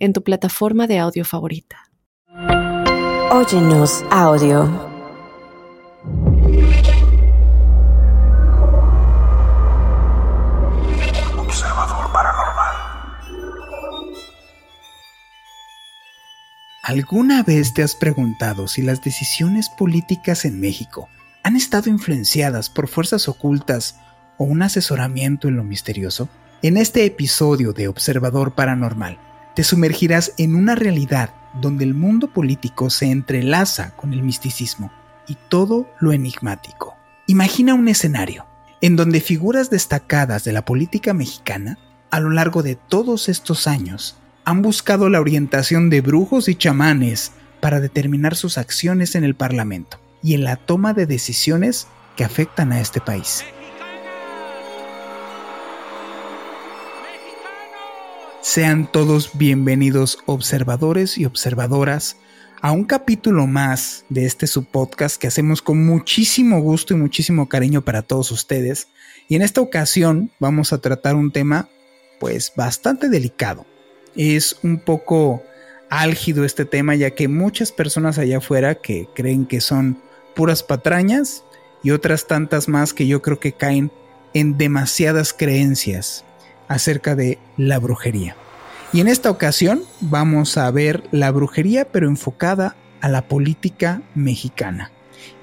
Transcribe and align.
en 0.00 0.12
tu 0.14 0.24
plataforma 0.24 0.86
de 0.86 0.98
audio 0.98 1.24
favorita. 1.24 1.76
Óyenos 3.30 4.02
audio. 4.10 4.62
Observador 11.38 12.12
paranormal. 12.12 12.74
¿Alguna 16.82 17.42
vez 17.42 17.74
te 17.74 17.82
has 17.82 17.94
preguntado 17.94 18.66
si 18.66 18.82
las 18.82 19.02
decisiones 19.02 19.68
políticas 19.68 20.44
en 20.44 20.58
México 20.58 21.08
han 21.44 21.56
estado 21.56 21.90
influenciadas 21.90 22.70
por 22.70 22.88
fuerzas 22.88 23.28
ocultas 23.28 24.00
o 24.38 24.44
un 24.44 24.62
asesoramiento 24.62 25.46
en 25.46 25.56
lo 25.56 25.62
misterioso? 25.62 26.28
En 26.62 26.78
este 26.78 27.04
episodio 27.04 27.72
de 27.72 27.88
Observador 27.88 28.54
Paranormal, 28.54 29.18
te 29.54 29.64
sumergirás 29.64 30.32
en 30.38 30.54
una 30.54 30.74
realidad 30.74 31.34
donde 31.60 31.84
el 31.84 31.94
mundo 31.94 32.32
político 32.32 32.90
se 32.90 33.10
entrelaza 33.10 33.96
con 33.96 34.12
el 34.12 34.22
misticismo 34.22 34.92
y 35.26 35.36
todo 35.48 35.88
lo 35.98 36.12
enigmático. 36.12 36.96
Imagina 37.26 37.74
un 37.74 37.88
escenario 37.88 38.46
en 38.80 38.96
donde 38.96 39.20
figuras 39.20 39.70
destacadas 39.70 40.44
de 40.44 40.52
la 40.52 40.64
política 40.64 41.12
mexicana 41.12 41.78
a 42.10 42.20
lo 42.20 42.30
largo 42.30 42.62
de 42.62 42.76
todos 42.76 43.28
estos 43.28 43.66
años 43.66 44.16
han 44.44 44.62
buscado 44.62 45.08
la 45.08 45.20
orientación 45.20 45.90
de 45.90 46.00
brujos 46.00 46.48
y 46.48 46.54
chamanes 46.54 47.32
para 47.60 47.80
determinar 47.80 48.34
sus 48.34 48.58
acciones 48.58 49.14
en 49.14 49.24
el 49.24 49.34
Parlamento 49.34 50.00
y 50.22 50.34
en 50.34 50.44
la 50.44 50.56
toma 50.56 50.92
de 50.92 51.06
decisiones 51.06 51.86
que 52.16 52.24
afectan 52.24 52.72
a 52.72 52.80
este 52.80 53.00
país. 53.00 53.44
Sean 58.42 58.90
todos 58.90 59.32
bienvenidos 59.34 60.18
observadores 60.24 61.18
y 61.18 61.26
observadoras 61.26 62.16
a 62.62 62.72
un 62.72 62.84
capítulo 62.84 63.46
más 63.46 64.06
de 64.08 64.24
este 64.24 64.46
subpodcast 64.46 65.20
que 65.20 65.26
hacemos 65.26 65.60
con 65.60 65.84
muchísimo 65.84 66.58
gusto 66.62 66.94
y 66.94 66.96
muchísimo 66.96 67.50
cariño 67.50 67.82
para 67.82 68.00
todos 68.00 68.30
ustedes. 68.30 68.88
Y 69.28 69.36
en 69.36 69.42
esta 69.42 69.60
ocasión 69.60 70.30
vamos 70.38 70.72
a 70.72 70.78
tratar 70.78 71.16
un 71.16 71.32
tema 71.32 71.68
pues 72.18 72.54
bastante 72.56 73.10
delicado. 73.10 73.66
Es 74.16 74.58
un 74.62 74.80
poco 74.80 75.42
álgido 75.90 76.46
este 76.46 76.64
tema 76.64 76.94
ya 76.94 77.10
que 77.10 77.28
muchas 77.28 77.72
personas 77.72 78.16
allá 78.16 78.38
afuera 78.38 78.76
que 78.76 79.06
creen 79.14 79.44
que 79.44 79.60
son 79.60 80.00
puras 80.34 80.62
patrañas 80.62 81.44
y 81.82 81.90
otras 81.90 82.26
tantas 82.26 82.68
más 82.68 82.94
que 82.94 83.06
yo 83.06 83.20
creo 83.20 83.38
que 83.38 83.52
caen 83.52 83.92
en 84.32 84.56
demasiadas 84.56 85.34
creencias 85.34 86.24
acerca 86.70 87.16
de 87.16 87.38
la 87.58 87.78
brujería. 87.80 88.36
Y 88.92 89.00
en 89.00 89.08
esta 89.08 89.30
ocasión 89.30 89.82
vamos 90.00 90.56
a 90.56 90.70
ver 90.70 91.02
la 91.10 91.30
brujería 91.32 91.84
pero 91.84 92.06
enfocada 92.08 92.76
a 93.00 93.08
la 93.08 93.28
política 93.28 94.02
mexicana. 94.14 94.92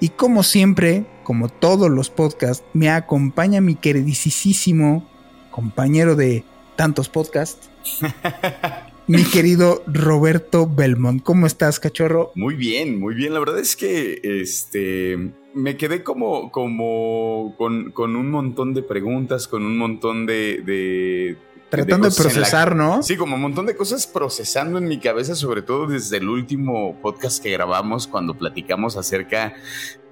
Y 0.00 0.08
como 0.08 0.42
siempre, 0.42 1.04
como 1.22 1.48
todos 1.48 1.90
los 1.90 2.10
podcasts, 2.10 2.64
me 2.72 2.88
acompaña 2.88 3.60
mi 3.60 3.74
queridísimo 3.74 5.06
compañero 5.50 6.16
de 6.16 6.44
tantos 6.76 7.10
podcasts, 7.10 7.68
mi 9.06 9.22
querido 9.24 9.82
Roberto 9.86 10.66
Belmont. 10.66 11.22
¿Cómo 11.22 11.46
estás, 11.46 11.78
cachorro? 11.78 12.32
Muy 12.34 12.54
bien, 12.54 12.98
muy 12.98 13.14
bien. 13.14 13.34
La 13.34 13.40
verdad 13.40 13.58
es 13.58 13.76
que 13.76 14.20
este 14.22 15.32
me 15.58 15.76
quedé 15.76 16.02
como, 16.02 16.50
como 16.50 17.54
con, 17.56 18.16
un 18.16 18.30
montón 18.30 18.74
de 18.74 18.82
preguntas, 18.82 19.48
con 19.48 19.64
un 19.64 19.76
montón 19.76 20.26
de 20.26 21.36
Tratando 21.70 22.08
de, 22.08 22.16
procesar, 22.16 22.74
¿no? 22.74 23.02
Sí, 23.02 23.16
como 23.16 23.34
un 23.34 23.42
montón 23.42 23.66
de 23.66 23.76
cosas 23.76 24.06
procesando 24.06 24.78
en 24.78 24.88
mi 24.88 24.98
cabeza, 24.98 25.34
sobre 25.34 25.60
todo 25.60 25.86
desde 25.86 26.16
el 26.16 26.28
último 26.28 26.98
podcast 27.02 27.42
que 27.42 27.50
grabamos 27.50 28.06
cuando 28.06 28.32
platicamos 28.34 28.96
acerca 28.96 29.54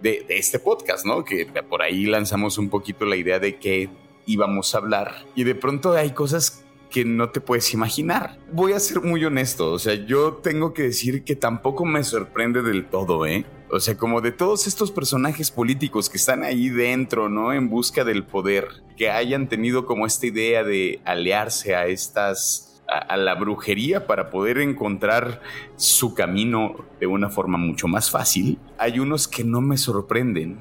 de, 0.02 0.26
este 0.28 0.58
podcast, 0.58 1.06
¿no? 1.06 1.24
Que 1.24 1.46
por 1.46 1.80
ahí 1.80 2.04
lanzamos 2.04 2.58
un 2.58 2.68
poquito 2.68 3.06
la 3.06 3.16
idea 3.16 3.38
de 3.38 3.56
qué 3.56 3.88
íbamos 4.26 4.74
a 4.74 4.78
hablar. 4.78 5.24
Y 5.34 5.44
de 5.44 5.54
pronto 5.54 5.92
hay 5.94 6.10
cosas 6.10 6.62
que 6.90 7.06
no 7.06 7.30
te 7.30 7.40
puedes 7.40 7.72
imaginar. 7.72 8.38
Voy 8.52 8.74
a 8.74 8.78
ser 8.78 9.00
muy 9.00 9.24
honesto, 9.24 9.72
o 9.72 9.78
sea, 9.78 9.94
yo 9.94 10.34
tengo 10.34 10.74
que 10.74 10.82
decir 10.82 11.24
que 11.24 11.36
tampoco 11.36 11.86
me 11.86 12.04
sorprende 12.04 12.60
del 12.60 12.84
todo, 12.84 13.24
¿eh? 13.24 13.46
O 13.68 13.80
sea, 13.80 13.96
como 13.96 14.20
de 14.20 14.30
todos 14.30 14.66
estos 14.68 14.92
personajes 14.92 15.50
políticos 15.50 16.08
que 16.08 16.18
están 16.18 16.44
ahí 16.44 16.68
dentro, 16.68 17.28
¿no? 17.28 17.52
En 17.52 17.68
busca 17.68 18.04
del 18.04 18.22
poder, 18.24 18.68
que 18.96 19.10
hayan 19.10 19.48
tenido 19.48 19.86
como 19.86 20.06
esta 20.06 20.26
idea 20.26 20.62
de 20.62 21.00
aliarse 21.04 21.74
a 21.74 21.86
estas, 21.86 22.80
a, 22.88 23.16
la 23.16 23.34
brujería 23.34 24.06
para 24.06 24.30
poder 24.30 24.58
encontrar 24.58 25.42
su 25.74 26.14
camino 26.14 26.84
de 27.00 27.08
una 27.08 27.28
forma 27.28 27.58
mucho 27.58 27.88
más 27.88 28.08
fácil, 28.08 28.58
hay 28.78 29.00
unos 29.00 29.26
que 29.26 29.42
no 29.42 29.60
me 29.60 29.76
sorprenden. 29.76 30.60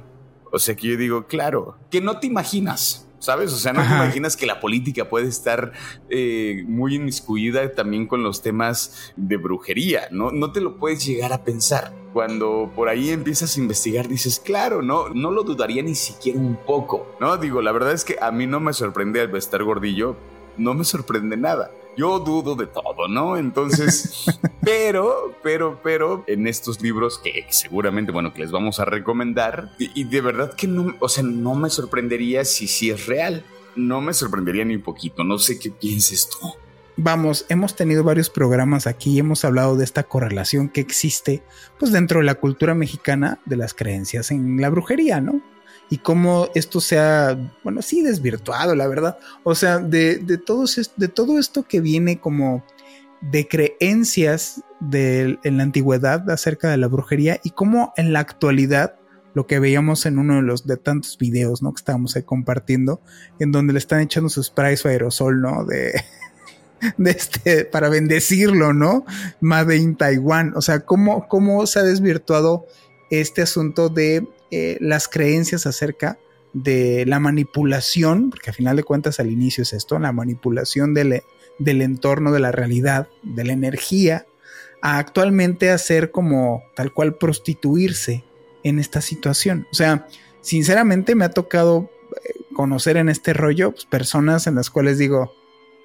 O 0.52 0.58
sea, 0.58 0.76
que 0.76 0.88
yo 0.88 0.98
digo, 0.98 1.28
claro, 1.28 1.78
que 1.92 2.02
no 2.02 2.20
te 2.20 2.26
imaginas. 2.26 3.08
¿Sabes? 3.26 3.52
O 3.54 3.56
sea, 3.56 3.74
no 3.74 3.82
te 3.82 3.88
imaginas 3.88 4.38
que 4.38 4.46
la 4.46 4.60
política 4.60 5.10
puede 5.10 5.28
estar 5.28 5.72
eh, 6.12 6.64
muy 6.68 6.94
inmiscuida 6.94 7.72
también 7.72 8.06
con 8.06 8.22
los 8.22 8.44
temas 8.44 9.14
de 9.16 9.38
brujería, 9.38 10.10
¿no? 10.12 10.30
No 10.30 10.52
te 10.52 10.62
lo 10.62 10.78
puedes 10.78 11.04
llegar 11.04 11.34
a 11.34 11.44
pensar. 11.44 11.92
Cuando 12.14 12.72
por 12.76 12.88
ahí 12.88 13.10
empiezas 13.10 13.58
a 13.58 13.60
investigar, 13.60 14.08
dices, 14.08 14.40
claro, 14.40 14.84
no, 14.84 15.10
no 15.10 15.32
lo 15.32 15.42
dudaría 15.42 15.82
ni 15.82 15.96
siquiera 15.96 16.38
un 16.38 16.56
poco, 16.56 17.16
¿no? 17.20 17.36
Digo, 17.38 17.64
la 17.64 17.72
verdad 17.72 17.94
es 17.94 18.06
que 18.06 18.16
a 18.22 18.30
mí 18.30 18.46
no 18.46 18.60
me 18.60 18.74
sorprende 18.74 19.22
al 19.22 19.36
estar 19.36 19.64
gordillo, 19.64 20.16
no 20.58 20.76
me 20.76 20.84
sorprende 20.84 21.36
nada 21.36 21.72
yo 21.98 22.20
dudo 22.20 22.56
de 22.56 22.68
todo, 22.68 23.08
¿no? 23.08 23.38
Entonces, 23.38 24.26
pero, 24.62 25.36
pero, 25.44 25.80
pero, 25.84 26.24
en 26.28 26.48
estos 26.48 26.82
libros 26.82 27.20
que 27.20 27.46
seguramente, 27.50 28.12
bueno, 28.12 28.34
que 28.34 28.42
les 28.42 28.52
vamos 28.52 28.80
a 28.80 28.86
recomendar, 28.86 29.72
y, 29.78 30.04
de 30.04 30.22
verdad 30.22 30.54
que 30.54 30.68
no, 30.68 30.96
o 31.00 31.10
sea, 31.10 31.24
no 31.24 31.56
me 31.56 31.70
sorprendería 31.70 32.46
si 32.46 32.68
sí 32.68 32.90
es 32.90 33.06
real. 33.06 33.44
No 33.76 34.00
me 34.00 34.14
sorprendería 34.14 34.64
ni 34.64 34.76
un 34.76 34.82
poquito, 34.82 35.24
no 35.26 35.38
sé 35.38 35.60
qué 35.60 35.70
pienses 35.70 36.30
tú. 36.30 36.54
Vamos, 36.98 37.46
hemos 37.50 37.76
tenido 37.76 38.06
varios 38.06 38.30
programas 38.30 38.88
aquí, 38.88 39.20
hemos 39.20 39.44
hablado 39.44 39.76
de 39.76 39.84
esta 39.84 40.04
correlación 40.04 40.70
que 40.70 40.80
existe, 40.80 41.44
pues 41.78 41.92
dentro 41.92 42.20
de 42.20 42.26
la 42.26 42.36
cultura 42.36 42.74
mexicana 42.74 43.40
de 43.44 43.58
las 43.58 43.74
creencias 43.74 44.32
en 44.32 44.62
la 44.62 44.70
brujería, 44.70 45.20
¿no? 45.20 45.42
Y 45.90 46.00
cómo 46.00 46.50
esto 46.56 46.82
se 46.82 46.98
ha, 46.98 47.38
bueno, 47.64 47.82
sí, 47.82 48.02
desvirtuado, 48.02 48.76
la 48.76 48.88
verdad. 48.88 49.18
O 49.44 49.56
sea, 49.56 49.80
de, 49.80 50.18
de, 50.18 50.38
de 50.96 51.08
todo 51.08 51.40
esto 51.40 51.64
que 51.68 51.82
viene 51.82 52.20
como 52.20 52.64
de 53.22 53.48
creencias 53.48 54.62
de, 54.80 55.40
en 55.44 55.58
la 55.58 55.64
antigüedad 55.64 56.30
acerca 56.30 56.70
de 56.70 56.78
la 56.78 56.88
brujería 56.88 57.40
y 57.44 57.52
cómo 57.52 57.94
en 57.98 58.14
la 58.14 58.20
actualidad 58.20 58.96
lo 59.34 59.48
que 59.48 59.60
veíamos 59.60 60.06
en 60.06 60.18
uno 60.18 60.36
de 60.36 60.42
los 60.44 60.66
de 60.66 60.78
tantos 60.78 61.18
videos, 61.18 61.62
¿no? 61.62 61.74
Que 61.74 61.80
estábamos 61.80 62.16
ahí 62.16 62.24
compartiendo, 62.24 63.02
en 63.40 63.52
donde 63.52 63.74
le 63.74 63.80
están 63.80 64.00
echando 64.00 64.30
sus 64.30 64.48
sprays 64.48 64.86
o 64.86 64.90
aerosol, 64.90 65.42
¿no? 65.42 65.66
De, 65.66 65.94
de 66.98 67.12
este, 67.12 67.66
para 67.66 67.90
bendecirlo, 67.90 68.74
¿no? 68.74 69.06
Made 69.42 69.76
in 69.76 69.98
Taiwán. 69.98 70.54
O 70.56 70.62
sea, 70.62 70.82
cómo, 70.82 71.28
cómo 71.28 71.68
se 71.68 71.80
ha 71.80 71.84
desvirtuado 71.84 72.66
este 73.22 73.42
asunto 73.42 73.90
de 73.90 74.28
eh, 74.52 74.78
las 74.80 75.08
creencias 75.08 75.66
acerca 75.66 76.20
de 76.54 77.06
la 77.06 77.20
manipulación, 77.20 78.30
porque 78.30 78.50
a 78.50 78.54
final 78.54 78.78
de 78.78 78.84
cuentas 78.84 79.20
al 79.20 79.30
inicio 79.30 79.64
es 79.64 79.74
esto, 79.74 80.00
la 80.00 80.14
manipulación 80.14 80.94
del, 80.94 81.22
del 81.60 81.82
entorno, 81.82 82.32
de 82.32 82.40
la 82.40 82.52
realidad, 82.52 83.10
de 83.24 83.44
la 83.44 83.54
energía, 83.54 84.26
a 84.82 84.98
actualmente 84.98 85.72
hacer 85.72 86.12
como 86.12 86.64
tal 86.76 86.94
cual 86.94 87.16
prostituirse 87.16 88.24
en 88.64 88.80
esta 88.80 89.02
situación. 89.02 89.68
O 89.72 89.76
sea, 89.76 90.08
sinceramente 90.42 91.16
me 91.16 91.26
ha 91.26 91.32
tocado 91.32 91.90
eh, 92.24 92.34
conocer 92.54 92.98
en 92.98 93.10
este 93.10 93.34
rollo 93.34 93.72
pues, 93.72 93.86
personas 93.86 94.48
en 94.48 94.56
las 94.56 94.70
cuales 94.70 94.98
digo, 94.98 95.34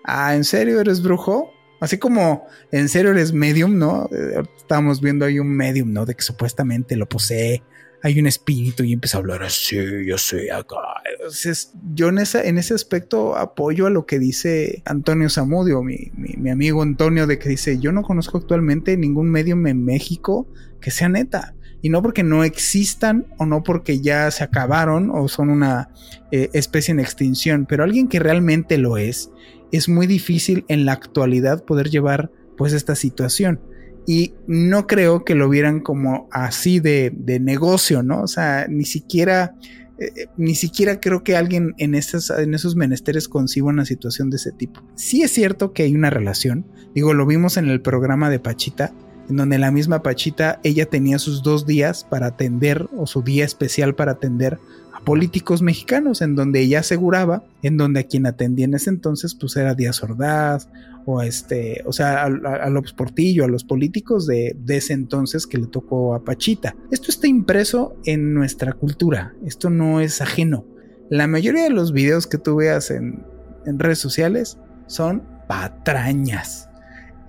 ah, 0.05 0.35
¿en 0.35 0.45
serio 0.45 0.81
eres 0.81 1.03
brujo? 1.03 1.53
Así 1.81 1.99
como 1.99 2.47
en 2.71 2.89
serio 2.89 3.11
eres 3.11 3.33
medium, 3.33 3.79
¿no? 3.79 4.09
Eh, 4.13 4.43
estábamos 4.57 5.01
viendo 5.01 5.25
ahí 5.25 5.39
un 5.39 5.49
medium, 5.49 5.93
¿no? 5.93 6.07
De 6.07 6.15
que 6.15 6.23
supuestamente 6.23 6.97
lo 6.97 7.09
posee 7.09 7.63
hay 8.03 8.19
un 8.19 8.27
espíritu 8.27 8.83
y 8.85 8.93
empieza 8.93 9.19
a 9.19 9.21
hablar 9.21 9.43
así, 9.43 9.77
yo 10.07 10.17
soy 10.17 10.49
acá. 10.49 10.77
Entonces, 11.13 11.73
yo 11.95 12.09
en, 12.09 12.19
esa, 12.19 12.43
en 12.43 12.59
ese 12.59 12.75
aspecto 12.75 13.37
apoyo 13.37 13.87
a 13.87 13.91
lo 13.91 14.07
que 14.07 14.19
dice 14.19 14.83
Antonio 14.87 15.29
Zamudio, 15.29 15.83
mi, 15.83 16.11
mi, 16.15 16.51
amigo 16.51 16.83
Antonio, 16.83 17.27
de 17.27 17.39
que 17.39 17.51
dice, 17.51 17.79
yo 17.79 17.93
no 17.93 18.03
conozco 18.03 18.39
actualmente 18.39 18.97
ningún 18.97 19.31
medio 19.31 19.55
en 19.55 19.85
México 19.85 20.49
que 20.81 20.91
sea 20.91 21.09
neta. 21.09 21.55
Y 21.83 21.89
no 21.89 22.03
porque 22.03 22.23
no 22.23 22.45
existan 22.45 23.27
o 23.39 23.47
no 23.47 23.63
porque 23.63 24.01
ya 24.01 24.31
se 24.31 24.45
acabaron 24.45 25.11
o 25.11 25.29
son 25.29 25.49
una 25.49 25.91
eh, 26.31 26.51
especie 26.53 26.93
en 26.93 27.01
extinción, 27.01 27.67
pero 27.67 27.85
alguien 27.85 28.09
que 28.09 28.19
realmente 28.19 28.77
lo 28.77 28.99
es, 28.99 29.31
es 29.73 29.89
muy 29.89 30.07
difícil 30.07 30.65
en 30.69 30.85
la 30.85 30.93
actualidad 30.93 31.65
poder 31.65 31.91
llevar 31.91 32.31
pues 32.57 32.73
esta 32.73 32.95
situación 32.95 33.61
y 34.07 34.35
no 34.47 34.87
creo 34.87 35.25
que 35.25 35.35
lo 35.35 35.49
vieran 35.49 35.81
como 35.81 36.29
así 36.33 36.81
de, 36.81 37.13
negocio, 37.41 38.03
¿no? 38.03 38.23
O 38.23 38.27
sea, 38.27 38.67
ni 38.69 38.85
siquiera, 38.85 39.55
eh, 39.99 40.11
eh, 40.17 40.27
ni 40.37 40.55
siquiera 40.55 41.01
creo 41.01 41.23
que 41.23 41.37
alguien 41.37 41.75
en, 41.79 41.95
esas, 41.95 42.31
en 42.31 42.55
esos 42.55 42.77
menesteres 42.77 43.29
conciba 43.29 43.69
una 43.69 43.85
situación 43.85 44.31
de 44.31 44.37
ese 44.37 44.53
tipo. 44.53 44.83
Sí 44.95 45.23
es 45.23 45.31
cierto 45.31 45.73
que 45.73 45.85
hay 45.85 45.95
una 45.95 46.11
relación, 46.11 46.67
digo, 46.95 47.15
lo 47.15 47.27
vimos 47.27 47.57
en 47.57 47.69
el 47.69 47.81
programa 47.83 48.31
de 48.31 48.41
Pachita, 48.41 48.93
en 49.29 49.37
donde 49.37 49.59
la 49.59 49.71
misma 49.71 50.03
Pachita, 50.03 50.61
ella 50.65 50.87
tenía 50.87 51.21
sus 51.21 51.43
dos 51.45 51.65
días 51.65 52.03
para 52.03 52.27
atender, 52.27 52.89
o 52.97 53.07
su 53.07 53.23
día 53.23 53.45
especial 53.45 53.95
para 53.95 54.13
atender 54.13 54.59
políticos 55.05 55.63
mexicanos, 55.63 56.23
en 56.23 56.35
donde 56.35 56.61
ella 56.61 56.81
aseguraba, 56.81 57.45
en 57.63 57.77
donde 57.77 58.01
a 58.01 58.03
quien 58.05 58.27
atendía 58.27 58.65
en 58.65 58.75
ese 58.75 58.91
entonces, 58.91 59.35
pues 59.35 59.57
era 59.57 59.75
Díaz 59.75 60.03
Ordaz, 60.03 60.69
o 61.07 61.23
este, 61.23 61.83
o 61.87 61.93
sea, 61.93 62.23
a, 62.23 62.27
a, 62.27 62.71
López 62.71 62.93
Portillo, 62.93 63.45
a 63.45 63.49
los 63.49 63.65
políticos 63.65 64.27
de, 64.27 64.57
ese 64.69 64.93
entonces 64.93 65.47
que 65.47 65.59
le 65.59 65.67
tocó 65.67 66.15
a 66.15 66.25
Pachita. 66.25 66.77
Esto 66.91 67.11
está 67.11 67.27
impreso 67.27 67.97
en 68.05 68.35
nuestra 68.35 68.73
cultura, 68.73 69.35
esto 69.45 69.71
no 69.71 70.01
es 70.01 70.21
ajeno. 70.21 70.65
La 71.09 71.27
mayoría 71.27 71.65
de 71.65 71.71
los 71.71 71.93
videos 71.93 72.27
que 72.27 72.39
tú 72.39 72.57
veas 72.57 72.91
en 72.91 73.25
redes 73.65 73.99
sociales 73.99 74.59
son 74.87 75.23
patrañas. 75.49 76.70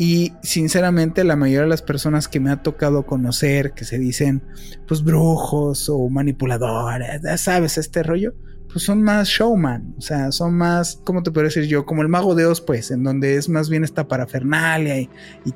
Y 0.03 0.33
sinceramente 0.41 1.23
la 1.23 1.35
mayoría 1.35 1.61
de 1.61 1.67
las 1.67 1.83
personas 1.83 2.27
que 2.27 2.39
me 2.39 2.49
ha 2.49 2.63
tocado 2.63 3.05
conocer, 3.05 3.73
que 3.73 3.85
se 3.85 3.99
dicen 3.99 4.41
pues 4.87 5.03
brujos 5.03 5.89
o 5.89 6.09
manipuladores, 6.09 7.21
ya 7.21 7.37
sabes, 7.37 7.77
este 7.77 8.01
rollo, 8.01 8.33
pues 8.67 8.83
son 8.83 9.03
más 9.03 9.27
showman, 9.27 9.93
o 9.99 10.01
sea, 10.01 10.31
son 10.31 10.55
más, 10.55 10.99
¿cómo 11.05 11.21
te 11.21 11.29
puedo 11.29 11.45
decir 11.45 11.65
yo? 11.65 11.85
Como 11.85 12.01
el 12.01 12.07
mago 12.07 12.33
de 12.33 12.47
Oz, 12.47 12.61
pues, 12.61 12.89
en 12.89 13.03
donde 13.03 13.35
es 13.35 13.47
más 13.47 13.69
bien 13.69 13.83
esta 13.83 14.07
parafernalia 14.07 14.99
y, 15.01 15.09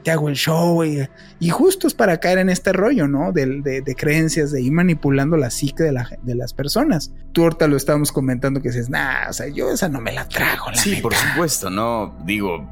te 0.03 0.11
hago 0.11 0.29
el 0.29 0.35
show 0.35 0.83
y, 0.83 1.09
y, 1.39 1.49
justo 1.49 1.87
es 1.87 1.95
para 1.95 2.19
caer 2.19 2.37
en 2.37 2.49
este 2.49 2.71
rollo, 2.71 3.07
¿no? 3.07 3.31
De, 3.31 3.47
de, 3.63 3.95
creencias, 3.95 4.51
de 4.51 4.61
ir 4.61 4.71
manipulando 4.71 5.37
la 5.37 5.49
psique 5.49 5.81
de, 5.81 5.91
la, 5.91 6.07
de 6.21 6.35
las 6.35 6.53
personas. 6.53 7.11
Tú 7.31 7.45
ahorita 7.45 7.67
lo 7.67 7.77
estábamos 7.77 8.11
comentando 8.11 8.61
que 8.61 8.69
dices, 8.69 8.91
nah, 8.91 9.27
o 9.27 9.33
sea, 9.33 9.47
yo 9.47 9.71
esa 9.71 9.89
no 9.89 10.01
me 10.01 10.11
la 10.11 10.27
trago, 10.27 10.69
la 10.69 10.77
Sí, 10.77 10.97
por 10.97 11.15
supuesto, 11.15 11.71
no, 11.71 12.15
digo, 12.27 12.69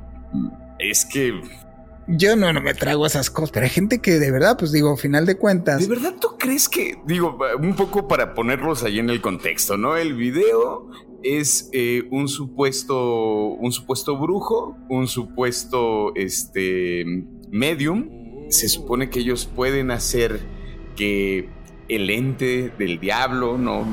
es 0.78 1.04
que 1.06 1.34
yo 2.08 2.36
no, 2.36 2.52
no 2.52 2.62
me 2.62 2.74
trago 2.74 3.06
esas 3.06 3.30
cosas, 3.30 3.52
pero 3.52 3.66
hay 3.66 3.70
gente 3.70 4.00
que 4.00 4.20
de 4.20 4.32
verdad, 4.32 4.58
pues 4.58 4.72
digo, 4.72 4.96
final 4.98 5.26
de 5.26 5.38
cuentas. 5.38 5.82
¿De 5.82 5.88
verdad 5.88 6.16
tú 6.20 6.30
crees 6.38 6.68
que, 6.70 6.98
digo, 7.06 7.38
un 7.60 7.76
poco 7.76 8.08
para 8.08 8.34
ponerlos 8.34 8.84
ahí 8.84 9.00
en 9.00 9.10
el 9.10 9.22
contexto, 9.22 9.78
¿no? 9.78 9.96
El 9.96 10.14
video 10.14 10.90
es 11.24 11.70
eh, 11.72 12.04
un 12.12 12.28
supuesto, 12.28 13.48
un 13.48 13.72
supuesto 13.72 14.18
brujo, 14.18 14.78
un 14.90 15.08
supuesto, 15.08 16.14
este, 16.16 17.06
medium. 17.52 18.10
Se 18.50 18.68
supone 18.70 19.10
que 19.10 19.20
ellos 19.20 19.46
pueden 19.46 19.92
hacer 19.92 20.42
que 20.96 21.50
el 21.88 22.10
ente 22.10 22.72
del 22.78 23.00
diablo, 23.00 23.58
¿no? 23.58 23.86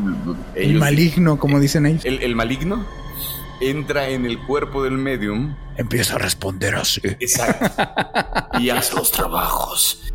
el 0.55 0.75
maligno, 0.75 1.39
como 1.39 1.61
dicen 1.61 1.87
ellos. 1.87 2.05
el 2.05 2.35
maligno 2.35 2.85
entra 3.61 4.09
en 4.09 4.27
el 4.27 4.39
cuerpo 4.47 4.83
del 4.83 4.99
medium. 4.99 5.57
Empieza 5.77 6.17
a 6.17 6.19
responder 6.19 6.75
así. 6.75 7.01
Exacto. 7.05 7.83
y 8.59 8.71
hace 8.71 8.95
los 8.95 9.13
trabajos. 9.13 10.13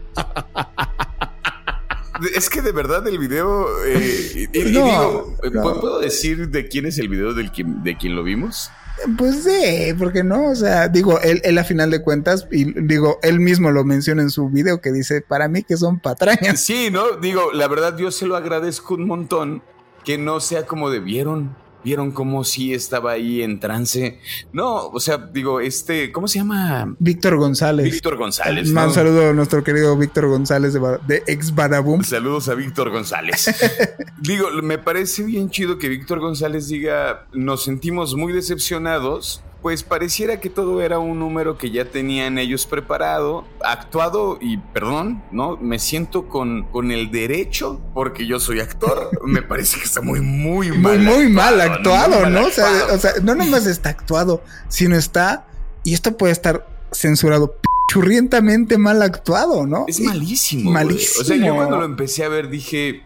Es 2.36 2.50
que 2.50 2.62
de 2.62 2.72
verdad 2.72 3.08
el 3.08 3.20
video. 3.20 3.68
Eh, 3.86 4.50
no, 4.72 5.36
¿puedo 5.62 6.00
decir 6.00 6.50
de 6.50 6.68
quién 6.68 6.86
es 6.86 6.98
el 6.98 7.10
video 7.10 7.34
del 7.34 7.52
de 7.84 7.98
quien 7.98 8.16
lo 8.16 8.24
vimos? 8.24 8.72
Pues 9.18 9.44
sí, 9.44 9.94
porque 10.00 10.24
no, 10.24 10.52
o 10.52 10.56
sea, 10.56 10.88
digo, 10.88 11.20
él, 11.20 11.42
él, 11.44 11.58
a 11.58 11.66
final 11.66 11.92
de 11.92 12.02
cuentas, 12.02 12.48
y 12.50 12.80
digo, 12.80 13.20
él 13.24 13.42
mismo 13.42 13.70
lo 13.72 13.84
menciona 13.84 14.22
en 14.22 14.30
su 14.30 14.50
video 14.50 14.80
que 14.80 14.94
dice, 14.94 15.22
para 15.22 15.50
mí 15.50 15.64
que 15.64 15.76
son 15.76 16.00
patrañas. 16.00 16.62
Sí, 16.62 16.90
¿no? 16.92 17.18
Digo, 17.18 17.52
la 17.52 17.68
verdad 17.68 17.98
yo 17.98 18.10
se 18.10 18.26
lo 18.26 18.38
agradezco 18.38 18.94
un 18.94 19.06
montón 19.06 19.64
que 20.06 20.18
no 20.18 20.40
sea 20.40 20.66
como 20.66 20.90
debieron 20.90 21.58
vieron 21.86 22.12
cómo 22.12 22.44
sí 22.44 22.74
estaba 22.74 23.12
ahí 23.12 23.44
en 23.44 23.60
trance. 23.60 24.20
No, 24.52 24.88
o 24.88 25.00
sea, 25.00 25.18
digo, 25.18 25.60
este, 25.60 26.12
¿cómo 26.12 26.28
se 26.28 26.40
llama? 26.40 26.96
Víctor 26.98 27.38
González. 27.38 27.86
Víctor 27.86 28.18
González. 28.18 28.72
Un 28.72 28.92
saludo 28.92 29.30
a 29.30 29.34
nuestro 29.34 29.64
querido 29.64 29.96
Víctor 29.96 30.28
González 30.28 30.74
de, 30.74 30.80
de 31.08 31.24
ex 31.28 31.54
Badaboom. 31.54 32.04
Saludos 32.04 32.50
a 32.50 32.56
Víctor 32.56 32.90
González. 32.90 33.56
digo, 34.20 34.50
me 34.64 34.80
parece 34.80 35.24
bien 35.24 35.52
chido 35.52 35.78
que 35.78 35.88
Víctor 35.88 36.20
González 36.20 36.68
diga, 36.68 37.28
nos 37.34 37.64
sentimos 37.64 38.16
muy 38.16 38.34
decepcionados 38.34 39.44
pues 39.66 39.82
pareciera 39.82 40.40
que 40.40 40.52
todo 40.52 40.80
era 40.84 41.00
un 41.00 41.18
número 41.18 41.58
que 41.58 41.72
ya 41.72 41.86
tenían 41.86 42.38
ellos 42.38 42.68
preparado, 42.68 43.46
actuado 43.64 44.38
y 44.40 44.58
perdón, 44.58 45.24
¿no? 45.32 45.58
Me 45.58 45.80
siento 45.80 46.28
con, 46.28 46.66
con 46.66 46.92
el 46.92 47.10
derecho, 47.10 47.82
porque 47.96 48.28
yo 48.28 48.40
soy 48.40 48.60
actor, 48.60 49.10
me 49.26 49.42
parece 49.42 49.80
que 49.80 49.86
está 49.86 50.02
muy, 50.02 50.22
muy 50.22 50.70
mal. 50.70 51.00
Muy, 51.00 51.16
muy 51.16 51.30
mal 51.30 51.60
actuado, 51.60 52.30
¿no? 52.30 52.46
O, 52.46 52.50
sea, 52.52 52.70
o 52.94 53.00
sea, 53.00 53.14
no 53.24 53.34
nomás 53.34 53.66
está 53.66 53.90
actuado, 53.90 54.44
sino 54.68 54.96
está, 54.98 55.48
y 55.84 55.96
esto 55.96 56.16
puede 56.16 56.34
estar 56.34 56.68
censurado 56.92 57.56
churrientamente 57.92 58.78
mal 58.78 59.02
actuado, 59.02 59.66
¿no? 59.66 59.86
Es 59.88 60.00
malísimo. 60.00 60.70
Malísimo. 60.70 61.22
O 61.22 61.26
sea, 61.26 61.38
yo 61.38 61.56
cuando 61.56 61.78
lo 61.78 61.86
empecé 61.86 62.24
a 62.24 62.30
ver 62.30 62.50
dije, 62.50 63.02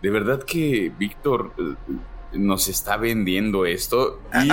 de 0.00 0.08
verdad 0.08 0.42
que 0.42 0.90
Víctor 0.98 1.52
eh, 1.58 1.74
nos 2.32 2.68
está 2.68 2.96
vendiendo 2.96 3.66
esto. 3.66 4.22
Y 4.42 4.48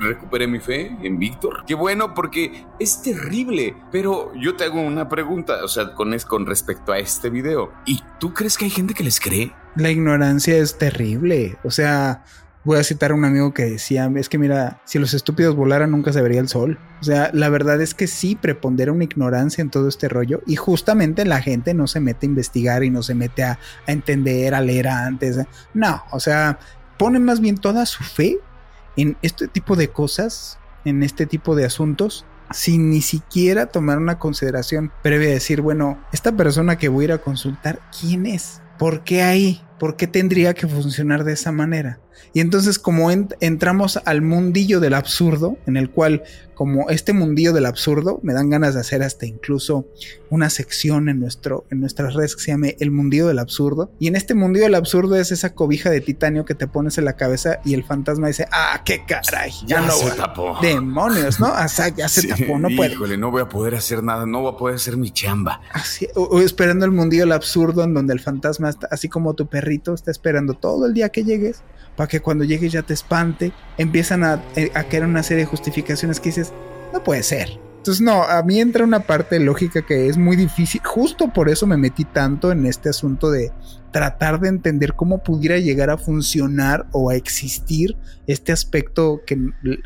recuperé 0.00 0.46
mi 0.46 0.58
fe 0.58 0.96
en 1.02 1.18
Víctor. 1.18 1.64
Qué 1.66 1.74
bueno 1.74 2.14
porque 2.14 2.64
es 2.78 3.02
terrible. 3.02 3.76
Pero 3.92 4.32
yo 4.34 4.56
te 4.56 4.64
hago 4.64 4.80
una 4.80 5.08
pregunta, 5.08 5.64
o 5.64 5.68
sea, 5.68 5.94
con, 5.94 6.16
con 6.26 6.46
respecto 6.46 6.92
a 6.92 6.98
este 6.98 7.30
video. 7.30 7.72
¿Y 7.86 8.00
tú 8.18 8.34
crees 8.34 8.56
que 8.56 8.64
hay 8.64 8.70
gente 8.70 8.94
que 8.94 9.04
les 9.04 9.20
cree? 9.20 9.52
La 9.76 9.90
ignorancia 9.90 10.56
es 10.56 10.78
terrible. 10.78 11.58
O 11.64 11.70
sea, 11.70 12.24
voy 12.64 12.78
a 12.78 12.84
citar 12.84 13.10
a 13.10 13.14
un 13.14 13.24
amigo 13.24 13.54
que 13.54 13.64
decía, 13.64 14.10
es 14.16 14.28
que 14.28 14.38
mira, 14.38 14.80
si 14.84 14.98
los 14.98 15.14
estúpidos 15.14 15.56
volaran 15.56 15.90
nunca 15.90 16.12
se 16.12 16.22
vería 16.22 16.40
el 16.40 16.48
sol. 16.48 16.78
O 17.00 17.04
sea, 17.04 17.30
la 17.32 17.48
verdad 17.48 17.80
es 17.80 17.94
que 17.94 18.06
sí 18.06 18.36
prepondera 18.36 18.92
una 18.92 19.04
ignorancia 19.04 19.62
en 19.62 19.70
todo 19.70 19.88
este 19.88 20.08
rollo 20.08 20.42
y 20.46 20.56
justamente 20.56 21.24
la 21.24 21.40
gente 21.40 21.74
no 21.74 21.86
se 21.86 22.00
mete 22.00 22.26
a 22.26 22.30
investigar 22.30 22.84
y 22.84 22.90
no 22.90 23.02
se 23.02 23.14
mete 23.14 23.44
a, 23.44 23.58
a 23.86 23.92
entender, 23.92 24.54
a 24.54 24.60
leer 24.60 24.88
antes. 24.88 25.38
No, 25.72 26.02
o 26.10 26.20
sea, 26.20 26.58
pone 26.98 27.18
más 27.18 27.40
bien 27.40 27.56
toda 27.56 27.86
su 27.86 28.04
fe 28.04 28.38
en 28.96 29.16
este 29.22 29.48
tipo 29.48 29.76
de 29.76 29.88
cosas, 29.88 30.58
en 30.84 31.02
este 31.02 31.26
tipo 31.26 31.54
de 31.54 31.64
asuntos, 31.64 32.24
sin 32.52 32.90
ni 32.90 33.00
siquiera 33.00 33.66
tomar 33.66 33.98
una 33.98 34.18
consideración 34.18 34.92
previa 35.02 35.28
de 35.28 35.34
decir, 35.34 35.60
bueno, 35.60 35.98
esta 36.12 36.32
persona 36.32 36.78
que 36.78 36.88
voy 36.88 37.04
a 37.04 37.06
ir 37.06 37.12
a 37.12 37.18
consultar, 37.18 37.80
¿quién 37.98 38.26
es? 38.26 38.60
¿Por 38.78 39.04
qué 39.04 39.22
ahí? 39.22 39.62
¿Por 39.80 39.96
qué 39.96 40.06
tendría 40.06 40.52
que 40.52 40.68
funcionar 40.68 41.24
de 41.24 41.32
esa 41.32 41.50
manera? 41.52 41.98
Y 42.34 42.40
entonces 42.40 42.78
como 42.78 43.10
entramos 43.10 43.98
al 44.04 44.20
mundillo 44.20 44.78
del 44.78 44.92
absurdo, 44.92 45.56
en 45.66 45.78
el 45.78 45.90
cual 45.90 46.22
como 46.60 46.90
este 46.90 47.14
mundillo 47.14 47.54
del 47.54 47.64
absurdo, 47.64 48.20
me 48.22 48.34
dan 48.34 48.50
ganas 48.50 48.74
de 48.74 48.80
hacer 48.80 49.02
hasta 49.02 49.24
incluso 49.24 49.86
una 50.28 50.50
sección 50.50 51.08
en, 51.08 51.18
nuestro, 51.18 51.64
en 51.70 51.80
nuestras 51.80 52.12
redes 52.12 52.36
que 52.36 52.42
se 52.42 52.50
llame 52.50 52.76
El 52.80 52.90
mundillo 52.90 53.28
del 53.28 53.38
absurdo. 53.38 53.90
Y 53.98 54.08
en 54.08 54.14
este 54.14 54.34
mundillo 54.34 54.66
del 54.66 54.74
absurdo 54.74 55.16
es 55.16 55.32
esa 55.32 55.54
cobija 55.54 55.88
de 55.88 56.02
titanio 56.02 56.44
que 56.44 56.54
te 56.54 56.68
pones 56.68 56.98
en 56.98 57.06
la 57.06 57.14
cabeza 57.14 57.60
y 57.64 57.72
el 57.72 57.82
fantasma 57.82 58.26
dice, 58.26 58.46
ah, 58.52 58.82
qué 58.84 59.06
caray, 59.08 59.50
ya, 59.64 59.80
no 59.80 59.92
se 59.92 60.10
tapó. 60.10 60.58
Demonios, 60.60 61.40
¿no? 61.40 61.50
O 61.50 61.68
sea, 61.68 61.88
ya 61.88 62.10
se 62.10 62.28
tapó, 62.28 62.58
no 62.58 62.68
puede. 62.76 62.92
Híjole, 62.92 63.16
no 63.16 63.30
voy 63.30 63.40
a 63.40 63.48
poder 63.48 63.74
hacer 63.74 64.02
nada, 64.02 64.26
no 64.26 64.42
voy 64.42 64.52
a 64.52 64.56
poder 64.58 64.76
hacer 64.76 64.98
mi 64.98 65.10
chamba. 65.10 65.62
Así, 65.72 66.08
o, 66.14 66.40
esperando 66.42 66.84
el 66.84 66.90
mundillo 66.90 67.22
del 67.22 67.32
absurdo 67.32 67.84
en 67.84 67.94
donde 67.94 68.12
el 68.12 68.20
fantasma 68.20 68.68
está, 68.68 68.86
así 68.90 69.08
como 69.08 69.32
tu 69.32 69.46
perrito, 69.46 69.69
está 69.94 70.10
esperando 70.10 70.54
todo 70.54 70.86
el 70.86 70.94
día 70.94 71.08
que 71.08 71.24
llegues 71.24 71.62
para 71.96 72.08
que 72.08 72.20
cuando 72.20 72.44
llegues 72.44 72.72
ya 72.72 72.82
te 72.82 72.94
espante. 72.94 73.52
Empiezan 73.78 74.24
a, 74.24 74.42
eh, 74.56 74.70
a 74.74 74.84
una 75.04 75.22
serie 75.22 75.44
de 75.44 75.50
justificaciones 75.50 76.20
que 76.20 76.30
dices, 76.30 76.52
no 76.92 77.04
puede 77.04 77.22
ser. 77.22 77.69
Entonces, 77.80 78.02
no, 78.02 78.24
a 78.24 78.42
mí 78.42 78.60
entra 78.60 78.84
una 78.84 79.00
parte 79.00 79.40
lógica 79.40 79.80
que 79.80 80.06
es 80.06 80.18
muy 80.18 80.36
difícil. 80.36 80.82
Justo 80.84 81.32
por 81.32 81.48
eso 81.48 81.66
me 81.66 81.78
metí 81.78 82.04
tanto 82.04 82.52
en 82.52 82.66
este 82.66 82.90
asunto 82.90 83.30
de 83.30 83.52
tratar 83.90 84.38
de 84.38 84.50
entender 84.50 84.92
cómo 84.92 85.22
pudiera 85.22 85.56
llegar 85.56 85.88
a 85.88 85.96
funcionar 85.96 86.86
o 86.92 87.08
a 87.08 87.14
existir 87.14 87.96
este 88.26 88.52
aspecto 88.52 89.22
que 89.26 89.38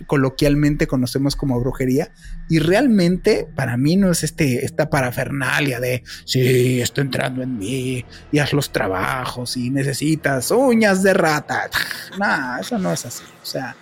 coloquialmente 0.08 0.88
conocemos 0.88 1.36
como 1.36 1.60
brujería. 1.60 2.10
Y 2.48 2.58
realmente 2.58 3.46
para 3.54 3.76
mí 3.76 3.94
no 3.94 4.10
es 4.10 4.24
este, 4.24 4.64
esta 4.64 4.90
parafernalia 4.90 5.78
de, 5.78 6.02
sí, 6.24 6.80
estoy 6.80 7.02
entrando 7.02 7.42
en 7.42 7.56
mí 7.58 8.04
y 8.32 8.38
haz 8.40 8.52
los 8.52 8.72
trabajos 8.72 9.56
y 9.56 9.70
necesitas 9.70 10.50
uñas 10.50 11.04
de 11.04 11.14
rata. 11.14 11.70
No, 12.18 12.58
eso 12.58 12.76
no 12.76 12.92
es 12.92 13.06
así. 13.06 13.22
O 13.40 13.46
sea, 13.46 13.76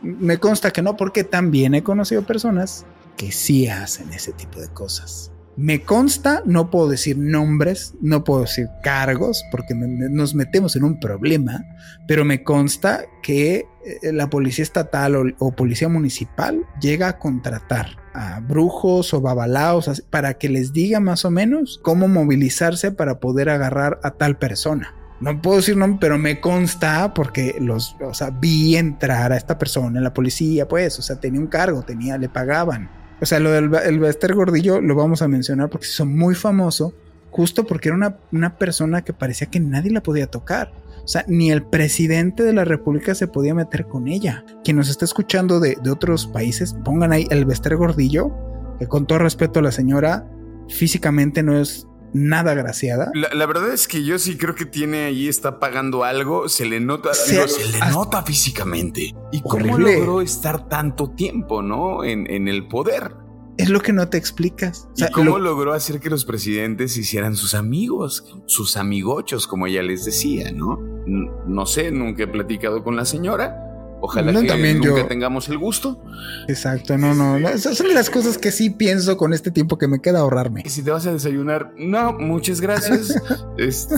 me 0.00 0.38
consta 0.38 0.70
que 0.70 0.80
no, 0.80 0.96
porque 0.96 1.24
también 1.24 1.74
he 1.74 1.82
conocido 1.82 2.22
personas 2.22 2.86
que 3.18 3.32
sí 3.32 3.68
hacen 3.68 4.10
ese 4.14 4.32
tipo 4.32 4.60
de 4.60 4.68
cosas. 4.68 5.30
Me 5.56 5.82
consta, 5.82 6.42
no 6.46 6.70
puedo 6.70 6.88
decir 6.88 7.18
nombres, 7.18 7.92
no 8.00 8.22
puedo 8.22 8.42
decir 8.42 8.68
cargos, 8.80 9.44
porque 9.50 9.74
nos 9.74 10.36
metemos 10.36 10.76
en 10.76 10.84
un 10.84 11.00
problema, 11.00 11.64
pero 12.06 12.24
me 12.24 12.44
consta 12.44 13.06
que 13.24 13.66
eh, 13.84 14.12
la 14.12 14.30
policía 14.30 14.62
estatal 14.62 15.34
o, 15.36 15.52
policía 15.52 15.88
municipal 15.88 16.64
llega 16.80 17.08
a 17.08 17.18
contratar 17.18 17.96
a 18.14 18.38
brujos 18.38 19.12
o 19.12 19.20
babalaos 19.20 20.04
para 20.10 20.34
que 20.34 20.48
les 20.48 20.72
diga 20.72 21.00
más 21.00 21.24
o 21.24 21.30
menos 21.32 21.80
cómo 21.82 22.06
movilizarse 22.06 22.92
para 22.92 23.18
poder 23.18 23.48
agarrar 23.48 23.98
a 24.04 24.12
tal 24.12 24.38
persona. 24.38 24.94
No 25.20 25.42
puedo 25.42 25.56
decir 25.56 25.76
nombre, 25.76 25.98
pero 26.00 26.18
me 26.18 26.40
consta 26.40 27.12
porque 27.12 27.56
los, 27.60 27.96
o 28.00 28.14
sea, 28.14 28.30
vi 28.30 28.76
entrar 28.76 29.32
a 29.32 29.36
esta 29.36 29.58
persona 29.58 29.98
en 29.98 30.04
la 30.04 30.14
policía, 30.14 30.68
pues, 30.68 31.00
o 31.00 31.02
sea, 31.02 31.16
tenía 31.16 31.40
un 31.40 31.48
cargo, 31.48 31.82
tenía, 31.82 32.16
le 32.16 32.28
pagaban. 32.28 32.88
O 33.20 33.26
sea, 33.26 33.40
lo 33.40 33.50
del 33.50 33.70
el 33.74 33.98
Bester 33.98 34.34
Gordillo 34.34 34.80
lo 34.80 34.94
vamos 34.94 35.22
a 35.22 35.28
mencionar 35.28 35.70
porque 35.70 35.86
se 35.86 35.92
hizo 35.92 36.06
muy 36.06 36.34
famoso, 36.34 36.94
justo 37.30 37.64
porque 37.64 37.88
era 37.88 37.96
una, 37.96 38.16
una 38.32 38.56
persona 38.56 39.02
que 39.02 39.12
parecía 39.12 39.48
que 39.48 39.60
nadie 39.60 39.90
la 39.90 40.02
podía 40.02 40.26
tocar. 40.26 40.72
O 41.04 41.08
sea, 41.08 41.24
ni 41.26 41.50
el 41.50 41.62
presidente 41.62 42.42
de 42.42 42.52
la 42.52 42.64
República 42.64 43.14
se 43.14 43.26
podía 43.26 43.54
meter 43.54 43.86
con 43.86 44.08
ella. 44.08 44.44
Quien 44.62 44.76
nos 44.76 44.90
está 44.90 45.04
escuchando 45.04 45.58
de, 45.58 45.76
de 45.82 45.90
otros 45.90 46.26
países, 46.26 46.74
pongan 46.84 47.12
ahí 47.12 47.26
el 47.30 47.46
Bester 47.46 47.76
Gordillo, 47.76 48.30
que 48.78 48.86
con 48.86 49.06
todo 49.06 49.18
respeto 49.18 49.60
a 49.60 49.62
la 49.62 49.72
señora, 49.72 50.28
físicamente 50.68 51.42
no 51.42 51.58
es 51.58 51.86
nada 52.12 52.54
graciada. 52.54 53.10
La, 53.14 53.46
verdad 53.46 53.72
es 53.72 53.88
que 53.88 54.04
yo 54.04 54.18
sí 54.18 54.36
creo 54.36 54.54
que 54.54 54.64
tiene 54.64 55.04
ahí, 55.04 55.28
está 55.28 55.58
pagando 55.58 56.04
algo, 56.04 56.48
se 56.48 56.66
le 56.66 56.80
nota, 56.80 57.14
se, 57.14 57.36
le 57.36 57.78
nota 57.90 58.22
físicamente. 58.22 59.14
¿Y 59.32 59.42
cómo 59.42 59.78
logró 59.78 60.20
estar 60.20 60.68
tanto 60.68 61.10
tiempo, 61.10 61.62
no? 61.62 62.04
En, 62.04 62.48
el 62.48 62.68
poder. 62.68 63.14
Es 63.56 63.68
lo 63.68 63.80
que 63.80 63.92
no 63.92 64.08
te 64.08 64.16
explicas. 64.16 64.88
¿Y 64.96 65.10
cómo 65.10 65.38
logró 65.38 65.72
hacer 65.72 66.00
que 66.00 66.08
los 66.08 66.24
presidentes 66.24 66.96
hicieran 66.96 67.34
sus 67.34 67.54
amigos, 67.54 68.24
sus 68.46 68.76
amigochos, 68.76 69.46
como 69.46 69.66
ella 69.66 69.82
les 69.82 70.04
decía, 70.04 70.52
¿no? 70.52 70.78
No 71.06 71.66
sé, 71.66 71.90
nunca 71.90 72.24
he 72.24 72.28
platicado 72.28 72.84
con 72.84 72.96
la 72.96 73.04
señora, 73.04 73.67
Ojalá 74.00 74.32
que 74.40 74.46
también 74.46 74.78
nunca 74.78 75.08
tengamos 75.08 75.48
el 75.48 75.58
gusto. 75.58 76.00
Exacto, 76.46 76.96
no, 76.96 77.14
no, 77.14 77.36
Esas 77.48 77.76
son 77.76 77.92
las 77.92 78.10
cosas 78.10 78.38
que 78.38 78.52
sí 78.52 78.70
pienso 78.70 79.16
con 79.16 79.32
este 79.32 79.50
tiempo 79.50 79.76
que 79.76 79.88
me 79.88 80.00
queda 80.00 80.20
ahorrarme. 80.20 80.62
Y 80.64 80.70
si 80.70 80.82
te 80.82 80.90
vas 80.90 81.06
a 81.06 81.12
desayunar, 81.12 81.72
no, 81.76 82.12
muchas 82.12 82.60
gracias. 82.60 83.14
este, 83.58 83.96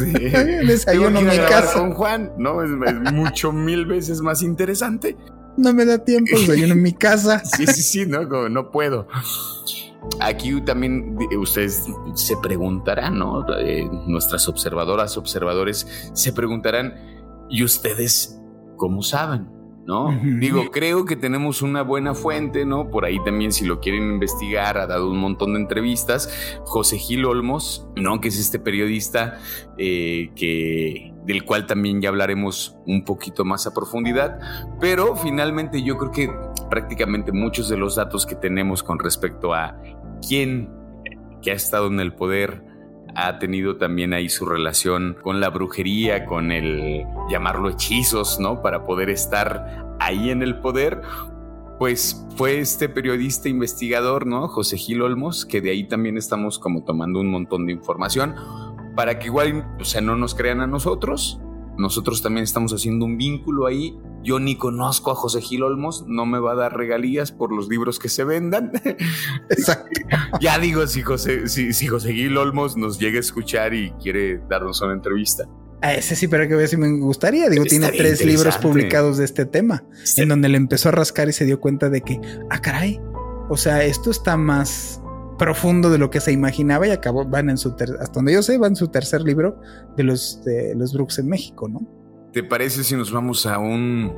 desayuno 0.65 1.21
en 1.21 1.27
mi 1.27 1.37
casa. 1.37 1.79
con 1.79 1.93
Juan, 1.93 2.33
¿no? 2.39 2.63
Es, 2.63 2.71
mucho 3.13 3.53
mil 3.53 3.87
veces 3.87 4.21
más 4.21 4.43
interesante. 4.43 5.17
No 5.57 5.75
me 5.75 5.85
da 5.85 5.99
tiempo, 5.99 6.39
desayuno 6.39 6.73
en 6.73 6.83
mi 6.83 6.93
casa. 6.93 7.43
sí, 7.57 7.67
sí, 7.67 7.83
sí, 7.83 8.07
no, 8.07 8.25
no 8.49 8.71
puedo. 8.71 9.07
Aquí 10.21 10.59
también 10.63 11.19
ustedes 11.39 11.85
se 12.15 12.37
preguntarán, 12.39 13.19
¿no? 13.19 13.45
Eh, 13.59 13.87
nuestras 14.07 14.49
observadoras, 14.49 15.19
observadores 15.19 16.11
se 16.15 16.33
preguntarán, 16.33 16.95
¿y 17.51 17.63
ustedes 17.65 18.41
cómo 18.77 19.03
saben? 19.03 19.60
¿No? 19.87 20.17
Digo, 20.23 20.71
creo 20.71 21.05
que 21.05 21.17
tenemos 21.17 21.63
una 21.63 21.83
buena 21.83 22.15
fuente, 22.15 22.65
¿no? 22.65 22.91
Por 22.91 23.05
ahí 23.05 23.19
también, 23.25 23.53
si 23.53 23.65
lo 23.65 23.81
quieren 23.81 24.11
investigar, 24.11 24.79
ha 24.79 24.87
dado 24.87 25.11
un 25.11 25.19
montón 25.19 25.55
de 25.55 25.61
entrevistas. 25.61 26.61
José 26.65 26.99
Gil 26.99 27.25
Olmos, 27.25 27.89
¿no? 27.97 28.21
Que 28.21 28.29
es 28.29 28.39
este 28.39 28.59
periodista 28.59 29.39
eh, 29.79 30.31
que, 30.37 31.13
del 31.25 31.45
cual 31.45 31.67
también 31.67 32.01
ya 32.01 32.09
hablaremos 32.09 32.77
un 32.87 33.05
poquito 33.05 33.45
más 33.45 33.67
a 33.67 33.75
profundidad. 33.75 34.39
Pero 34.81 35.17
finalmente 35.17 35.83
yo 35.83 35.97
creo 35.97 36.13
que 36.13 36.31
prácticamente 36.69 37.33
muchos 37.33 37.69
de 37.69 37.77
los 37.77 37.97
datos 37.97 38.27
que 38.27 38.37
tenemos 38.37 38.83
con 38.83 38.99
respecto 38.99 39.55
a 39.55 39.77
quién 40.27 40.71
que 41.43 41.51
ha 41.51 41.55
estado 41.55 41.87
en 41.89 42.01
el 42.01 42.13
poder, 42.13 42.63
ha 43.15 43.39
tenido 43.39 43.77
también 43.77 44.13
ahí 44.13 44.29
su 44.29 44.47
relación 44.47 45.17
con 45.23 45.41
la 45.41 45.51
brujería, 45.51 46.25
con 46.27 46.53
el 46.53 47.05
llamarlo 47.31 47.69
hechizos, 47.71 48.39
¿no? 48.41 48.63
Para 48.63 48.85
poder 48.85 49.11
estar 49.11 49.97
ahí 50.01 50.31
en 50.31 50.43
el 50.43 50.61
poder. 50.61 51.01
Pues 51.79 52.27
fue 52.37 52.59
este 52.59 52.89
periodista 52.89 53.49
investigador, 53.49 54.27
¿no? 54.27 54.49
José 54.49 54.77
Gil 54.77 55.03
Olmos, 55.03 55.47
que 55.47 55.61
de 55.61 55.71
ahí 55.71 55.89
también 55.89 56.19
estamos 56.19 56.59
como 56.59 56.85
tomando 56.85 57.21
un 57.21 57.29
montón 57.29 57.67
de 57.67 57.73
información 57.73 58.35
para 58.95 59.19
que 59.19 59.27
igual, 59.27 59.67
o 59.81 59.85
sea, 59.85 60.01
no 60.01 60.17
nos 60.17 60.35
crean 60.35 60.61
a 60.61 60.67
nosotros, 60.67 61.41
nosotros 61.81 62.23
también 62.23 62.45
estamos 62.45 62.73
haciendo 62.73 63.05
un 63.07 63.17
vínculo 63.17 63.67
ahí. 63.67 63.97
Yo 64.23 64.39
ni 64.39 64.57
conozco 64.57 65.11
a 65.11 65.15
José 65.15 65.41
Gil 65.41 65.63
Olmos, 65.63 66.05
no 66.07 66.27
me 66.27 66.39
va 66.39 66.53
a 66.53 66.55
dar 66.55 66.77
regalías 66.77 67.33
por 67.33 67.53
los 67.53 67.69
libros 67.69 67.99
que 67.99 68.09
se 68.09 68.23
vendan. 68.23 68.71
Exacto. 69.51 69.89
ya 70.41 70.59
digo, 70.59 70.87
si 70.87 71.03
José, 71.03 71.49
si, 71.49 71.87
José 71.87 72.13
Gil 72.13 72.37
Olmos 72.37 72.77
nos 72.77 72.99
llega 72.99 73.17
a 73.17 73.21
escuchar 73.21 73.75
y 73.75 73.91
quiere 73.93 74.41
darnos 74.49 74.81
una 74.83 74.93
entrevista. 74.93 75.49
A 75.83 75.95
ese 75.95 76.15
sí, 76.15 76.29
pero 76.29 76.47
que 76.47 76.55
ver 76.55 76.69
si 76.69 76.77
me 76.77 76.91
gustaría. 76.99 77.49
Digo, 77.49 77.65
tiene 77.65 77.91
tres 77.91 78.23
libros 78.23 78.59
publicados 78.59 79.17
de 79.17 79.25
este 79.25 79.47
tema, 79.47 79.83
en 80.17 80.29
donde 80.29 80.51
le 80.51 80.59
empezó 80.59 80.91
a 80.91 80.93
rascar 80.93 81.31
y 81.31 81.33
se 81.33 81.47
dio 81.47 81.59
cuenta 81.59 81.89
de 81.89 82.03
que, 82.03 82.21
ah, 82.51 82.61
caray, 82.61 83.01
o 83.49 83.57
sea, 83.57 83.83
esto 83.83 84.11
está 84.11 84.37
más 84.37 85.01
profundo 85.41 85.89
de 85.89 85.97
lo 85.97 86.11
que 86.11 86.21
se 86.21 86.33
imaginaba 86.33 86.87
y 86.87 86.91
acabó, 86.91 87.25
van 87.25 87.49
en 87.49 87.57
su, 87.57 87.71
hasta 87.71 88.13
donde 88.13 88.35
yo 88.35 88.43
sé, 88.43 88.59
van 88.59 88.73
en 88.73 88.77
su 88.77 88.89
tercer 88.89 89.23
libro 89.23 89.59
de 89.97 90.03
los, 90.05 90.45
de 90.45 90.75
los 90.77 90.93
Brooks 90.93 91.19
en 91.19 91.29
México, 91.29 91.67
¿no? 91.67 91.81
¿Te 92.31 92.45
parece 92.45 92.85
si 92.85 92.95
nos 92.95 93.11
vamos 93.11 93.47
a 93.47 93.59
un, 93.59 94.13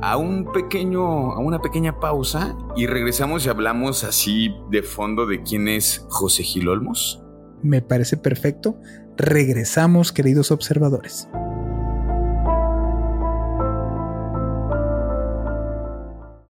a 0.00 0.16
un 0.16 0.52
pequeño, 0.52 1.32
a 1.32 1.40
una 1.40 1.60
pequeña 1.60 1.98
pausa 1.98 2.56
y 2.76 2.86
regresamos 2.86 3.44
y 3.44 3.48
hablamos 3.48 4.04
así 4.04 4.54
de 4.70 4.84
fondo 4.84 5.26
de 5.26 5.42
quién 5.42 5.66
es 5.66 6.06
José 6.08 6.44
Gil 6.44 6.68
Olmos? 6.68 7.20
Me 7.64 7.82
parece 7.82 8.16
perfecto. 8.16 8.80
Regresamos, 9.16 10.12
queridos 10.12 10.52
observadores. 10.52 11.28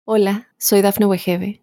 Hola, 0.05 0.49
soy 0.59 0.83
Dafne 0.83 1.07
Wegebe 1.07 1.63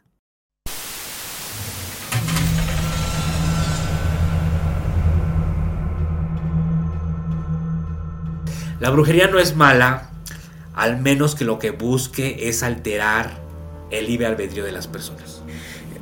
La 8.81 8.89
brujería 8.89 9.27
no 9.27 9.37
es 9.37 9.55
mala, 9.55 10.09
al 10.73 10.99
menos 10.99 11.35
que 11.35 11.45
lo 11.45 11.59
que 11.59 11.69
busque 11.69 12.49
es 12.49 12.63
alterar 12.63 13.39
el 13.91 14.07
libre 14.07 14.25
albedrío 14.25 14.65
de 14.65 14.71
las 14.71 14.87
personas. 14.87 15.43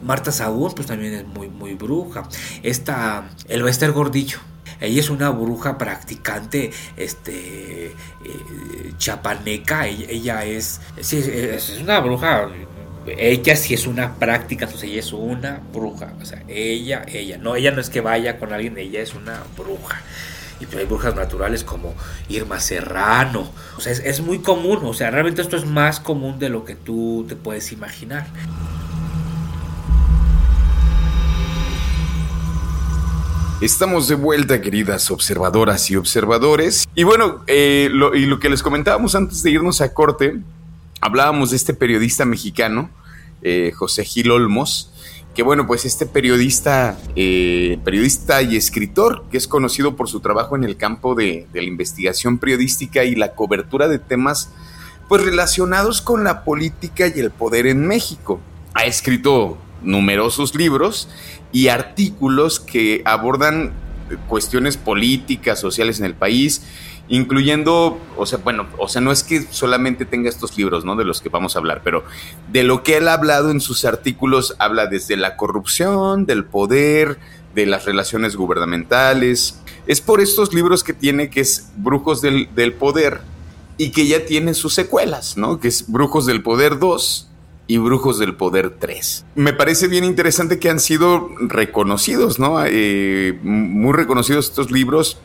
Marta 0.02 0.32
Sagún, 0.32 0.72
pues 0.74 0.88
también 0.88 1.14
es 1.14 1.28
muy, 1.28 1.50
muy 1.50 1.74
bruja. 1.74 2.30
Esta, 2.64 3.30
el 3.50 3.64
Bester 3.64 3.92
Gordillo, 3.92 4.40
ella 4.80 5.02
es 5.02 5.10
una 5.10 5.30
bruja 5.30 5.78
practicante, 5.78 6.72
este, 6.96 7.88
eh, 7.88 7.94
chapaneca, 8.98 9.86
ella, 9.86 10.46
es, 10.46 10.80
es 10.96 11.80
una 11.82 12.00
bruja 12.00 12.48
ella 13.18 13.56
sí 13.56 13.74
es 13.74 13.88
una 13.88 14.16
práctica, 14.16 14.66
entonces 14.66 14.90
ella 14.90 15.00
es 15.00 15.12
una 15.12 15.60
bruja. 15.74 16.14
O 16.22 16.26
sea, 16.26 16.44
ella, 16.48 17.04
ella, 17.08 17.38
no, 17.38 17.56
ella 17.56 17.72
no 17.72 17.82
es 17.82 17.90
que 17.90 18.00
vaya 18.00 18.38
con 18.38 18.54
alguien, 18.54 18.78
ella 18.78 19.02
es 19.02 19.16
una 19.16 19.44
bruja. 19.58 20.02
Y 20.60 20.66
pues 20.66 20.78
hay 20.78 20.86
brujas 20.86 21.16
naturales 21.16 21.64
como 21.64 21.94
Irma 22.28 22.60
Serrano. 22.60 23.50
O 23.78 23.82
sea, 23.82 23.94
es, 23.94 24.22
muy 24.22 24.40
común. 24.40 24.80
O 24.84 24.94
sea, 24.94 25.10
realmente 25.10 25.42
esto 25.42 25.56
es 25.56 25.66
más 25.66 26.00
común 26.00 26.38
de 26.38 26.50
lo 26.50 26.66
que 26.66 26.76
tú 26.76 27.26
te 27.28 27.36
puedes 27.36 27.72
imaginar. 27.72 28.28
Estamos 33.62 34.08
de 34.08 34.16
vuelta, 34.16 34.62
queridas 34.62 35.12
observadoras 35.12 35.90
y 35.92 35.96
observadores. 35.96 36.88
Y 36.96 37.04
bueno, 37.04 37.44
eh, 37.48 37.90
lo, 37.92 38.16
y 38.16 38.26
lo 38.26 38.40
que 38.40 38.50
les 38.50 38.64
comentábamos 38.64 39.16
antes 39.16 39.44
de 39.44 39.52
irnos 39.52 39.82
a 39.82 39.94
corte, 39.94 40.40
hablábamos 41.02 41.52
de 41.52 41.58
este 41.58 41.74
periodista 41.74 42.26
mexicano, 42.26 42.90
eh, 43.42 43.72
José 43.76 44.06
Gil 44.06 44.32
Olmos, 44.32 44.92
que 45.36 45.44
bueno, 45.44 45.68
pues 45.68 45.86
este 45.86 46.06
periodista, 46.06 46.98
eh, 47.16 47.80
periodista 47.84 48.42
y 48.42 48.56
escritor, 48.56 49.26
que 49.32 49.38
es 49.38 49.48
conocido 49.48 49.96
por 49.96 50.10
su 50.10 50.20
trabajo 50.20 50.56
en 50.56 50.64
el 50.64 50.76
campo 50.76 51.16
de, 51.16 51.48
de 51.54 51.62
la 51.62 51.68
investigación 51.68 52.40
periodística 52.40 53.04
y 53.04 53.16
la 53.16 53.36
cobertura 53.36 53.88
de 53.88 54.00
temas 54.00 54.52
pues 55.08 55.24
relacionados 55.24 56.02
con 56.02 56.24
la 56.24 56.44
política 56.44 57.08
y 57.08 57.20
el 57.20 57.32
poder 57.32 57.66
en 57.68 57.88
México. 57.88 58.40
Ha 58.76 58.86
escrito 58.86 59.58
numerosos 59.82 60.56
libros 60.56 61.10
y 61.52 61.70
artículos 61.70 62.60
que 62.60 63.02
abordan 63.06 63.74
cuestiones 64.28 64.78
políticas, 64.78 65.60
sociales 65.60 66.00
en 66.00 66.06
el 66.06 66.16
país, 66.16 66.62
incluyendo, 67.10 68.00
o 68.16 68.26
sea, 68.26 68.38
bueno, 68.38 68.68
o 68.78 68.88
sea, 68.88 69.02
no 69.02 69.12
es 69.12 69.24
que 69.24 69.42
solamente 69.42 70.06
tenga 70.06 70.30
estos 70.30 70.56
libros, 70.58 70.86
¿no? 70.86 70.96
De 70.96 71.04
los 71.04 71.22
que 71.22 71.30
vamos 71.30 71.56
a 71.56 71.60
hablar, 71.60 71.82
pero 71.84 72.04
de 72.52 72.64
lo 72.64 72.84
que 72.84 72.98
él 72.98 73.08
ha 73.08 73.14
hablado 73.14 73.50
en 73.50 73.60
sus 73.60 73.84
artículos, 73.84 74.56
habla 74.60 74.86
desde 74.86 75.18
la 75.18 75.36
corrupción, 75.36 76.26
del 76.26 76.46
poder, 76.46 77.18
de 77.56 77.66
las 77.66 77.86
relaciones 77.86 78.36
gubernamentales. 78.36 79.60
Es 79.88 80.02
por 80.02 80.22
estos 80.22 80.54
libros 80.54 80.84
que 80.84 80.94
tiene, 80.94 81.32
que 81.32 81.42
es 81.42 81.72
Brujos 81.76 82.22
del, 82.22 82.48
del 82.56 82.74
Poder, 82.74 83.22
y 83.78 83.92
que 83.92 84.06
ya 84.06 84.26
tiene 84.26 84.54
sus 84.54 84.74
secuelas, 84.74 85.36
¿no? 85.36 85.60
Que 85.60 85.70
es 85.70 85.90
Brujos 85.92 86.28
del 86.28 86.44
Poder 86.44 86.78
2 86.78 87.28
y 87.66 87.78
Brujos 87.78 88.20
del 88.20 88.36
Poder 88.36 88.78
3. 88.78 89.26
Me 89.36 89.54
parece 89.54 89.88
bien 89.88 90.04
interesante 90.04 90.60
que 90.60 90.70
han 90.70 90.80
sido 90.80 91.30
reconocidos, 91.40 92.40
¿no? 92.40 92.58
Eh, 92.66 93.40
muy 93.42 93.94
reconocidos 93.94 94.50
estos 94.50 94.70
libros 94.70 95.18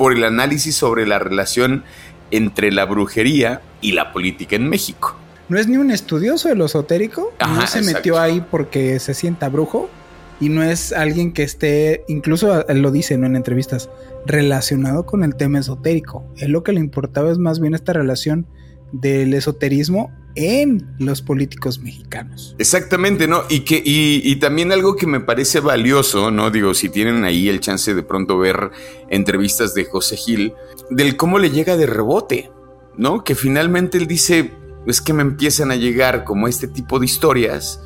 por 0.00 0.16
el 0.16 0.24
análisis 0.24 0.76
sobre 0.76 1.06
la 1.06 1.18
relación 1.18 1.84
entre 2.30 2.72
la 2.72 2.86
brujería 2.86 3.60
y 3.82 3.92
la 3.92 4.14
política 4.14 4.56
en 4.56 4.66
México. 4.66 5.14
No 5.50 5.58
es 5.58 5.68
ni 5.68 5.76
un 5.76 5.90
estudioso 5.90 6.48
de 6.48 6.54
lo 6.54 6.64
esotérico, 6.64 7.34
no 7.38 7.66
se 7.66 7.82
metió 7.82 8.18
ahí 8.18 8.42
porque 8.50 8.98
se 8.98 9.12
sienta 9.12 9.50
brujo 9.50 9.90
y 10.40 10.48
no 10.48 10.62
es 10.62 10.94
alguien 10.94 11.34
que 11.34 11.42
esté, 11.42 12.06
incluso 12.08 12.66
él 12.66 12.80
lo 12.80 12.90
dice 12.92 13.18
¿no? 13.18 13.26
en 13.26 13.36
entrevistas, 13.36 13.90
relacionado 14.24 15.04
con 15.04 15.22
el 15.22 15.34
tema 15.34 15.58
esotérico. 15.58 16.24
Él 16.38 16.52
lo 16.52 16.62
que 16.62 16.72
le 16.72 16.80
importaba 16.80 17.30
es 17.30 17.36
más 17.36 17.60
bien 17.60 17.74
esta 17.74 17.92
relación 17.92 18.46
del 18.92 19.34
esoterismo 19.34 20.12
en 20.34 20.94
los 20.98 21.22
políticos 21.22 21.80
mexicanos. 21.80 22.54
Exactamente, 22.58 23.26
¿no? 23.26 23.42
Y 23.48 23.60
que, 23.60 23.82
y, 23.84 24.36
también 24.36 24.72
algo 24.72 24.96
que 24.96 25.06
me 25.06 25.20
parece 25.20 25.60
valioso, 25.60 26.30
¿no? 26.30 26.50
Digo, 26.50 26.74
si 26.74 26.88
tienen 26.88 27.24
ahí 27.24 27.48
el 27.48 27.60
chance 27.60 27.94
de 27.94 28.02
pronto 28.02 28.38
ver 28.38 28.70
entrevistas 29.08 29.74
de 29.74 29.84
José 29.84 30.16
Gil, 30.16 30.54
del 30.90 31.16
cómo 31.16 31.38
le 31.38 31.50
llega 31.50 31.76
de 31.76 31.86
rebote, 31.86 32.50
¿no? 32.96 33.24
Que 33.24 33.34
finalmente 33.34 33.98
él 33.98 34.06
dice, 34.06 34.52
es 34.86 35.00
que 35.00 35.12
me 35.12 35.22
empiezan 35.22 35.70
a 35.70 35.76
llegar 35.76 36.24
como 36.24 36.48
este 36.48 36.68
tipo 36.68 36.98
de 36.98 37.06
historias, 37.06 37.80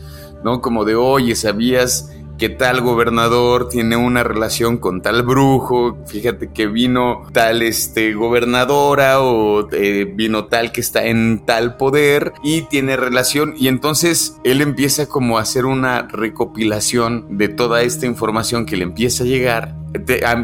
¿no? 0.44 0.60
Como 0.60 0.84
de, 0.84 0.94
oye, 0.94 1.34
¿sabías 1.34 2.13
que 2.38 2.48
tal 2.48 2.80
gobernador 2.80 3.68
tiene 3.68 3.96
una 3.96 4.24
relación 4.24 4.78
con 4.78 5.02
tal 5.02 5.22
brujo, 5.22 5.98
fíjate 6.06 6.50
que 6.52 6.66
vino 6.66 7.22
tal 7.32 7.62
este 7.62 8.12
gobernadora 8.14 9.20
o 9.20 9.68
eh, 9.72 10.04
vino 10.12 10.46
tal 10.46 10.72
que 10.72 10.80
está 10.80 11.04
en 11.06 11.44
tal 11.46 11.76
poder 11.76 12.32
y 12.42 12.62
tiene 12.62 12.96
relación 12.96 13.54
y 13.56 13.68
entonces 13.68 14.36
él 14.44 14.60
empieza 14.60 15.06
como 15.06 15.38
a 15.38 15.42
hacer 15.42 15.64
una 15.64 16.08
recopilación 16.08 17.38
de 17.38 17.48
toda 17.48 17.82
esta 17.82 18.06
información 18.06 18.66
que 18.66 18.76
le 18.76 18.84
empieza 18.84 19.24
a 19.24 19.26
llegar. 19.26 19.76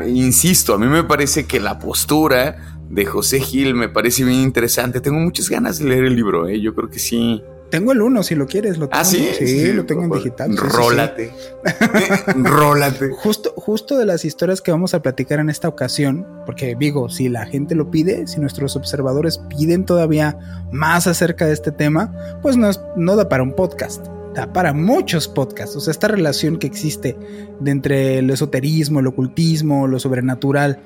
insisto, 0.07 0.75
a 0.75 0.79
mí 0.79 0.87
me 0.87 1.05
parece 1.05 1.47
que 1.47 1.59
la 1.59 1.79
postura 1.79 2.79
de 2.89 3.07
José 3.07 3.41
Gil 3.41 3.75
me 3.75 3.89
parece 3.89 4.25
bien 4.25 4.41
interesante. 4.41 5.01
Tengo 5.01 5.19
muchas 5.19 5.49
ganas 5.49 5.79
de 5.79 5.89
leer 5.89 6.05
el 6.05 6.17
libro, 6.17 6.49
¿eh? 6.49 6.61
yo 6.61 6.75
creo 6.75 6.89
que 6.89 6.99
sí 6.99 7.43
tengo 7.71 7.93
el 7.93 8.03
uno, 8.03 8.23
si 8.23 8.35
lo 8.35 8.47
quieres. 8.47 8.79
Lo 8.79 8.87
ah, 8.87 8.89
tengo, 8.89 9.01
¿Ah, 9.01 9.05
sí? 9.05 9.29
sí, 9.39 9.73
lo 9.73 9.87
tengo 9.87 10.05
en 10.05 10.11
digital. 10.11 10.57
Rólate. 10.57 11.33
Rólate. 12.37 13.11
Justo, 13.11 13.53
justo 13.57 13.97
de 13.99 14.07
las 14.07 14.25
historias 14.25 14.61
que 14.61 14.71
vamos 14.71 14.95
a 14.95 15.03
platicar 15.03 15.41
en 15.41 15.51
esta 15.51 15.69
ocasión, 15.69 16.27
porque 16.47 16.77
digo, 16.79 17.09
si 17.09 17.29
la 17.29 17.47
gente 17.47 17.75
lo 17.75 17.91
pide, 17.91 18.27
si 18.27 18.41
nuestros 18.41 18.77
observadores 18.77 19.39
piden 19.39 19.85
todavía 19.85 20.67
más 20.73 21.07
acerca 21.07 21.47
de 21.47 21.53
este 21.53 21.73
tema, 21.73 22.13
pues 22.43 22.57
no, 22.57 22.71
no 22.97 23.17
da 23.17 23.29
para 23.29 23.43
un 23.43 23.55
podcast 23.55 24.07
da 24.35 24.53
para 24.53 24.73
muchos 24.73 25.27
podcasts. 25.27 25.77
O 25.77 25.81
sea, 25.81 25.91
esta 25.91 26.09
relación 26.09 26.59
que 26.59 26.67
existe 26.67 27.17
de 27.59 27.71
entre 27.71 28.19
el 28.19 28.31
esoterismo, 28.31 29.01
el 29.01 29.09
ocultismo, 29.09 29.87
lo 29.87 29.99
sobrenatural 29.99 30.81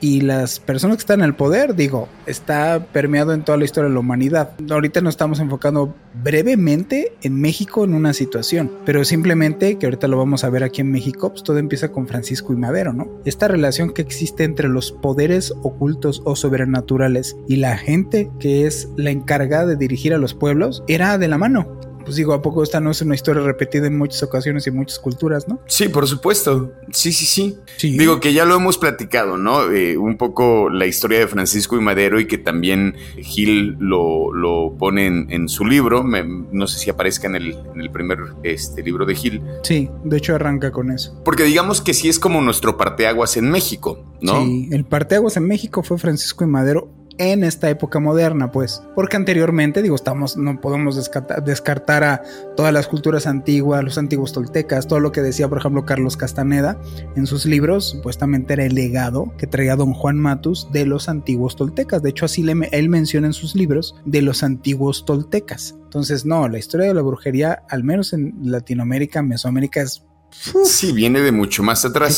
y 0.00 0.20
las 0.20 0.60
personas 0.60 0.96
que 0.96 1.00
están 1.00 1.20
en 1.20 1.26
el 1.26 1.34
poder, 1.34 1.74
digo, 1.74 2.08
está 2.26 2.86
permeado 2.92 3.32
en 3.32 3.44
toda 3.44 3.58
la 3.58 3.64
historia 3.64 3.88
de 3.88 3.94
la 3.94 4.00
humanidad. 4.00 4.52
Ahorita 4.70 5.00
nos 5.00 5.14
estamos 5.14 5.40
enfocando 5.40 5.94
brevemente 6.22 7.12
en 7.22 7.40
México 7.40 7.84
en 7.84 7.94
una 7.94 8.12
situación, 8.12 8.70
pero 8.84 9.04
simplemente 9.04 9.78
que 9.78 9.86
ahorita 9.86 10.08
lo 10.08 10.18
vamos 10.18 10.44
a 10.44 10.50
ver 10.50 10.64
aquí 10.64 10.80
en 10.80 10.90
México, 10.90 11.30
pues 11.30 11.42
todo 11.42 11.58
empieza 11.58 11.92
con 11.92 12.06
Francisco 12.06 12.52
y 12.52 12.56
Madero, 12.56 12.92
¿no? 12.92 13.08
Esta 13.24 13.48
relación 13.48 13.92
que 13.92 14.02
existe 14.02 14.44
entre 14.44 14.68
los 14.68 14.92
poderes 14.92 15.52
ocultos 15.62 16.22
o 16.24 16.36
sobrenaturales 16.36 17.36
y 17.48 17.56
la 17.56 17.76
gente 17.76 18.30
que 18.38 18.66
es 18.66 18.88
la 18.96 19.10
encargada 19.10 19.66
de 19.66 19.76
dirigir 19.76 20.14
a 20.14 20.18
los 20.18 20.34
pueblos 20.34 20.82
era 20.88 21.18
de 21.18 21.28
la 21.28 21.38
mano 21.38 21.76
pues 22.06 22.16
digo, 22.16 22.32
¿a 22.32 22.40
poco 22.40 22.62
esta 22.62 22.78
no 22.78 22.92
es 22.92 23.02
una 23.02 23.16
historia 23.16 23.42
repetida 23.42 23.88
en 23.88 23.98
muchas 23.98 24.22
ocasiones 24.22 24.64
y 24.66 24.70
en 24.70 24.76
muchas 24.76 25.00
culturas, 25.00 25.48
no? 25.48 25.58
Sí, 25.66 25.88
por 25.88 26.06
supuesto. 26.06 26.72
Sí, 26.92 27.12
sí, 27.12 27.26
sí. 27.26 27.58
Digo 27.98 28.20
que 28.20 28.32
ya 28.32 28.44
lo 28.44 28.54
hemos 28.54 28.78
platicado, 28.78 29.36
¿no? 29.36 29.72
Eh, 29.72 29.96
un 29.96 30.16
poco 30.16 30.70
la 30.70 30.86
historia 30.86 31.18
de 31.18 31.26
Francisco 31.26 31.76
y 31.76 31.80
Madero 31.80 32.20
y 32.20 32.28
que 32.28 32.38
también 32.38 32.94
Gil 33.16 33.76
lo, 33.80 34.32
lo 34.32 34.76
pone 34.78 35.06
en, 35.06 35.48
su 35.48 35.64
libro. 35.64 36.04
no 36.04 36.66
sé 36.68 36.78
si 36.78 36.90
aparezca 36.90 37.26
en 37.26 37.34
el, 37.34 37.58
en 37.74 37.80
el 37.80 37.90
primer 37.90 38.18
este, 38.44 38.84
libro 38.84 39.04
de 39.04 39.16
Gil. 39.16 39.42
Sí, 39.64 39.90
de 40.04 40.16
hecho 40.16 40.36
arranca 40.36 40.70
con 40.70 40.92
eso. 40.92 41.20
Porque 41.24 41.42
digamos 41.42 41.80
que 41.80 41.92
sí 41.92 42.08
es 42.08 42.20
como 42.20 42.40
nuestro 42.40 42.76
parteaguas 42.76 43.36
en 43.36 43.50
México, 43.50 44.04
¿no? 44.20 44.44
Sí, 44.44 44.68
el 44.70 44.84
parteaguas 44.84 45.36
en 45.36 45.48
México 45.48 45.82
fue 45.82 45.98
Francisco 45.98 46.44
y 46.44 46.46
Madero 46.46 46.95
en 47.18 47.44
esta 47.44 47.70
época 47.70 48.00
moderna, 48.00 48.50
pues, 48.50 48.82
porque 48.94 49.16
anteriormente, 49.16 49.82
digo, 49.82 49.94
estamos, 49.94 50.36
no 50.36 50.60
podemos 50.60 50.96
descartar, 50.96 52.04
a 52.04 52.22
todas 52.56 52.72
las 52.72 52.88
culturas 52.88 53.26
antiguas, 53.26 53.82
los 53.82 53.98
antiguos 53.98 54.32
toltecas, 54.32 54.86
todo 54.86 55.00
lo 55.00 55.12
que 55.12 55.22
decía, 55.22 55.48
por 55.48 55.58
ejemplo, 55.58 55.84
Carlos 55.84 56.16
Castaneda 56.16 56.78
en 57.14 57.26
sus 57.26 57.46
libros, 57.46 57.90
supuestamente 57.90 58.54
era 58.54 58.64
el 58.64 58.74
legado 58.74 59.32
que 59.38 59.46
traía 59.46 59.76
don 59.76 59.92
Juan 59.92 60.18
Matus 60.18 60.70
de 60.72 60.86
los 60.86 61.08
antiguos 61.08 61.56
toltecas. 61.56 62.02
De 62.02 62.10
hecho, 62.10 62.24
así 62.24 62.42
le, 62.42 62.54
él 62.72 62.88
menciona 62.88 63.26
en 63.26 63.32
sus 63.32 63.54
libros 63.54 63.94
de 64.04 64.22
los 64.22 64.42
antiguos 64.42 65.04
toltecas. 65.04 65.76
Entonces, 65.84 66.26
no, 66.26 66.48
la 66.48 66.58
historia 66.58 66.88
de 66.88 66.94
la 66.94 67.02
brujería, 67.02 67.62
al 67.68 67.84
menos 67.84 68.12
en 68.12 68.34
Latinoamérica, 68.42 69.22
Mesoamérica, 69.22 69.80
es 69.80 70.05
sí, 70.30 70.92
viene 70.92 71.20
de 71.20 71.32
mucho 71.32 71.62
más 71.62 71.84
atrás. 71.84 72.14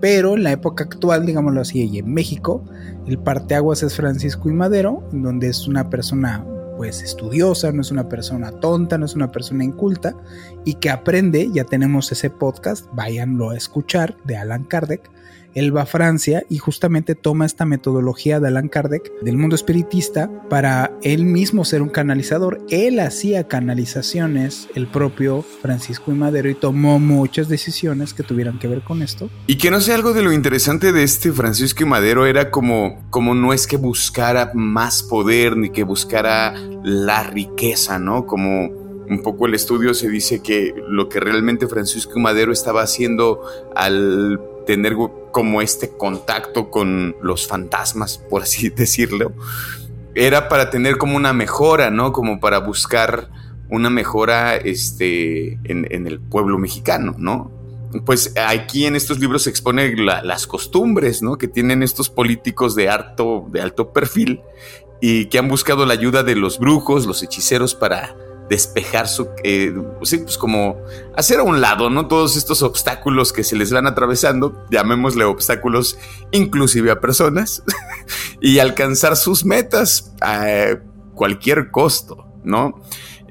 pero 0.00 0.34
en 0.34 0.42
la 0.42 0.52
época 0.52 0.84
actual, 0.84 1.26
digámoslo 1.26 1.60
así, 1.60 1.84
y 1.84 1.98
en 1.98 2.12
México, 2.12 2.64
el 3.06 3.18
parteaguas 3.18 3.82
es 3.82 3.94
Francisco 3.94 4.48
y 4.48 4.52
Madero, 4.52 5.08
donde 5.12 5.48
es 5.48 5.66
una 5.68 5.90
persona 5.90 6.44
pues 6.76 7.02
estudiosa, 7.02 7.72
no 7.72 7.80
es 7.80 7.90
una 7.90 8.08
persona 8.08 8.52
tonta, 8.52 8.98
no 8.98 9.06
es 9.06 9.14
una 9.14 9.32
persona 9.32 9.64
inculta 9.64 10.14
y 10.64 10.74
que 10.74 10.90
aprende, 10.90 11.48
ya 11.52 11.64
tenemos 11.64 12.12
ese 12.12 12.28
podcast, 12.28 12.86
váyanlo 12.92 13.50
a 13.50 13.56
escuchar 13.56 14.16
de 14.24 14.36
Alan 14.36 14.64
Kardec, 14.64 15.10
él 15.56 15.74
va 15.74 15.82
a 15.82 15.86
Francia 15.86 16.44
y 16.50 16.58
justamente 16.58 17.14
toma 17.14 17.46
esta 17.46 17.64
metodología 17.64 18.38
de 18.40 18.48
Alan 18.48 18.68
Kardec 18.68 19.10
del 19.22 19.38
mundo 19.38 19.56
espiritista 19.56 20.30
para 20.50 20.92
él 21.02 21.24
mismo 21.24 21.64
ser 21.64 21.80
un 21.80 21.88
canalizador. 21.88 22.60
Él 22.68 23.00
hacía 23.00 23.48
canalizaciones, 23.48 24.68
el 24.74 24.86
propio 24.86 25.42
Francisco 25.62 26.12
y 26.12 26.14
Madero, 26.14 26.50
y 26.50 26.54
tomó 26.54 26.98
muchas 26.98 27.48
decisiones 27.48 28.12
que 28.12 28.22
tuvieran 28.22 28.58
que 28.58 28.68
ver 28.68 28.82
con 28.82 29.02
esto. 29.02 29.30
Y 29.46 29.56
que 29.56 29.70
no 29.70 29.80
sé, 29.80 29.94
algo 29.94 30.12
de 30.12 30.22
lo 30.22 30.30
interesante 30.30 30.92
de 30.92 31.02
este 31.02 31.32
Francisco 31.32 31.84
y 31.84 31.86
Madero 31.86 32.26
era 32.26 32.50
como, 32.50 33.02
como 33.08 33.34
no 33.34 33.54
es 33.54 33.66
que 33.66 33.78
buscara 33.78 34.52
más 34.52 35.02
poder 35.02 35.56
ni 35.56 35.70
que 35.70 35.84
buscara 35.84 36.54
la 36.84 37.22
riqueza, 37.22 37.98
¿no? 37.98 38.26
Como 38.26 38.66
un 39.08 39.22
poco 39.22 39.46
el 39.46 39.54
estudio 39.54 39.94
se 39.94 40.10
dice 40.10 40.42
que 40.42 40.74
lo 40.88 41.08
que 41.08 41.18
realmente 41.18 41.66
Francisco 41.66 42.18
Madero 42.18 42.52
estaba 42.52 42.82
haciendo 42.82 43.40
al 43.74 44.38
tener 44.66 44.96
como 45.30 45.62
este 45.62 45.90
contacto 45.90 46.70
con 46.70 47.16
los 47.22 47.46
fantasmas, 47.46 48.18
por 48.18 48.42
así 48.42 48.68
decirlo, 48.76 49.32
era 50.14 50.48
para 50.48 50.70
tener 50.70 50.98
como 50.98 51.16
una 51.16 51.32
mejora, 51.32 51.90
¿no? 51.90 52.12
Como 52.12 52.40
para 52.40 52.58
buscar 52.58 53.30
una 53.68 53.90
mejora 53.90 54.56
este, 54.56 55.58
en, 55.64 56.06
el 56.06 56.20
pueblo 56.20 56.58
mexicano, 56.58 57.14
¿no? 57.18 57.50
Pues 58.04 58.34
aquí 58.36 58.86
en 58.86 58.96
estos 58.96 59.18
libros 59.18 59.44
se 59.44 59.50
expone 59.50 59.94
las 59.96 60.46
costumbres, 60.46 61.22
¿no? 61.22 61.38
Que 61.38 61.48
tienen 61.48 61.82
estos 61.82 62.10
políticos 62.10 62.74
de 62.74 62.88
alto, 62.88 63.46
de 63.50 63.60
alto 63.60 63.92
perfil 63.92 64.40
y 65.00 65.26
que 65.26 65.38
han 65.38 65.48
buscado 65.48 65.86
la 65.86 65.94
ayuda 65.94 66.22
de 66.22 66.34
los 66.34 66.58
brujos, 66.58 67.06
los 67.06 67.22
hechiceros 67.22 67.74
para 67.74 68.16
despejar 68.48 69.08
su, 69.08 69.28
eh, 69.42 69.74
sí, 70.02 70.18
pues 70.18 70.38
como 70.38 70.76
hacer 71.16 71.40
a 71.40 71.42
un 71.42 71.60
lado, 71.60 71.90
¿no? 71.90 72.06
Todos 72.06 72.36
estos 72.36 72.62
obstáculos 72.62 73.32
que 73.32 73.44
se 73.44 73.56
les 73.56 73.72
van 73.72 73.86
atravesando, 73.86 74.64
llamémosle 74.70 75.24
obstáculos 75.24 75.98
inclusive 76.30 76.90
a 76.90 77.00
personas, 77.00 77.62
y 78.40 78.58
alcanzar 78.58 79.16
sus 79.16 79.44
metas 79.44 80.14
a 80.20 80.78
cualquier 81.14 81.70
costo, 81.70 82.26
¿no? 82.44 82.80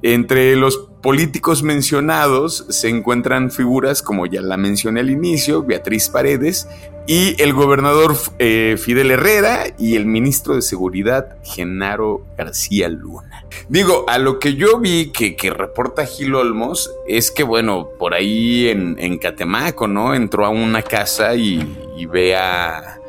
Entre 0.02 0.56
los 0.56 0.90
políticos 1.06 1.62
mencionados 1.62 2.66
se 2.70 2.90
encuentran 2.90 3.52
figuras 3.52 4.02
como 4.02 4.26
ya 4.26 4.42
la 4.42 4.58
mencioné 4.58 5.02
al 5.02 5.12
inicio, 5.12 5.62
Beatriz 5.62 6.10
Paredes, 6.10 6.68
y 7.06 7.40
el 7.40 7.54
gobernador 7.54 8.18
eh, 8.40 8.76
Fidel 8.80 9.12
Herrera 9.12 9.66
y 9.78 9.98
el 9.98 10.08
ministro 10.08 10.56
de 10.56 10.64
Seguridad 10.64 11.38
Genaro 11.44 12.26
García 12.36 12.90
Luna. 12.90 13.46
Digo, 13.70 14.06
a 14.08 14.18
lo 14.18 14.40
que 14.40 14.56
yo 14.56 14.80
vi 14.80 15.12
que, 15.12 15.38
reporta 15.52 16.08
Gil 16.08 16.34
Olmos 16.34 16.92
es 17.08 17.30
que, 17.30 17.44
bueno, 17.44 17.88
por 18.00 18.16
ahí 18.16 18.70
en, 18.70 18.96
en 18.98 19.20
Catemaco, 19.20 19.88
¿no? 19.88 20.16
Entró 20.16 20.44
a 20.44 20.50
una 20.50 20.82
casa 20.82 21.36
y, 21.36 21.78
y 21.96 22.08
ve 22.08 22.36
a 22.36 23.00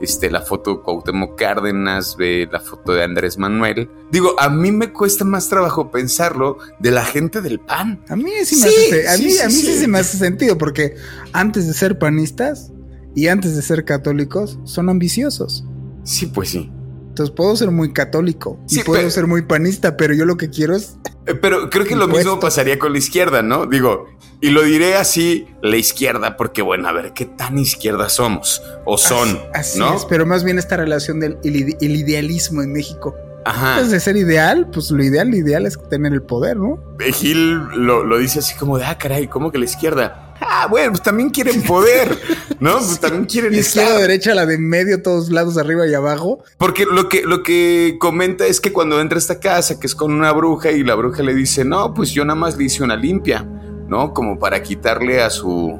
este, 0.00 0.30
la 0.30 0.42
foto 0.42 0.76
de 0.76 0.82
Cuauhtémoc 0.82 1.38
Cárdenas, 1.38 2.16
ve 2.16 2.48
la 2.50 2.60
foto 2.60 2.92
de 2.92 3.04
Andrés 3.04 3.38
Manuel. 3.38 3.90
Digo, 4.10 4.34
a 4.38 4.48
mí 4.48 4.72
me 4.72 4.92
cuesta 4.92 5.24
más 5.24 5.48
trabajo 5.48 5.90
pensarlo 5.90 6.58
de 6.78 6.90
la 6.90 7.04
gente 7.04 7.40
del 7.40 7.60
PAN. 7.60 8.04
A 8.08 8.16
mí 8.16 8.30
sí 8.44 8.56
me 8.56 8.66
hace, 8.66 9.08
a 9.08 9.16
mí, 9.18 9.38
a 9.38 9.46
mí 9.46 9.52
sí 9.52 9.74
se 9.74 9.88
me 9.88 9.98
hace 9.98 10.18
sentido, 10.18 10.58
porque 10.58 10.96
antes 11.32 11.66
de 11.66 11.74
ser 11.74 11.98
panistas 11.98 12.72
y 13.14 13.28
antes 13.28 13.56
de 13.56 13.62
ser 13.62 13.84
católicos, 13.84 14.58
son 14.64 14.88
ambiciosos. 14.88 15.64
Sí, 16.04 16.26
pues 16.26 16.50
sí. 16.50 16.70
Entonces 17.16 17.34
puedo 17.34 17.56
ser 17.56 17.70
muy 17.70 17.94
católico 17.94 18.60
y 18.68 18.80
puedo 18.80 19.08
ser 19.08 19.26
muy 19.26 19.40
panista, 19.40 19.96
pero 19.96 20.12
yo 20.12 20.26
lo 20.26 20.36
que 20.36 20.50
quiero 20.50 20.76
es. 20.76 20.98
Eh, 21.24 21.34
pero 21.34 21.70
creo 21.70 21.86
que 21.86 21.96
lo 21.96 22.08
mismo 22.08 22.38
pasaría 22.38 22.78
con 22.78 22.92
la 22.92 22.98
izquierda, 22.98 23.40
¿no? 23.40 23.64
Digo, 23.64 24.06
y 24.40 24.50
lo 24.50 24.62
diré 24.62 24.96
así, 24.96 25.46
la 25.62 25.76
izquierda, 25.76 26.36
porque 26.36 26.62
bueno, 26.62 26.88
a 26.88 26.92
ver, 26.92 27.12
¿qué 27.12 27.24
tan 27.24 27.58
izquierda 27.58 28.08
somos? 28.08 28.62
O 28.84 28.98
son, 28.98 29.40
así, 29.54 29.78
¿no? 29.78 29.94
es, 29.94 30.04
pero 30.04 30.26
más 30.26 30.44
bien 30.44 30.58
esta 30.58 30.76
relación 30.76 31.20
del 31.20 31.38
el, 31.44 31.96
idealismo 31.96 32.62
en 32.62 32.72
México. 32.72 33.14
Ajá. 33.44 33.76
Antes 33.76 33.92
de 33.92 34.00
ser 34.00 34.16
ideal, 34.16 34.68
pues 34.72 34.90
lo 34.90 35.02
ideal, 35.04 35.30
lo 35.30 35.36
ideal 35.36 35.66
es 35.66 35.78
tener 35.88 36.12
el 36.12 36.22
poder, 36.22 36.56
¿no? 36.56 36.82
Gil 36.98 37.54
lo, 37.76 38.04
lo 38.04 38.18
dice 38.18 38.40
así 38.40 38.56
como 38.56 38.76
de, 38.76 38.84
ah, 38.84 38.98
caray, 38.98 39.28
¿cómo 39.28 39.52
que 39.52 39.58
la 39.58 39.66
izquierda? 39.66 40.26
Ah, 40.40 40.66
bueno, 40.68 40.92
pues 40.92 41.02
también 41.02 41.30
quieren 41.30 41.62
poder, 41.62 42.18
¿no? 42.60 42.78
Pues 42.78 43.00
también 43.00 43.24
quieren 43.24 43.54
Izquierda, 43.54 43.98
derecha, 43.98 44.34
la 44.34 44.46
de 44.46 44.58
medio, 44.58 45.02
todos 45.02 45.30
lados, 45.30 45.56
arriba 45.56 45.86
y 45.86 45.94
abajo. 45.94 46.42
Porque 46.58 46.84
lo 46.84 47.08
que, 47.08 47.22
lo 47.22 47.42
que 47.42 47.96
comenta 47.98 48.46
es 48.46 48.60
que 48.60 48.72
cuando 48.72 49.00
entra 49.00 49.16
a 49.16 49.20
esta 49.20 49.40
casa, 49.40 49.80
que 49.80 49.86
es 49.86 49.94
con 49.94 50.12
una 50.12 50.32
bruja, 50.32 50.72
y 50.72 50.82
la 50.82 50.94
bruja 50.94 51.22
le 51.22 51.34
dice, 51.34 51.64
no, 51.64 51.94
pues 51.94 52.10
yo 52.10 52.24
nada 52.24 52.38
más 52.38 52.56
le 52.56 52.64
hice 52.64 52.82
una 52.82 52.96
limpia, 52.96 53.46
¿no? 53.88 54.12
Como 54.12 54.38
para 54.38 54.62
quitarle 54.62 55.22
a 55.22 55.30
su, 55.30 55.78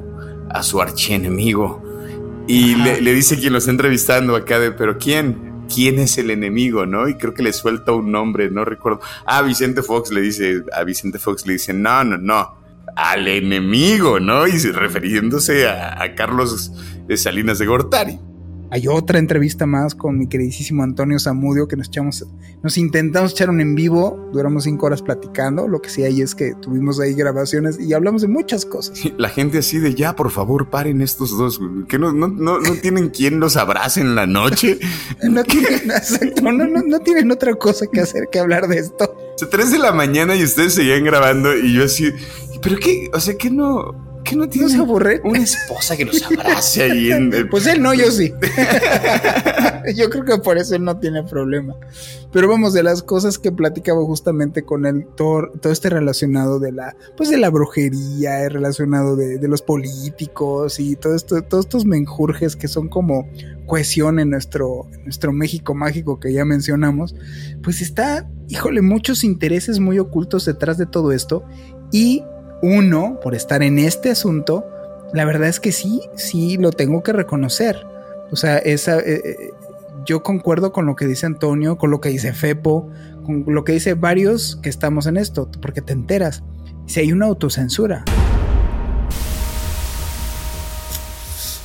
a 0.51 0.63
su 0.63 0.81
archienemigo. 0.81 1.83
Y 2.47 2.77
le, 2.77 3.01
le, 3.01 3.13
dice 3.13 3.39
quien 3.39 3.53
lo 3.53 3.59
está 3.59 3.71
entrevistando 3.71 4.37
acá 4.37 4.61
de, 4.61 4.73
pero 4.73 4.99
¿quién? 4.99 5.65
¿Quién 5.73 5.99
es 5.99 6.17
el 6.17 6.31
enemigo, 6.31 6.87
no? 6.87 7.09
Y 7.09 7.17
creo 7.17 7.35
que 7.35 7.43
le 7.43 7.53
suelta 7.53 7.93
un 7.93 8.13
nombre, 8.13 8.51
no 8.51 8.65
recuerdo. 8.65 9.01
Ah, 9.25 9.43
Vicente 9.43 9.83
Fox 9.83 10.13
le 10.13 10.21
dice, 10.21 10.63
a 10.73 10.85
Vicente 10.85 11.19
Fox 11.19 11.45
le 11.45 11.55
dice, 11.55 11.73
no, 11.73 12.05
no, 12.05 12.19
no 12.19 12.67
al 12.97 13.29
enemigo, 13.29 14.19
¿no? 14.19 14.47
Y 14.47 14.59
refiriéndose 14.59 15.69
a, 15.69 16.15
Carlos 16.17 16.73
Salinas 17.15 17.59
de 17.59 17.67
Gortari. 17.67 18.19
Hay 18.71 18.89
otra 18.89 19.19
entrevista 19.19 19.65
más 19.65 19.95
con 19.95 20.19
mi 20.19 20.29
queridísimo 20.29 20.83
Antonio 20.83 21.21
Zamudio 21.21 21.69
que 21.69 21.77
nos 21.77 21.87
echamos, 21.87 22.27
nos 22.63 22.77
intentamos 22.77 23.33
echar 23.33 23.49
un 23.49 23.61
en 23.61 23.77
vivo, 23.77 24.29
duramos 24.33 24.65
cinco 24.65 24.87
horas 24.87 25.03
platicando, 25.03 25.69
lo 25.69 25.81
que 25.81 25.89
sí 25.89 26.03
hay 26.03 26.21
es 26.21 26.35
que 26.35 26.55
tuvimos 26.55 26.99
ahí 26.99 27.15
grabaciones 27.15 27.79
y 27.79 27.93
hablamos 27.93 28.23
de 28.23 28.29
muchas 28.29 28.67
cosas. 28.67 29.01
La 29.19 29.29
gente 29.29 29.59
así 29.59 29.79
de 29.79 29.95
ya, 29.95 30.17
por 30.17 30.31
favor, 30.31 30.69
paren 30.69 31.01
estos 31.01 31.37
dos, 31.37 31.61
que 31.89 31.99
no, 31.99 32.13
no, 32.13 32.27
no, 32.27 32.59
no 32.59 32.73
tienen 32.75 33.11
quien 33.11 33.39
los 33.39 33.57
abrace 33.57 34.01
en 34.01 34.17
la 34.17 34.27
noche. 34.27 34.79
no, 35.23 35.45
tienen, 35.45 35.83
no, 36.43 36.53
no, 36.53 36.67
no 36.67 36.99
tienen 37.01 37.31
otra 37.31 37.55
cosa 37.55 37.87
que 37.87 38.01
hacer 38.01 38.29
que 38.33 38.41
hablar 38.41 38.67
de 38.67 38.79
esto. 38.79 39.17
O 39.41 39.47
tres 39.47 39.71
de 39.71 39.79
la 39.79 39.93
mañana 39.93 40.35
y 40.35 40.43
ustedes 40.43 40.75
seguían 40.75 41.05
grabando 41.05 41.57
y 41.57 41.75
yo 41.75 41.85
así, 41.85 42.11
¿pero 42.63 42.77
qué? 42.79 43.11
O 43.13 43.21
sea, 43.21 43.37
¿qué 43.37 43.51
no, 43.51 44.06
qué 44.27 44.37
no 44.37 44.49
tiene 44.49 44.69
se 44.69 44.79
aburre? 44.79 45.21
una 45.25 45.39
esposa 45.39 45.97
que 45.97 46.05
nos 46.05 46.23
abrace 46.23 46.83
ahí 46.83 47.13
en 47.13 47.33
el... 47.33 47.49
Pues 47.49 47.67
él 47.67 47.81
no, 47.81 47.95
yo 47.95 48.11
sí. 48.11 48.33
yo 49.95 50.11
creo 50.11 50.25
que 50.25 50.39
por 50.39 50.59
eso 50.59 50.75
él 50.75 50.85
no 50.85 50.99
tiene 50.99 51.23
problema. 51.23 51.75
Pero 52.33 52.49
vamos, 52.49 52.73
de 52.73 52.83
las 52.83 53.03
cosas 53.03 53.39
que 53.39 53.53
platicaba 53.53 54.05
justamente 54.05 54.63
con 54.63 54.85
él, 54.85 55.07
todo, 55.17 55.51
todo 55.61 55.73
este 55.73 55.91
relacionado 55.91 56.59
de 56.59 56.73
la, 56.73 56.97
pues 57.17 57.31
de 57.31 57.39
la 57.39 57.51
brujería, 57.51 58.49
relacionado 58.49 59.17
de, 59.17 59.39
de 59.39 59.49
los 59.49 59.63
políticos 59.63 60.81
y 60.81 60.97
todo 60.97 61.15
esto, 61.15 61.43
todos 61.43 61.67
estos 61.67 61.87
menjurjes 61.87 62.57
que 62.57 62.69
son 62.69 62.89
como 62.89 63.29
cohesión 63.67 64.19
en 64.19 64.31
nuestro, 64.31 64.89
en 64.93 65.05
nuestro 65.05 65.33
México 65.33 65.75
mágico 65.75 66.21
que 66.21 66.33
ya 66.33 66.45
mencionamos, 66.45 67.15
pues 67.63 67.81
está 67.81 68.29
híjole, 68.49 68.83
muchos 68.83 69.25
intereses 69.25 69.81
muy 69.81 69.99
ocultos 69.99 70.45
detrás 70.45 70.79
de 70.79 70.87
todo 70.87 71.13
esto 71.13 71.45
y 71.91 72.23
uno, 72.63 73.19
por 73.23 73.35
estar 73.35 73.63
en 73.63 73.79
este 73.79 74.11
asunto, 74.11 74.65
la 75.13 75.25
verdad 75.25 75.49
es 75.49 75.61
que 75.61 75.73
sí, 75.73 76.03
sí 76.17 76.57
lo 76.57 76.73
tengo 76.73 77.03
que 77.03 77.13
reconocer. 77.13 77.87
O 78.31 78.37
sea, 78.37 78.59
esa, 78.59 78.99
eh, 78.99 79.23
eh, 79.25 79.51
yo 80.05 80.23
concuerdo 80.23 80.73
con 80.73 80.87
lo 80.87 80.97
que 80.97 81.07
dice 81.07 81.27
Antonio, 81.27 81.79
con 81.79 81.91
lo 81.91 82.01
que 82.01 82.09
dice 82.09 82.33
Fepo, 82.33 82.89
con 83.25 83.45
lo 83.47 83.65
que 83.65 83.73
dice 83.73 83.95
varios 83.95 84.57
que 84.63 84.69
estamos 84.69 85.07
en 85.07 85.17
esto, 85.17 85.51
porque 85.61 85.83
te 85.83 85.93
enteras. 85.93 86.43
Si 86.87 87.01
hay 87.01 87.13
una 87.13 87.27
autocensura. 87.27 88.05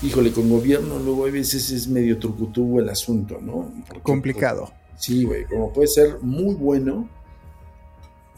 Híjole, 0.03 0.31
con 0.31 0.49
gobierno 0.49 0.97
luego 0.97 1.27
a 1.27 1.29
veces 1.29 1.69
es 1.69 1.87
medio 1.87 2.17
trucutubo 2.17 2.79
el 2.79 2.89
asunto, 2.89 3.39
¿no? 3.39 3.71
Complicado. 4.01 4.71
Sí, 4.97 5.25
güey, 5.25 5.45
como 5.45 5.71
puede 5.71 5.87
ser 5.87 6.17
muy 6.21 6.55
bueno. 6.55 7.07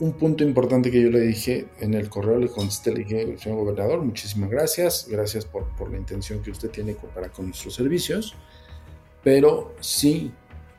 Un 0.03 0.11
punto 0.11 0.43
importante 0.43 0.91
que 0.91 1.01
yo 1.01 1.09
le 1.09 1.21
dije 1.21 1.67
en 1.79 1.93
el 1.93 2.09
correo, 2.09 2.37
le 2.37 2.49
contesté, 2.49 2.91
le 2.91 3.05
dije, 3.05 3.37
señor 3.37 3.59
gobernador, 3.59 4.01
muchísimas 4.03 4.49
gracias, 4.49 5.07
gracias 5.09 5.45
por, 5.45 5.63
por 5.77 5.89
la 5.89 5.97
intención 5.97 6.41
que 6.41 6.51
usted 6.51 6.69
tiene 6.71 6.93
para 7.15 7.29
con 7.29 7.45
nuestros 7.45 7.75
servicios, 7.75 8.35
pero 9.23 9.73
sí 9.79 10.33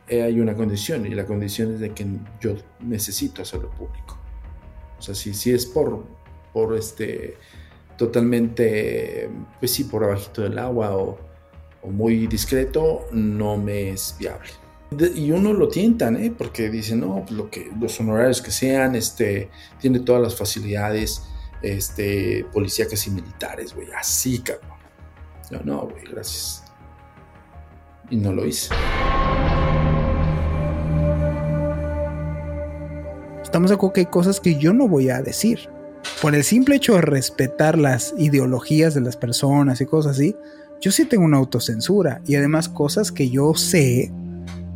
eh, 0.08 0.20
hay 0.20 0.40
una 0.40 0.54
condición, 0.54 1.06
y 1.06 1.14
la 1.14 1.24
condición 1.24 1.72
es 1.72 1.80
de 1.80 1.94
que 1.94 2.04
yo 2.38 2.54
necesito 2.80 3.40
hacerlo 3.40 3.70
público. 3.70 4.18
O 4.98 5.00
sea, 5.00 5.14
si, 5.14 5.32
si 5.32 5.52
es 5.52 5.64
por, 5.64 6.04
por 6.52 6.76
este, 6.76 7.38
totalmente, 7.96 9.30
pues 9.58 9.70
sí, 9.70 9.84
por 9.84 10.04
abajito 10.04 10.42
del 10.42 10.58
agua 10.58 10.98
o, 10.98 11.18
o 11.80 11.88
muy 11.88 12.26
discreto, 12.26 13.06
no 13.10 13.56
me 13.56 13.88
es 13.88 14.16
viable 14.18 14.63
y 14.90 15.30
uno 15.32 15.52
lo 15.52 15.68
tientan, 15.68 16.16
¿eh? 16.16 16.32
Porque 16.36 16.70
dicen, 16.70 17.00
no, 17.00 17.24
pues 17.24 17.32
lo 17.32 17.50
que, 17.50 17.70
los 17.80 17.98
honorarios 18.00 18.40
que 18.40 18.50
sean, 18.50 18.94
este, 18.94 19.50
tiene 19.80 20.00
todas 20.00 20.22
las 20.22 20.36
facilidades, 20.36 21.22
este, 21.62 22.46
policíacas 22.52 23.06
y 23.06 23.10
militares, 23.10 23.74
güey, 23.74 23.88
así, 23.92 24.40
cabrón. 24.40 24.78
No, 25.50 25.60
no, 25.64 25.88
güey, 25.88 26.04
gracias. 26.10 26.64
Y 28.10 28.16
no 28.16 28.32
lo 28.32 28.44
hice. 28.46 28.74
Estamos 33.42 33.70
de 33.70 33.76
acuerdo 33.76 33.92
que 33.94 34.00
hay 34.00 34.06
cosas 34.06 34.40
que 34.40 34.58
yo 34.58 34.72
no 34.72 34.88
voy 34.88 35.10
a 35.10 35.22
decir. 35.22 35.68
Por 36.20 36.34
el 36.34 36.44
simple 36.44 36.76
hecho 36.76 36.94
de 36.94 37.02
respetar 37.02 37.78
las 37.78 38.14
ideologías 38.18 38.94
de 38.94 39.00
las 39.00 39.16
personas 39.16 39.80
y 39.80 39.86
cosas 39.86 40.12
así, 40.16 40.36
yo 40.80 40.90
sí 40.90 41.04
tengo 41.04 41.24
una 41.24 41.38
autocensura. 41.38 42.20
Y 42.26 42.34
además 42.36 42.68
cosas 42.68 43.12
que 43.12 43.30
yo 43.30 43.54
sé 43.54 44.12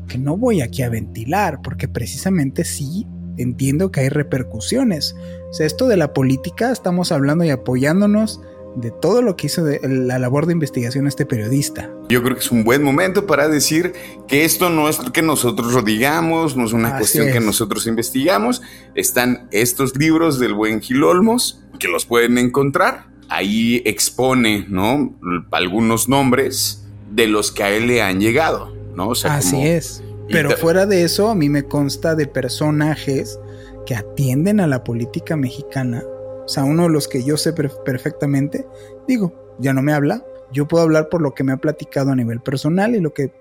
que 0.09 0.19
no 0.19 0.37
voy 0.37 0.61
aquí 0.61 0.83
a 0.83 0.89
ventilar, 0.89 1.61
porque 1.63 1.87
precisamente 1.87 2.65
sí 2.65 3.07
entiendo 3.37 3.93
que 3.93 4.01
hay 4.01 4.09
repercusiones. 4.09 5.15
O 5.51 5.55
sea, 5.55 5.67
esto 5.67 5.87
de 5.87 5.97
la 5.97 6.13
política, 6.13 6.73
estamos 6.73 7.13
hablando 7.13 7.45
y 7.45 7.51
apoyándonos 7.51 8.41
de 8.77 8.91
todo 8.91 9.23
lo 9.23 9.37
que 9.37 9.47
hizo 9.47 9.65
de 9.65 9.81
la 9.83 10.19
labor 10.19 10.47
de 10.47 10.53
investigación 10.53 11.07
este 11.07 11.27
periodista. 11.27 11.91
Yo 12.09 12.23
creo 12.23 12.37
que 12.37 12.43
es 12.43 12.51
un 12.51 12.65
buen 12.65 12.83
momento 12.83 13.27
para 13.27 13.49
decir 13.49 13.93
que 14.27 14.45
esto 14.45 14.71
no 14.71 14.89
es 14.89 14.99
que 15.13 15.23
nosotros 15.23 15.73
lo 15.73 15.83
digamos, 15.83 16.57
no 16.57 16.65
es 16.65 16.73
una 16.73 16.97
cuestión 16.97 17.33
que 17.33 17.41
nosotros 17.41 17.87
investigamos. 17.87 18.63
Están 18.95 19.49
estos 19.51 19.97
libros 19.97 20.39
del 20.39 20.55
buen 20.55 20.81
Gil 20.81 21.03
Olmos, 21.03 21.65
que 21.79 21.89
los 21.89 22.07
pueden 22.07 22.39
encontrar. 22.39 23.07
Ahí 23.29 23.83
expone, 23.85 24.67
¿no? 24.69 25.19
Algunos 25.51 26.09
nombres 26.09 26.87
de 27.11 27.27
los 27.27 27.53
que 27.53 27.63
a 27.63 27.71
él 27.71 27.87
le 27.87 28.03
han 28.03 28.21
llegado. 28.21 28.78
Así 29.25 29.67
es. 29.67 30.03
Pero 30.29 30.51
fuera 30.51 30.87
de 30.87 31.05
eso, 31.05 31.29
a 31.31 31.35
mí 31.35 31.49
me 31.49 31.65
consta 31.65 32.15
de 32.15 32.27
personajes 32.27 33.39
que 33.87 33.95
atienden 33.95 34.61
a 34.61 34.67
la 34.67 34.85
política 34.85 35.37
mexicana. 35.37 36.03
O 36.45 36.49
sea, 36.49 36.65
uno 36.65 36.85
de 36.85 36.91
los 36.91 37.09
que 37.09 37.25
yo 37.25 37.37
sé 37.37 37.53
perfectamente, 37.53 38.67
digo, 39.07 39.57
ya 39.59 39.73
no 39.73 39.83
me 39.83 39.93
habla. 39.93 40.23
Yo 40.53 40.69
puedo 40.69 40.85
hablar 40.85 41.09
por 41.09 41.23
lo 41.23 41.35
que 41.35 41.45
me 41.45 41.53
ha 41.53 41.59
platicado 41.59 42.11
a 42.11 42.17
nivel 42.17 42.41
personal 42.41 42.95
y 42.95 43.01
lo 43.01 43.13
que, 43.13 43.33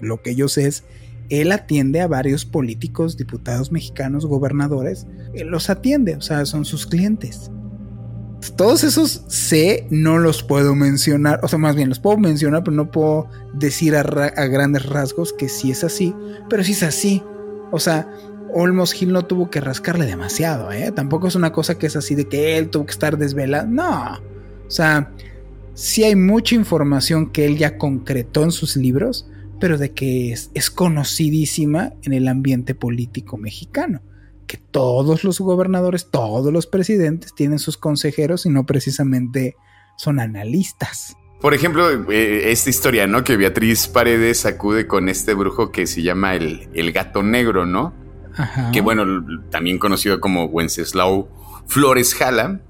lo, 0.00 0.22
que 0.22 0.34
yo 0.34 0.48
sé 0.48 0.66
es 0.66 0.84
él 1.30 1.52
atiende 1.52 2.00
a 2.00 2.06
varios 2.06 2.44
políticos, 2.44 3.16
diputados 3.16 3.72
mexicanos, 3.72 4.26
gobernadores, 4.26 5.06
él 5.32 5.48
los 5.48 5.70
atiende, 5.70 6.16
o 6.16 6.20
sea, 6.20 6.44
son 6.44 6.64
sus 6.64 6.86
clientes. 6.86 7.50
Todos 8.52 8.84
esos 8.84 9.24
sé, 9.28 9.86
no 9.90 10.18
los 10.18 10.42
puedo 10.42 10.74
mencionar, 10.74 11.40
o 11.42 11.48
sea, 11.48 11.58
más 11.58 11.76
bien 11.76 11.88
los 11.88 11.98
puedo 11.98 12.18
mencionar, 12.18 12.62
pero 12.62 12.76
no 12.76 12.90
puedo 12.90 13.28
decir 13.52 13.96
a, 13.96 14.02
grandes 14.02 14.86
rasgos 14.86 15.32
que 15.32 15.48
sí 15.48 15.70
es 15.70 15.84
así, 15.84 16.14
pero 16.48 16.62
sí 16.62 16.72
es 16.72 16.82
así. 16.82 17.22
O 17.70 17.80
sea, 17.80 18.08
Olmos 18.52 19.00
Hill 19.00 19.12
no 19.12 19.24
tuvo 19.24 19.50
que 19.50 19.60
rascarle 19.60 20.06
demasiado, 20.06 20.70
¿eh? 20.72 20.92
Tampoco 20.92 21.28
es 21.28 21.34
una 21.34 21.52
cosa 21.52 21.78
que 21.78 21.86
es 21.86 21.96
así 21.96 22.14
de 22.14 22.28
que 22.28 22.58
él 22.58 22.70
tuvo 22.70 22.86
que 22.86 22.92
estar 22.92 23.18
desvelado, 23.18 23.66
no. 23.66 24.20
O 24.66 24.70
sea, 24.70 25.10
sí 25.74 26.04
hay 26.04 26.14
mucha 26.14 26.54
información 26.54 27.30
que 27.30 27.46
él 27.46 27.56
ya 27.56 27.78
concretó 27.78 28.44
en 28.44 28.52
sus 28.52 28.76
libros, 28.76 29.26
pero 29.58 29.78
de 29.78 29.92
que 29.92 30.32
es 30.32 30.70
conocidísima 30.70 31.94
en 32.02 32.12
el 32.12 32.28
ambiente 32.28 32.74
político 32.74 33.36
mexicano 33.36 34.02
que 34.46 34.56
todos 34.56 35.24
los 35.24 35.40
gobernadores, 35.40 36.10
todos 36.10 36.52
los 36.52 36.66
presidentes 36.66 37.34
tienen 37.34 37.58
sus 37.58 37.76
consejeros 37.76 38.46
y 38.46 38.50
no 38.50 38.64
precisamente 38.64 39.56
son 39.96 40.20
analistas. 40.20 41.16
Por 41.40 41.54
ejemplo, 41.54 42.10
eh, 42.10 42.50
esta 42.50 42.70
historia, 42.70 43.06
¿no? 43.06 43.22
Que 43.22 43.36
Beatriz 43.36 43.86
Paredes 43.88 44.46
acude 44.46 44.86
con 44.86 45.08
este 45.08 45.34
brujo 45.34 45.70
que 45.70 45.86
se 45.86 46.02
llama 46.02 46.34
el, 46.34 46.68
el 46.72 46.92
gato 46.92 47.22
negro, 47.22 47.66
¿no? 47.66 47.92
Ajá. 48.36 48.70
Que 48.72 48.80
bueno, 48.80 49.04
también 49.50 49.78
conocido 49.78 50.20
como 50.20 50.46
Wenceslao 50.46 51.28
Flores 51.66 52.14
Jala, 52.14 52.60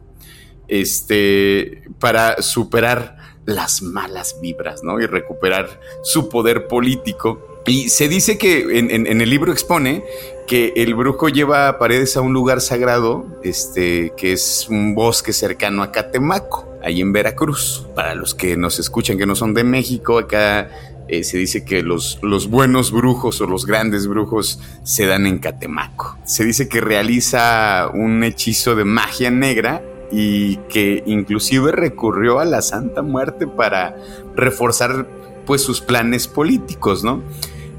este, 0.69 1.85
para 2.01 2.43
superar 2.43 3.17
las 3.47 3.83
malas 3.83 4.39
vibras, 4.41 4.83
¿no? 4.83 5.01
Y 5.01 5.07
recuperar 5.07 5.81
su 6.03 6.29
poder 6.29 6.67
político 6.67 7.55
y 7.67 7.89
se 7.89 8.09
dice 8.09 8.37
que 8.37 8.79
en, 8.79 9.21
el 9.21 9.31
libro 9.31 9.53
expone 9.53 10.05
que 10.47 10.73
el 10.77 10.95
brujo 10.95 11.29
lleva 11.29 11.69
a 11.69 11.79
Paredes 11.79 12.17
a 12.17 12.21
un 12.21 12.33
lugar 12.33 12.61
sagrado, 12.61 13.27
este, 13.43 14.13
que 14.17 14.33
es 14.33 14.67
un 14.69 14.95
bosque 14.95 15.33
cercano 15.33 15.83
a 15.83 15.91
Catemaco, 15.91 16.69
ahí 16.83 17.01
en 17.01 17.13
Veracruz. 17.13 17.87
Para 17.95 18.15
los 18.15 18.35
que 18.35 18.57
nos 18.57 18.79
escuchan 18.79 19.19
que 19.19 19.27
no 19.27 19.35
son 19.35 19.55
de 19.55 19.65
México, 19.65 20.19
acá 20.19 20.71
eh, 21.09 21.25
se 21.25 21.39
dice 21.39 21.65
que 21.65 21.83
los, 21.83 22.19
los 22.23 22.49
buenos 22.49 22.93
brujos 22.93 23.41
o 23.41 23.47
los 23.47 23.67
grandes 23.67 24.07
brujos 24.07 24.61
se 24.83 25.07
dan 25.07 25.27
en 25.27 25.39
Catemaco. 25.39 26.17
Se 26.25 26.45
dice 26.45 26.69
que 26.69 26.81
realiza 26.81 27.91
un 27.93 28.23
hechizo 28.25 28.75
de 28.75 28.85
magia 28.85 29.31
negra 29.31 29.83
y 30.11 30.57
que 30.69 31.03
inclusive 31.07 31.73
recurrió 31.73 32.39
a 32.39 32.45
la 32.45 32.63
Santa 32.63 33.03
Muerte 33.03 33.47
para 33.47 33.97
reforzar 34.37 35.07
pues 35.47 35.63
sus 35.63 35.81
planes 35.81 36.29
políticos, 36.29 37.05
¿no? 37.05 37.23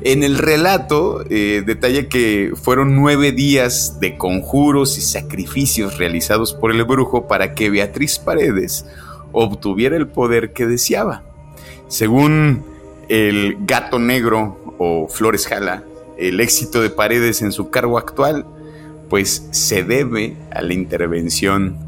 En 0.06 0.22
el 0.22 0.38
relato 0.38 1.26
eh, 1.32 1.64
detalla 1.66 2.08
que 2.08 2.54
fueron 2.54 2.96
nueve 2.96 3.32
días 3.32 4.00
de 4.00 4.18
conjuros 4.18 5.00
y 5.00 5.02
sacrificios 5.02 5.98
realizados 5.98 6.54
por 6.54 6.70
el 6.70 6.84
brujo 6.84 7.28
para 7.28 7.56
que 7.56 7.72
Beatriz 7.72 8.20
Paredes 8.20 8.86
obtuviera 9.32 9.98
el 9.98 10.08
poder 10.08 10.54
que 10.54 10.68
deseaba. 10.68 11.24
Según 11.88 12.64
el 13.10 13.58
gato 13.62 13.98
negro 13.98 14.76
o 14.78 15.08
Flores 15.08 15.48
Jala, 15.48 15.84
el 16.20 16.40
éxito 16.40 16.84
de 16.84 16.92
Paredes 16.92 17.42
en 17.42 17.52
su 17.52 17.72
cargo 17.72 17.98
actual, 17.98 18.46
pues 19.10 19.48
se 19.50 19.84
debe 19.84 20.36
a 20.52 20.62
la 20.62 20.76
intervención 20.76 21.80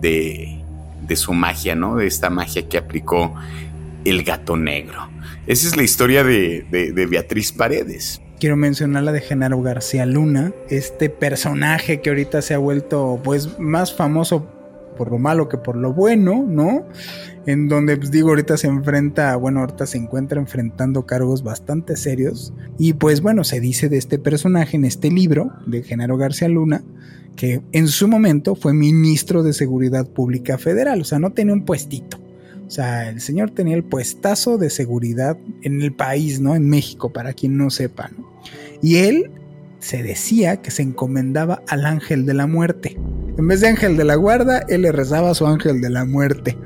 de, 0.00 0.62
de 1.06 1.16
su 1.16 1.34
magia, 1.34 1.74
¿no? 1.74 1.96
De 1.96 2.06
esta 2.06 2.30
magia 2.30 2.70
que 2.70 2.78
aplicó 2.78 3.34
el 4.06 4.22
gato 4.22 4.56
negro. 4.56 5.10
Esa 5.46 5.68
es 5.68 5.76
la 5.76 5.84
historia 5.84 6.24
de, 6.24 7.06
Beatriz 7.08 7.52
Paredes. 7.52 8.20
Quiero 8.40 8.56
mencionar 8.56 9.04
la 9.04 9.12
de 9.12 9.20
Genaro 9.20 9.62
García 9.62 10.04
Luna, 10.04 10.52
este 10.68 11.08
personaje 11.08 12.00
que 12.00 12.10
ahorita 12.10 12.42
se 12.42 12.54
ha 12.54 12.58
vuelto 12.58 13.20
pues 13.22 13.56
más 13.60 13.94
famoso 13.94 14.48
por 14.98 15.12
lo 15.12 15.18
malo 15.18 15.48
que 15.48 15.56
por 15.56 15.76
lo 15.76 15.92
bueno, 15.92 16.44
¿no? 16.48 16.84
En 17.46 17.68
donde, 17.68 17.96
pues 17.96 18.10
digo, 18.10 18.30
ahorita 18.30 18.56
se 18.56 18.66
enfrenta, 18.66 19.36
bueno, 19.36 19.60
ahorita 19.60 19.86
se 19.86 19.98
encuentra 19.98 20.40
enfrentando 20.40 21.06
cargos 21.06 21.44
bastante 21.44 21.96
serios. 21.96 22.52
Y 22.76 22.94
pues 22.94 23.20
bueno, 23.20 23.44
se 23.44 23.60
dice 23.60 23.88
de 23.88 23.98
este 23.98 24.18
personaje 24.18 24.76
en 24.76 24.84
este 24.84 25.10
libro 25.12 25.52
de 25.66 25.84
Genaro 25.84 26.16
García 26.16 26.48
Luna, 26.48 26.82
que 27.36 27.62
en 27.70 27.86
su 27.86 28.08
momento 28.08 28.56
fue 28.56 28.74
ministro 28.74 29.44
de 29.44 29.52
Seguridad 29.52 30.08
Pública 30.08 30.58
Federal, 30.58 31.02
o 31.02 31.04
sea, 31.04 31.20
no 31.20 31.32
tenía 31.32 31.54
un 31.54 31.64
puestito. 31.64 32.25
O 32.66 32.70
sea, 32.70 33.08
el 33.08 33.20
señor 33.20 33.50
tenía 33.50 33.76
el 33.76 33.84
puestazo 33.84 34.58
de 34.58 34.70
seguridad 34.70 35.38
en 35.62 35.80
el 35.82 35.92
país, 35.92 36.40
¿no? 36.40 36.56
En 36.56 36.68
México, 36.68 37.12
para 37.12 37.32
quien 37.32 37.56
no 37.56 37.70
sepa, 37.70 38.10
¿no? 38.16 38.28
Y 38.82 38.96
él 38.96 39.30
se 39.78 40.02
decía 40.02 40.56
que 40.62 40.70
se 40.70 40.82
encomendaba 40.82 41.62
al 41.68 41.84
ángel 41.86 42.26
de 42.26 42.34
la 42.34 42.46
muerte. 42.46 42.98
En 43.38 43.46
vez 43.46 43.60
de 43.60 43.68
ángel 43.68 43.96
de 43.96 44.04
la 44.04 44.16
guarda, 44.16 44.64
él 44.68 44.82
le 44.82 44.92
rezaba 44.92 45.30
a 45.30 45.34
su 45.34 45.46
ángel 45.46 45.80
de 45.80 45.90
la 45.90 46.04
muerte. 46.04 46.58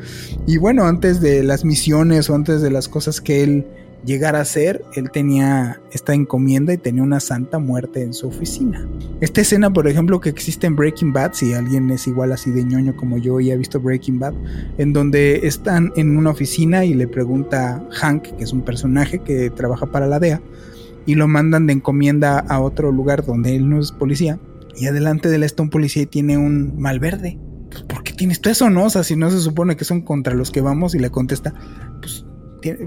Y 0.46 0.56
bueno, 0.56 0.86
antes 0.86 1.20
de 1.20 1.42
las 1.42 1.64
misiones 1.64 2.30
o 2.30 2.34
antes 2.34 2.62
de 2.62 2.70
las 2.70 2.88
cosas 2.88 3.20
que 3.20 3.42
él 3.42 3.66
llegar 4.04 4.36
a 4.36 4.44
ser, 4.44 4.84
él 4.94 5.10
tenía 5.10 5.80
esta 5.92 6.14
encomienda 6.14 6.72
y 6.72 6.78
tenía 6.78 7.02
una 7.02 7.20
santa 7.20 7.58
muerte 7.58 8.02
en 8.02 8.14
su 8.14 8.28
oficina. 8.28 8.86
Esta 9.20 9.40
escena, 9.40 9.72
por 9.72 9.88
ejemplo, 9.88 10.20
que 10.20 10.30
existe 10.30 10.66
en 10.66 10.76
Breaking 10.76 11.12
Bad, 11.12 11.32
si 11.34 11.52
alguien 11.52 11.90
es 11.90 12.06
igual 12.06 12.32
así 12.32 12.50
de 12.50 12.64
ñoño 12.64 12.96
como 12.96 13.18
yo 13.18 13.40
y 13.40 13.50
ha 13.50 13.56
visto 13.56 13.80
Breaking 13.80 14.18
Bad, 14.18 14.34
en 14.78 14.92
donde 14.92 15.46
están 15.46 15.92
en 15.96 16.16
una 16.16 16.30
oficina 16.30 16.84
y 16.84 16.94
le 16.94 17.06
pregunta 17.06 17.86
Hank, 17.90 18.22
que 18.22 18.44
es 18.44 18.52
un 18.52 18.62
personaje 18.62 19.18
que 19.20 19.50
trabaja 19.50 19.86
para 19.86 20.06
la 20.06 20.18
DEA, 20.18 20.40
y 21.06 21.14
lo 21.14 21.28
mandan 21.28 21.66
de 21.66 21.74
encomienda 21.74 22.38
a 22.38 22.60
otro 22.60 22.92
lugar 22.92 23.24
donde 23.24 23.56
él 23.56 23.68
no 23.68 23.80
es 23.80 23.92
policía, 23.92 24.38
y 24.76 24.86
adelante 24.86 25.28
de 25.28 25.36
él 25.36 25.42
está 25.42 25.62
un 25.62 25.70
policía 25.70 26.02
y 26.02 26.06
tiene 26.06 26.38
un 26.38 26.80
malverde. 26.80 27.38
Pues, 27.70 27.82
¿Por 27.84 28.02
qué 28.02 28.12
tienes 28.12 28.40
tú 28.40 28.48
eso, 28.48 28.70
no? 28.70 28.84
O 28.84 28.90
sea, 28.90 29.04
si 29.04 29.16
no 29.16 29.30
se 29.30 29.40
supone 29.40 29.76
que 29.76 29.84
son 29.84 30.02
contra 30.02 30.34
los 30.34 30.50
que 30.50 30.60
vamos 30.60 30.94
y 30.94 30.98
le 30.98 31.10
contesta, 31.10 31.54
pues 32.00 32.24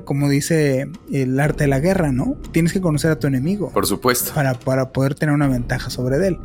como 0.06 0.30
dice 0.30 0.90
el 1.12 1.40
arte 1.40 1.66
de 1.66 1.68
la 1.68 1.80
guerra, 1.80 2.12
¿no? 2.12 2.38
Tienes 2.52 2.74
que 2.74 2.82
conocer 2.82 3.12
a 3.12 3.20
tu 3.20 3.28
enemigo. 3.28 3.70
Por 3.72 3.88
supuesto. 3.88 4.34
Para, 4.34 4.54
para 4.54 4.92
poder 4.92 5.16
tener 5.16 5.34
una 5.34 5.48
ventaja 5.48 5.90
sobre 5.90 6.26
él. 6.26 6.38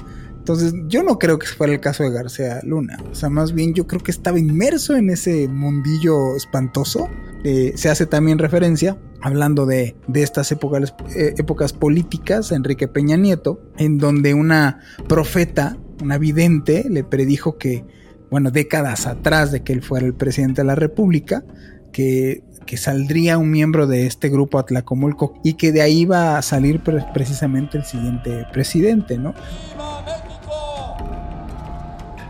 Entonces, 0.48 0.72
yo 0.86 1.02
no 1.02 1.18
creo 1.18 1.38
que 1.38 1.46
fuera 1.46 1.74
el 1.74 1.80
caso 1.80 2.04
de 2.04 2.10
García 2.10 2.60
Luna. 2.62 2.96
O 3.12 3.14
sea, 3.14 3.28
más 3.28 3.52
bien 3.52 3.74
yo 3.74 3.86
creo 3.86 4.02
que 4.02 4.10
estaba 4.10 4.38
inmerso 4.38 4.96
en 4.96 5.10
ese 5.10 5.46
mundillo 5.46 6.36
espantoso. 6.36 7.10
Eh, 7.44 7.74
se 7.76 7.90
hace 7.90 8.06
también 8.06 8.38
referencia, 8.38 8.96
hablando 9.20 9.66
de, 9.66 9.94
de 10.06 10.22
estas 10.22 10.50
épocas, 10.50 10.94
eh, 11.14 11.34
épocas 11.36 11.74
políticas, 11.74 12.50
Enrique 12.50 12.88
Peña 12.88 13.18
Nieto, 13.18 13.60
en 13.76 13.98
donde 13.98 14.32
una 14.32 14.80
profeta, 15.06 15.76
una 16.02 16.16
vidente, 16.16 16.86
le 16.88 17.04
predijo 17.04 17.58
que, 17.58 17.84
bueno, 18.30 18.50
décadas 18.50 19.06
atrás 19.06 19.52
de 19.52 19.62
que 19.62 19.74
él 19.74 19.82
fuera 19.82 20.06
el 20.06 20.14
presidente 20.14 20.62
de 20.62 20.66
la 20.66 20.76
República, 20.76 21.44
que 21.92 22.42
que 22.68 22.76
saldría 22.76 23.38
un 23.38 23.50
miembro 23.50 23.86
de 23.86 24.06
este 24.06 24.28
grupo 24.28 24.58
Atlacomulco 24.58 25.32
y 25.42 25.54
que 25.54 25.72
de 25.72 25.80
ahí 25.80 26.04
va 26.04 26.36
a 26.36 26.42
salir 26.42 26.80
precisamente 27.14 27.78
el 27.78 27.84
siguiente 27.84 28.44
presidente, 28.52 29.16
¿no? 29.16 29.34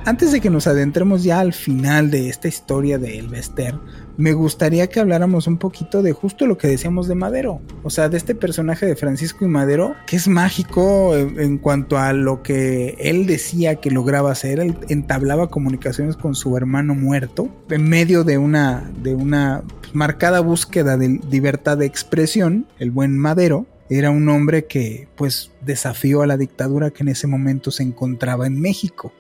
Antes 0.08 0.32
de 0.32 0.40
que 0.40 0.48
nos 0.48 0.66
adentremos 0.66 1.22
ya 1.22 1.38
al 1.38 1.52
final 1.52 2.10
de 2.10 2.30
esta 2.30 2.48
historia 2.48 2.96
de 2.96 3.18
Elvester, 3.18 3.74
me 4.16 4.32
gustaría 4.32 4.86
que 4.86 5.00
habláramos 5.00 5.46
un 5.46 5.58
poquito 5.58 6.02
de 6.02 6.14
justo 6.14 6.46
lo 6.46 6.56
que 6.56 6.66
decíamos 6.66 7.08
de 7.08 7.14
Madero. 7.14 7.60
O 7.82 7.90
sea, 7.90 8.08
de 8.08 8.16
este 8.16 8.34
personaje 8.34 8.86
de 8.86 8.96
Francisco 8.96 9.44
y 9.44 9.48
Madero, 9.48 9.94
que 10.06 10.16
es 10.16 10.26
mágico 10.26 11.14
en, 11.14 11.58
cuanto 11.58 11.98
a 11.98 12.14
lo 12.14 12.42
que 12.42 12.96
él 12.98 13.26
decía 13.26 13.82
que 13.82 13.90
lograba 13.90 14.32
hacer. 14.32 14.60
Él 14.60 14.78
entablaba 14.88 15.50
comunicaciones 15.50 16.16
con 16.16 16.34
su 16.34 16.56
hermano 16.56 16.94
muerto 16.94 17.50
en 17.68 17.86
medio 17.86 18.24
de 18.24 18.38
una, 18.38 18.90
de 19.02 19.14
una 19.14 19.62
marcada 19.92 20.40
búsqueda 20.40 20.96
de 20.96 21.20
libertad 21.30 21.76
de 21.76 21.84
expresión. 21.84 22.66
El 22.78 22.92
buen 22.92 23.18
Madero 23.18 23.66
era 23.90 24.10
un 24.10 24.28
hombre 24.28 24.66
que 24.66 25.08
pues 25.16 25.50
desafió 25.62 26.22
a 26.22 26.26
la 26.26 26.36
dictadura 26.36 26.90
que 26.90 27.02
en 27.02 27.08
ese 27.08 27.26
momento 27.26 27.70
se 27.70 27.82
encontraba 27.82 28.46
en 28.46 28.60
México. 28.60 29.12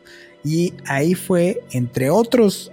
Y 0.44 0.74
ahí 0.86 1.14
fue, 1.14 1.62
entre 1.72 2.10
otros 2.10 2.72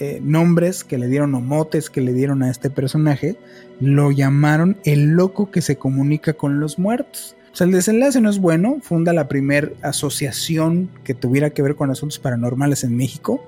eh, 0.00 0.20
nombres 0.22 0.84
que 0.84 0.98
le 0.98 1.08
dieron 1.08 1.34
o 1.34 1.40
motes 1.40 1.88
que 1.88 2.00
le 2.00 2.12
dieron 2.12 2.42
a 2.42 2.50
este 2.50 2.70
personaje, 2.70 3.36
lo 3.80 4.10
llamaron 4.10 4.76
el 4.84 5.10
loco 5.10 5.50
que 5.50 5.62
se 5.62 5.76
comunica 5.76 6.32
con 6.32 6.60
los 6.60 6.78
muertos. 6.78 7.36
O 7.52 7.56
sea, 7.56 7.66
el 7.66 7.72
desenlace 7.72 8.20
no 8.20 8.28
es 8.30 8.40
bueno, 8.40 8.78
funda 8.82 9.12
la 9.12 9.28
primera 9.28 9.70
asociación 9.82 10.90
que 11.04 11.14
tuviera 11.14 11.50
que 11.50 11.62
ver 11.62 11.76
con 11.76 11.90
asuntos 11.90 12.18
paranormales 12.18 12.82
en 12.82 12.96
México. 12.96 13.44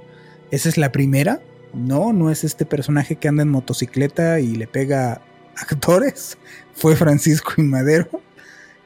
Esa 0.53 0.69
es 0.69 0.79
la 0.79 0.93
primera. 0.93 1.41
No, 1.75 2.13
no 2.13 2.31
es 2.31 2.45
este 2.45 2.65
personaje 2.65 3.17
que 3.17 3.27
anda 3.27 3.43
en 3.43 3.49
motocicleta 3.49 4.39
y 4.39 4.55
le 4.55 4.69
pega 4.69 5.21
actores. 5.57 6.39
Fue 6.73 6.95
Francisco 6.95 7.55
y 7.59 7.63
Madero. 7.63 8.09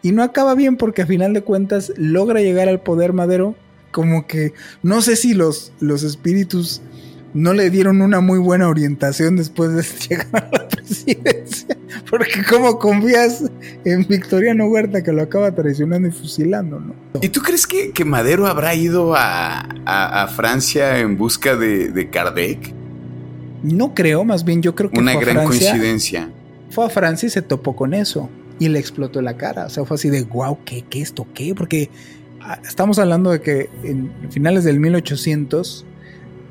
Y 0.00 0.12
no 0.12 0.22
acaba 0.22 0.54
bien 0.54 0.78
porque 0.78 1.02
a 1.02 1.06
final 1.06 1.34
de 1.34 1.42
cuentas 1.42 1.92
logra 1.96 2.40
llegar 2.40 2.70
al 2.70 2.80
poder 2.80 3.12
Madero. 3.12 3.54
Como 3.90 4.26
que 4.26 4.52
no 4.82 5.02
sé 5.02 5.16
si 5.16 5.34
los, 5.34 5.72
los 5.80 6.02
espíritus 6.02 6.80
no 7.34 7.52
le 7.52 7.70
dieron 7.70 8.02
una 8.02 8.20
muy 8.20 8.38
buena 8.38 8.68
orientación 8.68 9.36
después 9.36 9.72
de 9.74 9.82
llegar 10.08 10.28
a 10.32 10.58
la 10.58 10.68
presidencia. 10.68 11.76
Porque 12.08 12.42
cómo 12.48 12.78
confías 12.78 13.44
en 13.84 14.06
Victoriano 14.06 14.66
Huerta 14.66 15.02
que 15.02 15.12
lo 15.12 15.22
acaba 15.22 15.52
traicionando 15.52 16.08
y 16.08 16.12
fusilando, 16.12 16.80
¿no? 16.80 16.94
¿Y 17.20 17.28
tú 17.28 17.40
crees 17.40 17.66
que, 17.66 18.04
Madero 18.04 18.46
habrá 18.46 18.74
ido 18.74 19.14
a, 19.16 20.28
Francia 20.34 20.98
en 20.98 21.16
busca 21.16 21.56
de, 21.56 22.08
Kardec? 22.10 22.72
No 23.62 23.94
creo, 23.94 24.24
más 24.24 24.44
bien 24.44 24.62
yo 24.62 24.74
creo 24.74 24.90
que 24.90 24.98
una 24.98 25.14
gran 25.14 25.44
coincidencia. 25.44 26.30
Fue 26.70 26.86
a 26.86 26.88
Francia 26.88 27.26
y 27.26 27.30
se 27.30 27.42
topó 27.42 27.76
con 27.76 27.94
eso 27.94 28.30
y 28.58 28.68
le 28.68 28.78
explotó 28.78 29.20
la 29.20 29.36
cara. 29.36 29.66
O 29.66 29.70
sea, 29.70 29.84
fue 29.84 29.96
así 29.96 30.08
de, 30.08 30.22
wow, 30.22 30.58
¿qué, 30.64 30.84
qué 30.88 31.02
esto, 31.02 31.26
qué? 31.34 31.54
Porque 31.54 31.90
estamos 32.66 32.98
hablando 32.98 33.30
de 33.30 33.40
que 33.40 33.70
en 33.82 34.10
finales 34.30 34.64
del 34.64 34.80
1800 34.80 35.86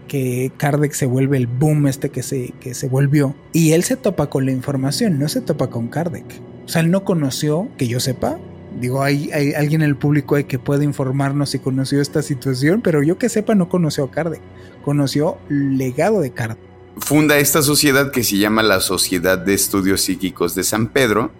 que 0.07 0.51
Kardec 0.57 0.91
se 0.93 1.05
vuelve 1.05 1.37
el 1.37 1.47
boom 1.47 1.87
este 1.87 2.09
que 2.09 2.23
se, 2.23 2.53
que 2.59 2.73
se 2.73 2.89
volvió. 2.89 3.35
Y 3.53 3.71
él 3.71 3.83
se 3.83 3.95
topa 3.95 4.29
con 4.29 4.45
la 4.45 4.51
información, 4.51 5.19
no 5.19 5.29
se 5.29 5.39
topa 5.39 5.69
con 5.69 5.87
Kardec. 5.87 6.25
O 6.65 6.67
sea, 6.67 6.81
él 6.81 6.91
no 6.91 7.03
conoció, 7.03 7.69
que 7.77 7.87
yo 7.87 7.99
sepa. 7.99 8.39
Digo, 8.79 9.03
hay, 9.03 9.31
hay 9.31 9.53
alguien 9.53 9.81
en 9.81 9.89
el 9.89 9.95
público 9.95 10.35
que 10.47 10.59
puede 10.59 10.83
informarnos 10.83 11.51
si 11.51 11.59
conoció 11.59 12.01
esta 12.01 12.21
situación, 12.21 12.81
pero 12.81 13.01
yo 13.03 13.17
que 13.17 13.29
sepa 13.29 13.55
no 13.55 13.69
conoció 13.69 14.03
a 14.03 14.11
Kardec. 14.11 14.41
Conoció 14.83 15.37
el 15.49 15.77
legado 15.77 16.21
de 16.21 16.31
Kardec. 16.31 16.59
Funda 16.97 17.37
esta 17.37 17.61
sociedad 17.61 18.11
que 18.11 18.23
se 18.23 18.37
llama 18.37 18.61
la 18.61 18.81
Sociedad 18.81 19.37
de 19.37 19.53
Estudios 19.53 20.01
Psíquicos 20.01 20.55
de 20.55 20.63
San 20.63 20.87
Pedro. 20.87 21.31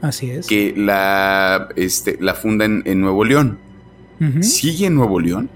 Así 0.00 0.30
es. 0.30 0.46
Que 0.46 0.74
la, 0.76 1.68
este, 1.76 2.18
la 2.20 2.34
funda 2.34 2.64
en, 2.64 3.00
Nuevo 3.00 3.24
León. 3.24 3.58
¿Sigue 4.40 4.86
en 4.86 4.94
Nuevo 4.94 5.18
León? 5.20 5.50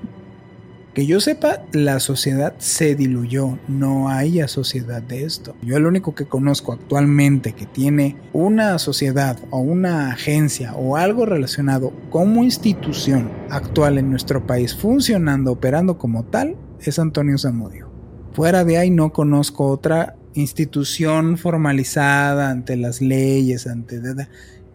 Que 0.95 1.05
yo 1.05 1.21
sepa, 1.21 1.62
la 1.73 2.01
sociedad 2.01 2.55
se 2.59 2.95
diluyó, 2.95 3.59
no 3.69 4.09
hay 4.09 4.40
sociedad 4.49 5.03
de 5.03 5.25
esto. 5.25 5.55
Yo 5.62 5.77
el 5.77 5.85
único 5.85 6.14
que 6.14 6.25
conozco 6.25 6.73
actualmente 6.73 7.53
que 7.53 7.66
tiene 7.66 8.16
una 8.33 8.79
sociedad 8.79 9.38
o 9.51 9.59
una 9.59 10.11
agencia 10.11 10.75
o 10.75 10.97
algo 10.97 11.27
relacionado 11.27 11.92
como 12.09 12.42
institución 12.42 13.31
actual 13.51 13.99
en 13.99 14.11
nuestro 14.11 14.47
país 14.47 14.75
funcionando, 14.75 15.53
operando 15.53 15.99
como 15.99 16.25
tal, 16.25 16.57
es 16.81 16.99
Antonio 16.99 17.37
Zamudio. 17.37 17.90
Fuera 18.33 18.64
de 18.64 18.79
ahí 18.79 18.90
no 18.90 19.12
conozco 19.12 19.66
otra 19.66 20.16
institución 20.33 21.38
formalizada 21.38 22.51
ante 22.51 22.77
las 22.77 23.01
leyes, 23.01 23.66
ante 23.66 24.01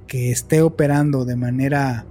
que 0.08 0.32
esté 0.32 0.62
operando 0.62 1.26
de 1.26 1.36
manera, 1.36 2.06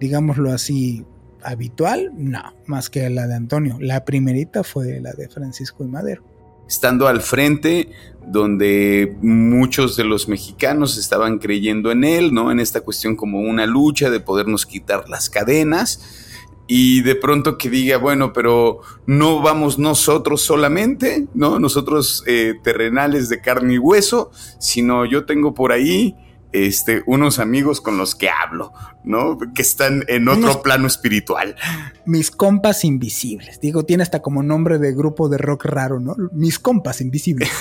digámoslo 0.00 0.50
así, 0.50 1.04
habitual, 1.42 2.10
no, 2.16 2.54
más 2.66 2.90
que 2.90 3.08
la 3.10 3.26
de 3.26 3.34
Antonio. 3.34 3.76
La 3.80 4.04
primerita 4.04 4.64
fue 4.64 5.00
la 5.00 5.12
de 5.12 5.28
Francisco 5.28 5.84
y 5.84 5.88
Madero. 5.88 6.22
Estando 6.68 7.08
al 7.08 7.20
frente, 7.20 7.90
donde 8.26 9.16
muchos 9.22 9.96
de 9.96 10.04
los 10.04 10.28
mexicanos 10.28 10.96
estaban 10.98 11.38
creyendo 11.38 11.90
en 11.90 12.04
él, 12.04 12.32
¿no? 12.32 12.52
En 12.52 12.60
esta 12.60 12.80
cuestión 12.80 13.16
como 13.16 13.40
una 13.40 13.66
lucha 13.66 14.08
de 14.08 14.20
podernos 14.20 14.66
quitar 14.66 15.08
las 15.08 15.28
cadenas. 15.28 16.36
Y 16.68 17.02
de 17.02 17.16
pronto 17.16 17.58
que 17.58 17.68
diga, 17.68 17.96
bueno, 17.96 18.32
pero 18.32 18.82
no 19.04 19.42
vamos 19.42 19.80
nosotros 19.80 20.42
solamente, 20.42 21.26
¿no? 21.34 21.58
Nosotros 21.58 22.22
eh, 22.28 22.54
terrenales 22.62 23.28
de 23.28 23.40
carne 23.40 23.74
y 23.74 23.78
hueso, 23.78 24.30
sino 24.60 25.04
yo 25.04 25.24
tengo 25.26 25.52
por 25.52 25.72
ahí 25.72 26.14
este, 26.52 27.02
unos 27.06 27.38
amigos 27.38 27.80
con 27.80 27.96
los 27.96 28.14
que 28.14 28.28
hablo, 28.28 28.72
¿no? 29.04 29.38
Que 29.54 29.62
están 29.62 30.04
en 30.08 30.28
otro 30.28 30.62
plano 30.62 30.86
espiritual. 30.86 31.56
Mis 32.04 32.30
compas 32.30 32.84
invisibles. 32.84 33.60
Digo, 33.60 33.84
tiene 33.84 34.02
hasta 34.02 34.20
como 34.20 34.42
nombre 34.42 34.78
de 34.78 34.92
grupo 34.92 35.28
de 35.28 35.38
rock 35.38 35.66
raro, 35.66 36.00
¿no? 36.00 36.16
Mis 36.32 36.58
compas 36.58 37.00
invisibles. 37.00 37.50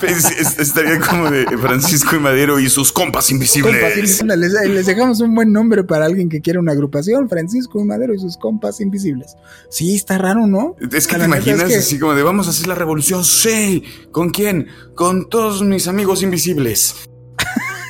Pues, 0.00 0.58
estaría 0.58 1.00
como 1.00 1.30
de 1.30 1.44
Francisco 1.58 2.16
y 2.16 2.18
Madero 2.18 2.58
y 2.58 2.68
sus 2.68 2.92
compas 2.92 3.30
invisibles. 3.30 4.22
Les, 4.22 4.86
dejamos 4.86 5.20
un 5.20 5.34
buen 5.34 5.52
nombre 5.52 5.84
para 5.84 6.06
alguien 6.06 6.28
que 6.28 6.40
quiera 6.40 6.60
una 6.60 6.72
agrupación. 6.72 7.28
Francisco 7.28 7.80
y 7.80 7.84
Madero 7.84 8.14
y 8.14 8.18
sus 8.18 8.36
compas 8.36 8.80
invisibles. 8.80 9.36
Sí, 9.70 9.94
está 9.94 10.18
raro, 10.18 10.46
¿no? 10.46 10.76
Es 10.92 11.06
que 11.06 11.16
te 11.16 11.24
imaginas 11.24 11.74
así 11.74 11.98
como 11.98 12.14
de 12.14 12.22
vamos 12.22 12.46
a 12.46 12.50
hacer 12.50 12.66
la 12.66 12.74
revolución. 12.74 13.24
Sí. 13.24 13.84
¿Con 14.10 14.30
quién? 14.30 14.68
Con 14.94 15.28
todos 15.28 15.62
mis 15.62 15.88
amigos 15.88 16.22
invisibles. 16.22 17.08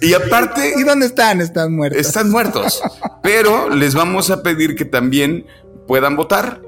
Y 0.00 0.14
aparte. 0.14 0.74
¿Y 0.76 0.82
dónde 0.84 1.06
están? 1.06 1.40
Están 1.40 1.74
muertos. 1.74 2.00
Están 2.00 2.30
muertos. 2.30 2.82
Pero 3.22 3.70
les 3.70 3.94
vamos 3.94 4.30
a 4.30 4.42
pedir 4.42 4.76
que 4.76 4.84
también 4.84 5.46
puedan 5.86 6.16
votar 6.16 6.60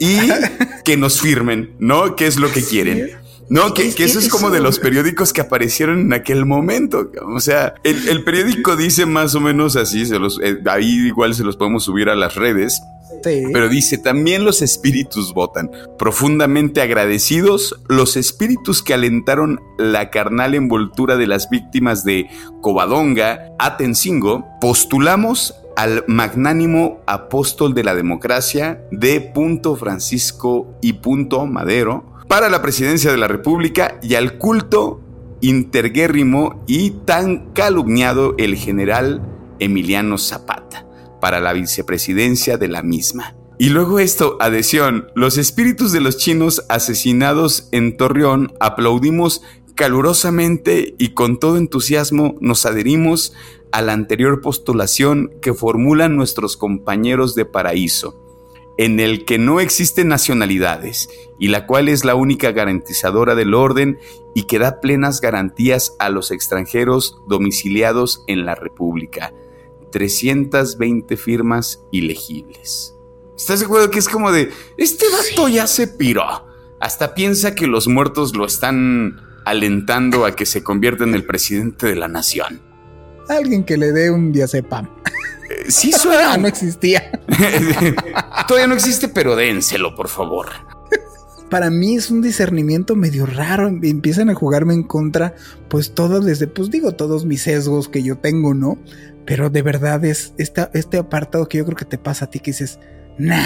y 0.00 0.18
que 0.84 0.96
nos 0.96 1.20
firmen, 1.20 1.74
¿no? 1.78 2.16
¿Qué 2.16 2.26
es 2.26 2.38
lo 2.38 2.50
que 2.50 2.62
quieren? 2.64 3.18
No, 3.50 3.72
que, 3.72 3.88
eso 3.88 4.18
es 4.18 4.28
como 4.28 4.50
de 4.50 4.60
los 4.60 4.78
periódicos 4.78 5.32
que 5.32 5.40
aparecieron 5.40 6.00
en 6.00 6.12
aquel 6.12 6.44
momento. 6.44 7.10
O 7.34 7.40
sea, 7.40 7.74
el, 7.82 8.22
periódico 8.24 8.76
dice 8.76 9.06
más 9.06 9.34
o 9.34 9.40
menos 9.40 9.76
así, 9.76 10.04
se 10.04 10.18
los, 10.18 10.38
eh, 10.42 10.58
ahí 10.66 11.06
igual 11.06 11.34
se 11.34 11.44
los 11.44 11.56
podemos 11.56 11.84
subir 11.84 12.10
a 12.10 12.16
las 12.16 12.34
redes. 12.34 12.80
Pero 13.22 13.68
dice, 13.68 13.98
también 13.98 14.44
los 14.44 14.62
espíritus 14.62 15.32
votan. 15.32 15.70
Profundamente 15.98 16.82
agradecidos, 16.82 17.80
los 17.88 18.16
espíritus 18.16 18.82
que 18.82 18.94
alentaron 18.94 19.60
la 19.78 20.10
carnal 20.10 20.54
envoltura 20.54 21.16
de 21.16 21.26
las 21.26 21.48
víctimas 21.50 22.04
de 22.04 22.28
Covadonga, 22.60 23.50
Atencingo, 23.58 24.46
postulamos 24.60 25.54
al 25.76 26.04
magnánimo 26.06 27.00
apóstol 27.06 27.74
de 27.74 27.84
la 27.84 27.94
democracia 27.94 28.82
de 28.90 29.20
Punto 29.20 29.74
Francisco 29.76 30.74
y 30.80 30.94
Punto 30.94 31.46
Madero 31.46 32.17
para 32.28 32.50
la 32.50 32.62
presidencia 32.62 33.10
de 33.10 33.16
la 33.16 33.26
República 33.26 33.98
y 34.02 34.14
al 34.14 34.38
culto 34.38 35.00
interguérrimo 35.40 36.62
y 36.66 36.90
tan 36.90 37.52
calumniado 37.52 38.34
el 38.38 38.56
general 38.56 39.22
Emiliano 39.58 40.18
Zapata 40.18 40.86
para 41.20 41.40
la 41.40 41.52
vicepresidencia 41.52 42.58
de 42.58 42.68
la 42.68 42.82
misma. 42.82 43.34
Y 43.58 43.70
luego 43.70 43.98
esto, 43.98 44.36
adhesión, 44.40 45.08
los 45.16 45.36
espíritus 45.36 45.90
de 45.90 46.00
los 46.00 46.16
chinos 46.16 46.64
asesinados 46.68 47.68
en 47.72 47.96
Torreón 47.96 48.52
aplaudimos 48.60 49.42
calurosamente 49.74 50.94
y 50.98 51.10
con 51.10 51.40
todo 51.40 51.56
entusiasmo 51.56 52.36
nos 52.40 52.66
adherimos 52.66 53.32
a 53.72 53.82
la 53.82 53.94
anterior 53.94 54.40
postulación 54.40 55.32
que 55.42 55.54
formulan 55.54 56.16
nuestros 56.16 56.56
compañeros 56.56 57.34
de 57.34 57.44
paraíso, 57.44 58.27
en 58.78 59.00
el 59.00 59.24
que 59.24 59.38
no 59.38 59.60
existen 59.60 60.08
nacionalidades 60.08 61.10
y 61.38 61.48
la 61.48 61.66
cual 61.66 61.88
es 61.88 62.04
la 62.04 62.14
única 62.14 62.52
garantizadora 62.52 63.34
del 63.34 63.52
orden 63.52 63.98
y 64.34 64.44
que 64.44 64.60
da 64.60 64.80
plenas 64.80 65.20
garantías 65.20 65.96
a 65.98 66.08
los 66.08 66.30
extranjeros 66.30 67.20
domiciliados 67.26 68.24
en 68.28 68.46
la 68.46 68.54
República 68.54 69.34
320 69.90 71.16
firmas 71.16 71.82
ilegibles. 71.90 72.94
¿Estás 73.36 73.60
de 73.60 73.66
acuerdo 73.66 73.90
que 73.90 73.98
es 73.98 74.08
como 74.08 74.30
de, 74.32 74.50
este 74.76 75.06
dato 75.10 75.48
ya 75.48 75.66
se 75.66 75.88
piró? 75.88 76.46
Hasta 76.80 77.14
piensa 77.14 77.54
que 77.54 77.66
los 77.66 77.88
muertos 77.88 78.36
lo 78.36 78.46
están 78.46 79.20
alentando 79.44 80.24
a 80.24 80.36
que 80.36 80.46
se 80.46 80.62
convierta 80.62 81.04
en 81.04 81.14
el 81.14 81.24
presidente 81.24 81.86
de 81.86 81.96
la 81.96 82.06
nación. 82.06 82.60
Alguien 83.28 83.64
que 83.64 83.76
le 83.76 83.92
dé 83.92 84.10
un 84.10 84.32
diazepam. 84.32 84.88
Eh, 85.48 85.70
sí 85.70 85.92
suena. 85.92 86.36
no 86.38 86.48
existía. 86.48 87.10
Todavía 88.48 88.66
no 88.66 88.74
existe, 88.74 89.08
pero 89.08 89.36
dénselo, 89.36 89.94
por 89.94 90.08
favor. 90.08 90.48
Para 91.50 91.70
mí 91.70 91.96
es 91.96 92.10
un 92.10 92.20
discernimiento 92.20 92.94
medio 92.94 93.24
raro. 93.24 93.68
Empiezan 93.68 94.28
a 94.28 94.34
jugarme 94.34 94.74
en 94.74 94.82
contra, 94.82 95.34
pues 95.68 95.94
todo 95.94 96.20
desde, 96.20 96.46
pues 96.46 96.70
digo, 96.70 96.92
todos 96.92 97.24
mis 97.24 97.42
sesgos 97.42 97.88
que 97.88 98.02
yo 98.02 98.18
tengo, 98.18 98.52
¿no? 98.52 98.78
Pero 99.24 99.48
de 99.48 99.62
verdad 99.62 100.04
es 100.04 100.34
este 100.36 100.98
apartado 100.98 101.48
que 101.48 101.58
yo 101.58 101.64
creo 101.64 101.76
que 101.76 101.84
te 101.84 101.98
pasa 101.98 102.26
a 102.26 102.30
ti 102.30 102.40
que 102.40 102.50
dices, 102.50 102.78
nah. 103.18 103.42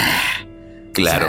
Claro. 0.93 1.27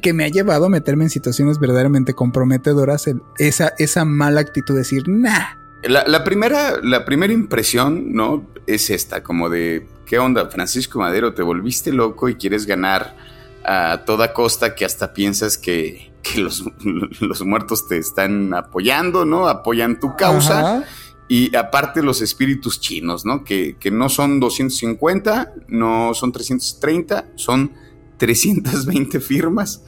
que 0.00 0.12
me 0.12 0.24
ha 0.24 0.28
llevado 0.28 0.66
a 0.66 0.68
meterme 0.68 1.04
en 1.04 1.10
situaciones 1.10 1.58
verdaderamente 1.58 2.14
comprometedoras, 2.14 3.06
esa, 3.38 3.74
esa 3.78 4.04
mala 4.04 4.40
actitud 4.42 4.74
de 4.74 4.80
decir, 4.80 5.08
nah. 5.08 5.65
La, 5.82 6.24
primera, 6.24 6.80
la 6.82 7.04
primera 7.04 7.32
impresión, 7.32 8.12
¿no? 8.12 8.46
Es 8.66 8.90
esta, 8.90 9.22
como 9.22 9.48
de, 9.48 9.86
¿qué 10.04 10.18
onda, 10.18 10.48
Francisco 10.48 10.98
Madero? 10.98 11.34
¿Te 11.34 11.42
volviste 11.42 11.92
loco 11.92 12.28
y 12.28 12.34
quieres 12.34 12.66
ganar 12.66 13.16
a 13.64 14.02
toda 14.04 14.32
costa 14.32 14.74
que 14.74 14.84
hasta 14.84 15.12
piensas 15.12 15.58
que, 15.58 16.12
los, 16.36 16.64
los, 17.20 17.44
muertos 17.44 17.86
te 17.88 17.98
están 17.98 18.54
apoyando, 18.54 19.24
¿no? 19.24 19.48
Apoyan 19.48 20.00
tu 20.00 20.16
causa. 20.16 20.84
Y 21.28 21.54
aparte 21.56 22.02
los 22.02 22.20
espíritus 22.20 22.80
chinos, 22.80 23.24
¿no? 23.24 23.42
Que, 23.44 23.76
no 23.92 24.08
son 24.08 24.40
250, 24.40 25.54
no 25.68 26.14
son 26.14 26.32
330, 26.32 27.26
son 27.34 27.72
320 28.16 29.20
firmas 29.20 29.82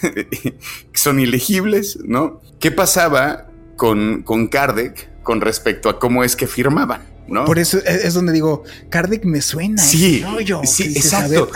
que 0.00 0.58
son 0.94 1.20
ilegibles, 1.20 1.98
¿no? 2.04 2.40
¿Qué 2.58 2.70
pasaba 2.70 3.48
con, 3.76 4.22
con 4.22 4.48
Kardec 4.48 5.10
con 5.28 5.42
respecto 5.42 5.90
a 5.90 5.98
cómo 5.98 6.24
es 6.24 6.34
que 6.36 6.46
firmaban? 6.46 7.02
¿no? 7.28 7.44
Por 7.44 7.58
eso 7.58 7.76
es, 7.84 8.14
donde 8.14 8.32
digo, 8.32 8.64
Kardec 8.88 9.26
me 9.26 9.42
suena. 9.42 9.82
Sí, 9.82 10.24
sí, 10.64 10.84
exacto. 10.84 11.50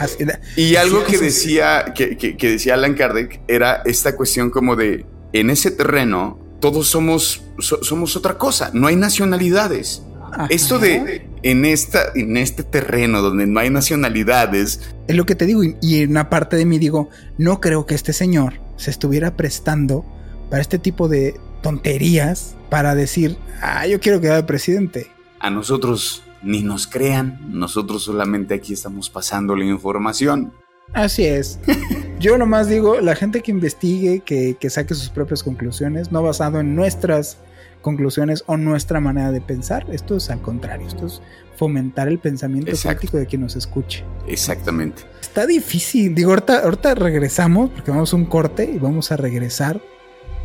y 0.56 0.76
algo 0.76 1.02
que 1.04 1.16
decía, 1.16 1.94
que, 1.94 2.18
que, 2.18 2.50
decía 2.50 2.74
Alan 2.74 2.92
Kardec 2.92 3.40
era 3.48 3.80
esta 3.86 4.14
cuestión 4.14 4.50
como 4.50 4.76
de, 4.76 5.06
en 5.32 5.48
ese 5.48 5.70
terreno, 5.70 6.38
todos 6.60 6.86
somos, 6.88 7.44
somos 7.58 8.14
otra 8.14 8.36
cosa, 8.36 8.70
no 8.74 8.88
hay 8.88 8.96
nacionalidades. 8.96 10.02
Esto 10.50 10.78
de 10.78 11.26
en, 11.42 11.64
esta, 11.64 12.12
en 12.14 12.36
este 12.36 12.64
terreno 12.64 13.22
donde 13.22 13.46
no 13.46 13.58
hay 13.58 13.70
nacionalidades. 13.70 14.80
Es 15.08 15.16
lo 15.16 15.24
que 15.24 15.34
te 15.34 15.46
digo, 15.46 15.62
y 15.64 16.02
en 16.02 16.10
una 16.10 16.28
parte 16.28 16.56
de 16.56 16.66
mí 16.66 16.78
digo, 16.78 17.08
no 17.38 17.58
creo 17.58 17.86
que 17.86 17.94
este 17.94 18.12
señor 18.12 18.60
se 18.76 18.90
estuviera 18.90 19.34
prestando 19.34 20.04
para 20.50 20.60
este 20.60 20.78
tipo 20.78 21.08
de 21.08 21.40
tonterías 21.62 22.56
para 22.68 22.94
decir, 22.94 23.38
ah, 23.60 23.86
yo 23.86 24.00
quiero 24.00 24.20
quedar 24.20 24.44
presidente. 24.46 25.10
A 25.40 25.50
nosotros 25.50 26.22
ni 26.42 26.62
nos 26.62 26.86
crean, 26.86 27.38
nosotros 27.48 28.04
solamente 28.04 28.54
aquí 28.54 28.72
estamos 28.72 29.08
pasando 29.08 29.56
la 29.56 29.64
información. 29.64 30.52
Así 30.92 31.24
es. 31.24 31.58
Yo 32.18 32.36
nomás 32.36 32.68
digo, 32.68 33.00
la 33.00 33.14
gente 33.14 33.40
que 33.40 33.50
investigue, 33.50 34.20
que, 34.20 34.56
que 34.58 34.70
saque 34.70 34.94
sus 34.94 35.08
propias 35.08 35.42
conclusiones, 35.42 36.12
no 36.12 36.22
basado 36.22 36.60
en 36.60 36.74
nuestras 36.74 37.38
conclusiones 37.82 38.44
o 38.46 38.56
nuestra 38.56 39.00
manera 39.00 39.32
de 39.32 39.40
pensar. 39.40 39.86
Esto 39.90 40.16
es 40.16 40.30
al 40.30 40.40
contrario, 40.40 40.86
esto 40.86 41.06
es 41.06 41.20
fomentar 41.56 42.08
el 42.08 42.18
pensamiento 42.18 42.72
crítico 42.72 43.18
de 43.18 43.26
quien 43.26 43.42
nos 43.42 43.56
escuche. 43.56 44.04
Exactamente. 44.26 45.02
Está 45.20 45.46
difícil. 45.46 46.14
Digo, 46.14 46.30
ahorita, 46.30 46.60
ahorita 46.60 46.94
regresamos, 46.94 47.70
porque 47.70 47.90
vamos 47.90 48.12
a 48.12 48.16
un 48.16 48.24
corte 48.24 48.70
y 48.72 48.78
vamos 48.78 49.12
a 49.12 49.16
regresar 49.16 49.80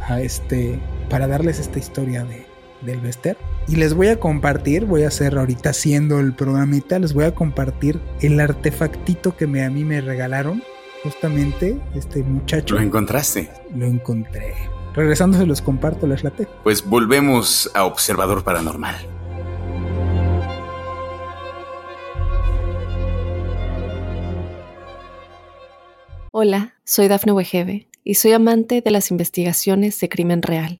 a 0.08 0.22
este 0.22 0.80
para 1.10 1.28
darles 1.28 1.60
esta 1.60 1.80
historia 1.80 2.24
de, 2.26 2.46
del 2.82 3.00
Bester. 3.00 3.38
Y 3.68 3.76
les 3.76 3.94
voy 3.94 4.08
a 4.08 4.20
compartir, 4.20 4.86
voy 4.86 5.04
a 5.04 5.10
hacer 5.10 5.38
ahorita 5.38 5.72
haciendo 5.72 6.20
el 6.20 6.34
programita, 6.34 7.00
les 7.00 7.14
voy 7.14 7.26
a 7.26 7.36
compartir 7.36 8.00
el 8.22 8.40
artefactito 8.40 9.36
que 9.36 9.48
me, 9.48 9.64
a 9.64 9.70
mí 9.70 9.84
me 9.84 10.02
regalaron. 10.02 10.64
Justamente 11.04 11.80
este 11.94 12.24
muchacho. 12.24 12.76
¿Lo 12.76 12.82
encontraste? 12.82 13.50
Lo 13.76 13.86
encontré. 13.86 14.56
Regresando 14.94 15.38
se 15.38 15.46
los 15.46 15.62
comparto, 15.62 16.08
les 16.08 16.24
late. 16.24 16.48
Pues 16.64 16.84
volvemos 16.84 17.70
a 17.76 17.86
Observador 17.86 18.44
Paranormal. 18.44 18.96
Hola, 26.32 26.76
soy 26.84 27.08
Dafne 27.08 27.32
Wegebe 27.32 27.88
y 28.04 28.16
soy 28.16 28.32
amante 28.34 28.82
de 28.82 28.92
las 28.92 29.12
investigaciones 29.12 30.00
de 30.00 30.10
crimen 30.10 30.42
real. 30.42 30.80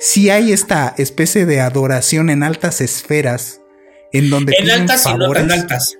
Si 0.00 0.30
hay 0.30 0.52
esta 0.52 0.94
especie 0.96 1.44
de 1.44 1.60
adoración 1.60 2.30
en 2.30 2.42
altas 2.42 2.80
esferas, 2.80 3.60
en 4.12 4.30
donde... 4.30 4.54
En 4.58 4.70
altas 4.70 5.06
y 5.06 5.14
no 5.14 5.36
en 5.36 5.52
altas. 5.52 5.98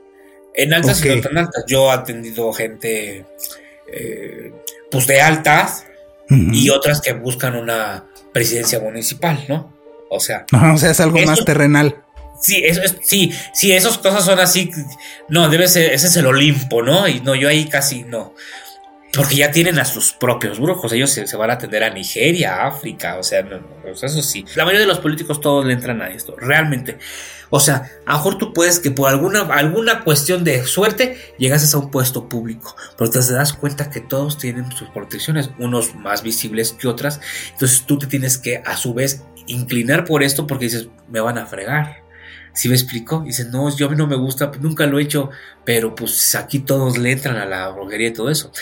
En 0.55 0.73
altas 0.73 1.05
y 1.05 1.09
no 1.09 1.21
tan 1.21 1.39
altas. 1.39 1.65
Yo 1.69 1.91
he 1.91 1.93
atendido 1.93 2.53
gente 2.53 3.27
eh, 3.93 4.53
pues 4.91 5.07
de 5.07 5.21
altas 5.21 5.87
y 6.29 6.71
otras 6.71 7.01
que 7.01 7.13
buscan 7.13 7.57
una 7.57 8.07
presidencia 8.33 8.81
municipal, 8.81 9.45
¿no? 9.49 9.73
O 10.09 10.21
sea. 10.21 10.47
o 10.53 10.79
sea, 10.79 10.91
es 10.93 11.01
algo 11.01 11.19
más 11.21 11.45
terrenal. 11.45 12.03
Sí, 12.41 12.63
eso 12.65 12.83
es, 12.83 12.97
sí, 13.03 13.33
sí, 13.53 13.73
esas 13.73 13.99
cosas 13.99 14.25
son 14.25 14.39
así. 14.39 14.71
No, 15.29 15.49
debe 15.49 15.69
ser, 15.69 15.93
ese 15.93 16.07
es 16.07 16.17
el 16.17 16.27
Olimpo, 16.27 16.83
¿no? 16.83 17.07
Y 17.07 17.21
no, 17.21 17.35
yo 17.35 17.49
ahí 17.49 17.69
casi 17.69 18.05
no. 18.05 18.35
Porque 19.13 19.37
ya 19.37 19.51
tienen 19.51 19.79
a 19.79 19.85
sus 19.85 20.13
propios 20.13 20.61
brujos. 20.61 20.93
Ellos 20.93 21.11
se, 21.11 21.37
van 21.37 21.51
a 21.51 21.55
atender 21.55 21.83
a 21.83 21.91
Nigeria, 21.91 22.67
África. 22.67 23.17
O 23.19 23.23
sea, 23.25 23.45
eso 24.03 24.23
sí. 24.23 24.45
La 24.55 24.65
mayoría 24.65 24.87
de 24.87 24.93
los 24.93 25.01
políticos 25.01 25.41
todos 25.41 25.67
le 25.67 25.73
entran 25.73 26.01
a 26.01 26.09
esto. 26.11 26.37
Realmente. 26.37 26.99
O 27.51 27.59
sea, 27.59 27.91
a 28.07 28.13
lo 28.13 28.19
mejor 28.19 28.39
tú 28.39 28.53
puedes 28.53 28.79
que 28.79 28.93
por 28.93 29.09
alguna, 29.09 29.41
alguna 29.41 30.05
cuestión 30.05 30.45
de 30.45 30.65
suerte 30.65 31.19
llegases 31.37 31.75
a 31.75 31.79
un 31.79 31.91
puesto 31.91 32.29
público, 32.29 32.77
pero 32.97 33.11
te 33.11 33.19
das 33.19 33.53
cuenta 33.53 33.91
que 33.91 34.01
todos 34.01 34.39
tienen 34.39 34.71
sus 34.71 34.89
protecciones, 34.91 35.51
unos 35.59 35.97
más 35.97 36.23
visibles 36.23 36.73
que 36.73 36.87
otras. 36.87 37.21
Entonces 37.53 37.85
tú 37.87 37.99
te 37.99 38.07
tienes 38.07 38.39
que 38.39 38.63
a 38.65 38.77
su 38.77 38.95
vez 38.95 39.25
inclinar 39.49 40.05
por 40.05 40.23
esto 40.23 40.47
porque 40.47 40.67
dices, 40.67 40.89
me 41.09 41.19
van 41.19 41.39
a 41.39 41.47
fregar. 41.47 42.05
Si 42.53 42.69
me 42.69 42.75
explico? 42.75 43.21
Dices, 43.21 43.51
no, 43.51 43.75
yo 43.75 43.87
a 43.87 43.91
mí 43.91 43.97
no 43.97 44.07
me 44.07 44.17
gusta, 44.17 44.51
nunca 44.61 44.87
lo 44.87 44.99
he 44.99 45.03
hecho, 45.03 45.31
pero 45.65 45.95
pues 45.95 46.35
aquí 46.35 46.61
todos 46.61 46.99
le 46.99 47.13
entran 47.13 47.37
a 47.37 47.47
la 47.47 47.69
brujería 47.71 48.09
y 48.09 48.13
todo 48.13 48.31
eso. 48.31 48.53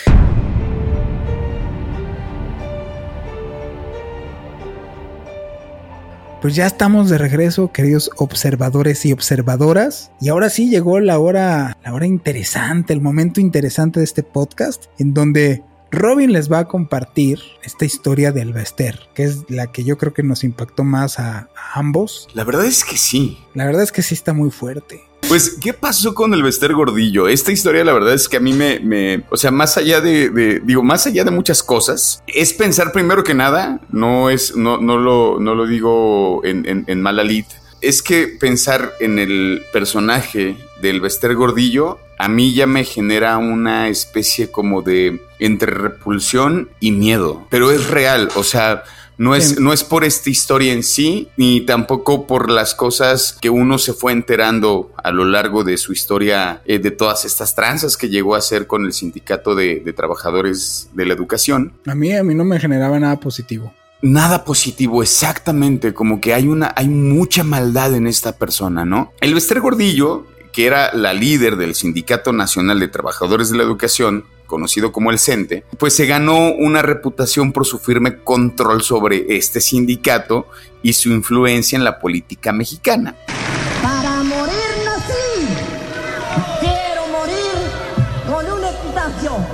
Pues 6.41 6.55
ya 6.55 6.67
estamos 6.67 7.09
de 7.09 7.17
regreso, 7.17 7.73
queridos 7.73 8.11
observadores 8.15 9.05
y 9.05 9.11
observadoras. 9.11 10.11
Y 10.21 10.29
ahora 10.29 10.49
sí 10.49 10.69
llegó 10.69 11.01
la 11.01 11.19
hora, 11.19 11.77
la 11.83 11.93
hora 11.93 12.05
interesante, 12.05 12.93
el 12.93 13.01
momento 13.01 13.41
interesante 13.41 13.99
de 13.99 14.05
este 14.05 14.23
podcast, 14.23 14.85
en 14.99 15.13
donde 15.13 15.63
Robin 15.91 16.31
les 16.31 16.51
va 16.51 16.59
a 16.59 16.67
compartir 16.67 17.39
esta 17.63 17.85
historia 17.85 18.31
del 18.31 18.53
Bester, 18.53 19.09
que 19.13 19.23
es 19.23 19.49
la 19.49 19.71
que 19.71 19.83
yo 19.83 19.97
creo 19.97 20.13
que 20.13 20.23
nos 20.23 20.43
impactó 20.43 20.83
más 20.83 21.19
a, 21.19 21.49
ambos. 21.73 22.27
La 22.33 22.43
verdad 22.43 22.65
es 22.65 22.83
que 22.83 22.97
sí. 22.97 23.37
La 23.53 23.65
verdad 23.65 23.83
es 23.83 23.91
que 23.91 24.01
sí 24.01 24.15
está 24.15 24.33
muy 24.33 24.49
fuerte. 24.49 25.03
Pues, 25.27 25.57
¿qué 25.61 25.73
pasó 25.73 26.15
con 26.15 26.33
el 26.33 26.41
Bester 26.41 26.73
Gordillo? 26.73 27.27
Esta 27.27 27.51
historia, 27.51 27.83
la 27.83 27.93
verdad 27.93 28.13
es 28.13 28.27
que 28.27 28.37
a 28.37 28.39
mí 28.39 28.53
me, 28.53 29.23
o 29.29 29.37
sea, 29.37 29.51
más 29.51 29.77
allá 29.77 30.01
de, 30.01 30.61
digo, 30.63 30.81
más 30.81 31.05
allá 31.05 31.23
de 31.23 31.31
muchas 31.31 31.61
cosas, 31.61 32.23
es 32.25 32.53
pensar 32.53 32.91
primero 32.91 33.23
que 33.23 33.35
nada, 33.35 33.81
no 33.91 34.29
es, 34.29 34.55
no, 34.55 34.79
no 34.79 34.97
lo, 34.97 35.39
no 35.39 35.53
lo 35.53 35.67
digo 35.67 36.43
en, 36.43 36.65
en, 36.67 36.85
en 36.87 37.01
mala 37.01 37.23
lid, 37.23 37.45
es 37.81 38.01
que 38.01 38.27
pensar 38.27 38.93
en 38.99 39.19
el 39.19 39.61
personaje 39.71 40.57
del 40.81 41.01
Bester 41.01 41.35
Gordillo 41.35 41.99
a 42.19 42.27
mí 42.27 42.53
ya 42.53 42.67
me 42.67 42.83
genera 42.83 43.37
una 43.37 43.87
especie 43.87 44.51
como 44.51 44.81
de 44.81 45.21
entre 45.39 45.71
repulsión 45.71 46.69
y 46.81 46.91
miedo, 46.91 47.47
pero 47.49 47.71
es 47.71 47.89
real, 47.89 48.29
o 48.35 48.43
sea, 48.43 48.83
no 49.17 49.35
es, 49.35 49.59
no 49.59 49.71
es 49.71 49.85
por 49.85 50.03
esta 50.03 50.29
historia 50.29 50.73
en 50.73 50.83
sí, 50.83 51.29
ni 51.37 51.61
tampoco 51.61 52.27
por 52.27 52.49
las 52.49 52.75
cosas 52.75 53.37
que 53.39 53.49
uno 53.49 53.77
se 53.77 53.93
fue 53.93 54.11
enterando 54.11 54.93
a 55.01 55.11
lo 55.11 55.25
largo 55.25 55.63
de 55.63 55.77
su 55.77 55.93
historia, 55.93 56.61
eh, 56.65 56.79
de 56.79 56.91
todas 56.91 57.23
estas 57.23 57.55
tranzas 57.55 57.95
que 57.95 58.09
llegó 58.09 58.35
a 58.35 58.39
hacer 58.39 58.67
con 58.67 58.85
el 58.85 58.93
sindicato 58.93 59.55
de, 59.55 59.93
trabajadores 59.95 60.89
de 60.93 61.05
la 61.05 61.13
educación. 61.13 61.73
A 61.85 61.95
mí, 61.95 62.13
a 62.15 62.23
mí 62.23 62.35
no 62.35 62.45
me 62.45 62.59
generaba 62.59 62.99
nada 62.99 63.17
positivo. 63.19 63.73
Nada 64.01 64.45
positivo, 64.45 65.03
exactamente, 65.03 65.93
como 65.93 66.21
que 66.21 66.33
hay 66.33 66.47
una, 66.47 66.73
hay 66.77 66.87
mucha 66.87 67.43
maldad 67.43 67.93
en 67.95 68.07
esta 68.07 68.37
persona, 68.37 68.85
¿no? 68.85 69.11
El 69.19 69.33
Bester 69.33 69.59
Gordillo, 69.59 70.25
que 70.51 70.65
era 70.65 70.93
la 70.93 71.13
líder 71.13 71.55
del 71.57 71.75
Sindicato 71.75 72.33
Nacional 72.33 72.79
de 72.79 72.87
Trabajadores 72.87 73.49
de 73.49 73.57
la 73.57 73.63
Educación, 73.63 74.25
conocido 74.49 74.91
como 74.91 75.11
el 75.11 75.19
CENTE, 75.19 75.63
pues 75.77 75.95
se 75.95 76.05
ganó 76.05 76.51
una 76.51 76.81
reputación 76.81 77.53
por 77.53 77.65
su 77.65 77.79
firme 77.79 78.17
control 78.23 78.81
sobre 78.81 79.37
este 79.37 79.61
sindicato 79.61 80.47
y 80.81 80.93
su 80.93 81.09
influencia 81.09 81.77
en 81.77 81.83
la 81.83 81.99
política 81.99 82.51
mexicana. 82.51 83.15
Para 83.81 84.23
morir 84.23 84.55
nací. 84.83 85.47
Quiero 86.59 87.07
morir 87.07 87.37
con 88.27 88.51
una 88.51 88.69
equitación. 88.71 89.45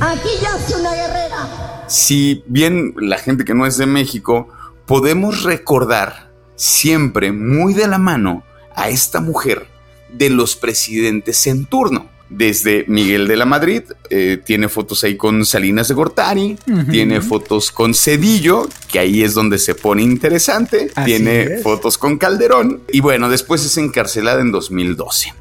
Aquí 0.00 0.28
yace 0.42 0.76
una 0.76 0.94
guerrera. 0.94 1.84
Si 1.86 2.44
bien 2.46 2.94
la 2.98 3.18
gente 3.18 3.44
que 3.44 3.54
no 3.54 3.66
es 3.66 3.78
de 3.78 3.86
México, 3.86 4.48
podemos 4.84 5.44
recordar 5.44 6.32
siempre 6.56 7.30
muy 7.30 7.72
de 7.72 7.86
la 7.86 7.98
mano 7.98 8.42
a 8.74 8.88
esta 8.88 9.20
mujer 9.20 9.68
de 10.12 10.30
los 10.30 10.56
presidentes 10.56 11.46
en 11.46 11.66
turno 11.66 12.10
desde 12.30 12.84
Miguel 12.88 13.26
de 13.26 13.36
la 13.36 13.46
Madrid, 13.46 13.82
eh, 14.10 14.38
tiene 14.44 14.68
fotos 14.68 15.02
ahí 15.04 15.16
con 15.16 15.46
Salinas 15.46 15.88
de 15.88 15.94
Gortari, 15.94 16.58
tiene 16.90 17.20
fotos 17.22 17.72
con 17.72 17.94
Cedillo, 17.94 18.68
que 18.90 18.98
ahí 18.98 19.22
es 19.22 19.34
donde 19.34 19.58
se 19.58 19.74
pone 19.74 20.02
interesante, 20.02 20.90
tiene 21.04 21.58
fotos 21.58 21.96
con 21.96 22.18
Calderón, 22.18 22.82
y 22.92 23.00
bueno, 23.00 23.30
después 23.30 23.64
es 23.64 23.76
encarcelada 23.78 24.42
en 24.42 24.52
2012. 24.52 25.32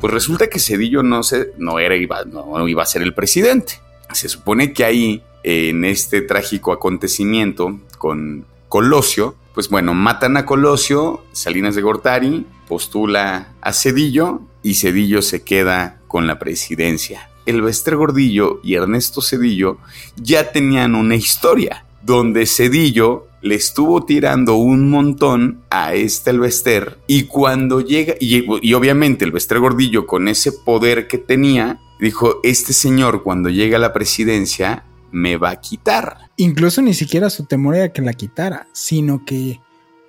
Pues 0.00 0.12
resulta 0.12 0.48
que 0.48 0.60
Cedillo 0.60 1.02
no, 1.02 1.22
se, 1.22 1.52
no, 1.58 1.80
era, 1.80 1.96
iba, 1.96 2.24
no 2.24 2.68
iba 2.68 2.82
a 2.82 2.86
ser 2.86 3.02
el 3.02 3.14
presidente. 3.14 3.80
Se 4.12 4.28
supone 4.28 4.72
que 4.72 4.84
ahí, 4.84 5.22
en 5.42 5.84
este 5.84 6.22
trágico 6.22 6.72
acontecimiento 6.72 7.80
con 7.98 8.44
Colosio, 8.68 9.36
pues 9.56 9.70
bueno, 9.70 9.94
matan 9.94 10.36
a 10.36 10.44
Colosio, 10.44 11.24
Salinas 11.32 11.74
de 11.74 11.80
Gortari 11.80 12.44
postula 12.68 13.54
a 13.62 13.72
Cedillo 13.72 14.42
y 14.62 14.74
Cedillo 14.74 15.22
se 15.22 15.44
queda 15.44 15.98
con 16.08 16.26
la 16.26 16.38
presidencia. 16.38 17.30
Elvester 17.46 17.96
Gordillo 17.96 18.60
y 18.62 18.74
Ernesto 18.74 19.22
Cedillo 19.22 19.78
ya 20.16 20.52
tenían 20.52 20.94
una 20.94 21.16
historia 21.16 21.86
donde 22.02 22.44
Cedillo 22.44 23.28
le 23.40 23.54
estuvo 23.54 24.04
tirando 24.04 24.56
un 24.56 24.90
montón 24.90 25.62
a 25.70 25.94
este 25.94 26.32
Elvester 26.32 26.98
y 27.06 27.22
cuando 27.22 27.80
llega, 27.80 28.12
y, 28.20 28.44
y 28.60 28.74
obviamente 28.74 29.24
Elvester 29.24 29.58
Gordillo 29.58 30.06
con 30.06 30.28
ese 30.28 30.52
poder 30.52 31.08
que 31.08 31.16
tenía, 31.16 31.80
dijo, 31.98 32.40
este 32.42 32.74
señor 32.74 33.22
cuando 33.22 33.48
llega 33.48 33.78
a 33.78 33.80
la 33.80 33.94
presidencia 33.94 34.84
me 35.10 35.36
va 35.36 35.50
a 35.50 35.60
quitar. 35.60 36.30
Incluso 36.36 36.82
ni 36.82 36.94
siquiera 36.94 37.30
su 37.30 37.44
temor 37.44 37.76
era 37.76 37.92
que 37.92 38.02
la 38.02 38.12
quitara, 38.12 38.66
sino 38.72 39.24
que 39.24 39.60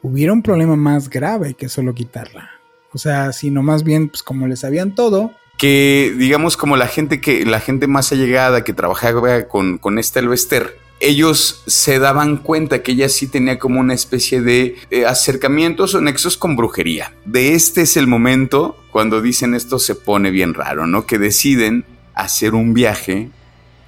hubiera 0.02 0.34
un 0.34 0.44
problema 0.44 0.76
más 0.76 1.10
grave 1.10 1.54
que 1.54 1.70
solo 1.70 1.94
quitarla. 1.94 2.50
O 2.94 2.98
sea, 2.98 3.34
sino 3.34 3.64
más 3.64 3.84
bien, 3.84 4.10
pues 4.10 4.24
como 4.24 4.48
le 4.48 4.56
sabían 4.56 4.96
todo. 4.96 5.32
Que 5.58 6.14
digamos 6.18 6.58
como 6.58 6.78
la 6.78 6.88
gente 6.88 7.20
que, 7.20 7.46
la 7.46 7.60
gente 7.60 7.88
más 7.88 8.12
allegada 8.12 8.64
que 8.64 8.74
trabajaba 8.74 9.48
con, 9.48 9.78
con 9.78 10.00
este 10.00 10.20
Elvester, 10.20 10.78
ellos 11.00 11.64
se 11.68 12.00
daban 12.00 12.38
cuenta 12.38 12.82
que 12.82 12.94
ella 12.94 13.10
sí 13.10 13.28
tenía 13.28 13.60
como 13.60 13.80
una 13.80 13.94
especie 13.94 14.42
de 14.42 14.76
eh, 14.90 15.06
acercamientos 15.06 15.94
o 15.94 16.02
nexos 16.02 16.38
con 16.38 16.56
brujería. 16.56 17.14
De 17.26 17.54
este 17.54 17.82
es 17.82 17.98
el 17.98 18.08
momento 18.08 18.78
cuando 18.92 19.22
dicen 19.22 19.54
esto 19.54 19.80
se 19.80 19.96
pone 19.96 20.32
bien 20.32 20.54
raro, 20.54 20.88
¿no? 20.88 21.06
Que 21.06 21.20
deciden 21.20 21.86
hacer 22.14 22.56
un 22.56 22.74
viaje 22.74 23.30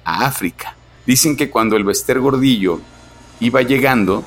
a 0.04 0.26
África. 0.26 0.76
Dicen 1.10 1.34
que 1.34 1.50
cuando 1.50 1.76
el 1.76 1.82
Bester 1.82 2.20
Gordillo 2.20 2.80
iba 3.40 3.62
llegando, 3.62 4.22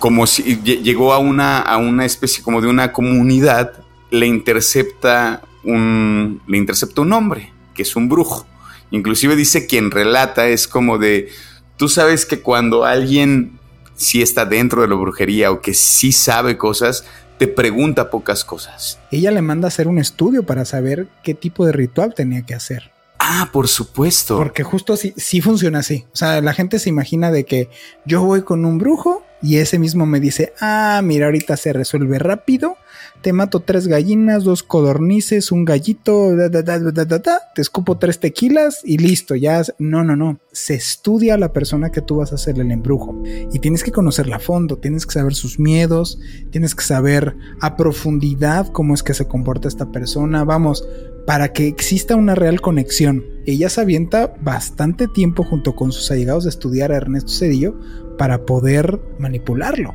como 0.00 0.26
si 0.26 0.56
llegó 0.64 1.12
a 1.12 1.18
una, 1.18 2.04
especie 2.04 2.42
como 2.42 2.60
de 2.60 2.66
una 2.66 2.90
comunidad, 2.90 3.74
le 4.10 4.26
intercepta 4.26 5.42
un, 5.62 6.42
le 6.48 6.58
intercepta 6.58 7.02
un 7.02 7.12
hombre, 7.12 7.52
que 7.72 7.82
es 7.82 7.94
un 7.94 8.08
brujo. 8.08 8.48
Inclusive 8.90 9.36
dice 9.36 9.68
quien 9.68 9.92
relata 9.92 10.48
es 10.48 10.66
como 10.66 10.98
de, 10.98 11.28
tú 11.76 11.88
sabes 11.88 12.26
que 12.26 12.40
cuando 12.40 12.84
alguien 12.84 13.60
sí 13.94 14.20
está 14.20 14.44
dentro 14.44 14.82
de 14.82 14.88
la 14.88 14.96
brujería 14.96 15.52
o 15.52 15.60
que 15.60 15.72
sí 15.72 16.10
sabe 16.10 16.58
cosas, 16.58 17.04
te 17.38 17.46
pregunta 17.46 18.10
pocas 18.10 18.44
cosas. 18.44 18.98
Ella 19.12 19.30
le 19.30 19.40
manda 19.40 19.68
a 19.68 19.68
hacer 19.68 19.86
un 19.86 20.00
estudio 20.00 20.42
para 20.42 20.64
saber 20.64 21.06
qué 21.22 21.34
tipo 21.34 21.64
de 21.64 21.70
ritual 21.70 22.12
tenía 22.12 22.42
que 22.42 22.54
hacer. 22.54 22.93
Ah, 23.26 23.48
por 23.50 23.68
supuesto. 23.68 24.36
Porque 24.36 24.62
justo 24.62 24.98
sí, 24.98 25.14
sí 25.16 25.40
funciona 25.40 25.78
así. 25.78 26.04
O 26.12 26.16
sea, 26.16 26.42
la 26.42 26.52
gente 26.52 26.78
se 26.78 26.90
imagina 26.90 27.30
de 27.30 27.44
que 27.44 27.70
yo 28.04 28.22
voy 28.22 28.42
con 28.42 28.66
un 28.66 28.76
brujo 28.76 29.24
y 29.40 29.56
ese 29.56 29.78
mismo 29.78 30.04
me 30.04 30.20
dice, 30.20 30.52
ah, 30.60 31.00
mira, 31.02 31.26
ahorita 31.26 31.56
se 31.56 31.72
resuelve 31.72 32.18
rápido. 32.18 32.76
Te 33.22 33.32
mato 33.32 33.60
tres 33.60 33.86
gallinas, 33.86 34.44
dos 34.44 34.62
codornices, 34.62 35.52
un 35.52 35.64
gallito, 35.64 36.36
da, 36.36 36.50
da, 36.50 36.62
da, 36.62 37.40
te 37.54 37.62
escupo 37.62 37.96
tres 37.96 38.20
tequilas 38.20 38.82
y 38.84 38.98
listo, 38.98 39.34
ya. 39.34 39.62
No, 39.78 40.04
no, 40.04 40.16
no. 40.16 40.38
Se 40.52 40.74
estudia 40.74 41.34
a 41.34 41.38
la 41.38 41.52
persona 41.52 41.90
que 41.90 42.02
tú 42.02 42.16
vas 42.16 42.32
a 42.32 42.34
hacer 42.34 42.58
el 42.58 42.70
embrujo. 42.70 43.22
Y 43.50 43.58
tienes 43.58 43.82
que 43.82 43.92
conocerla 43.92 44.36
a 44.36 44.40
fondo, 44.40 44.76
tienes 44.76 45.06
que 45.06 45.12
saber 45.12 45.34
sus 45.34 45.58
miedos, 45.58 46.18
tienes 46.50 46.74
que 46.74 46.84
saber 46.84 47.34
a 47.62 47.76
profundidad 47.76 48.68
cómo 48.68 48.92
es 48.92 49.02
que 49.02 49.14
se 49.14 49.26
comporta 49.26 49.68
esta 49.68 49.90
persona. 49.90 50.44
Vamos, 50.44 50.86
para 51.26 51.52
que 51.52 51.66
exista 51.66 52.16
una 52.16 52.34
real 52.34 52.60
conexión. 52.60 53.24
Ella 53.46 53.68
se 53.68 53.80
avienta 53.80 54.34
bastante 54.40 55.08
tiempo 55.08 55.44
junto 55.44 55.74
con 55.74 55.92
sus 55.92 56.10
allegados 56.10 56.44
de 56.44 56.50
estudiar 56.50 56.92
a 56.92 56.96
Ernesto 56.96 57.32
Cedillo 57.32 57.74
para 58.18 58.44
poder 58.44 59.00
manipularlo. 59.18 59.94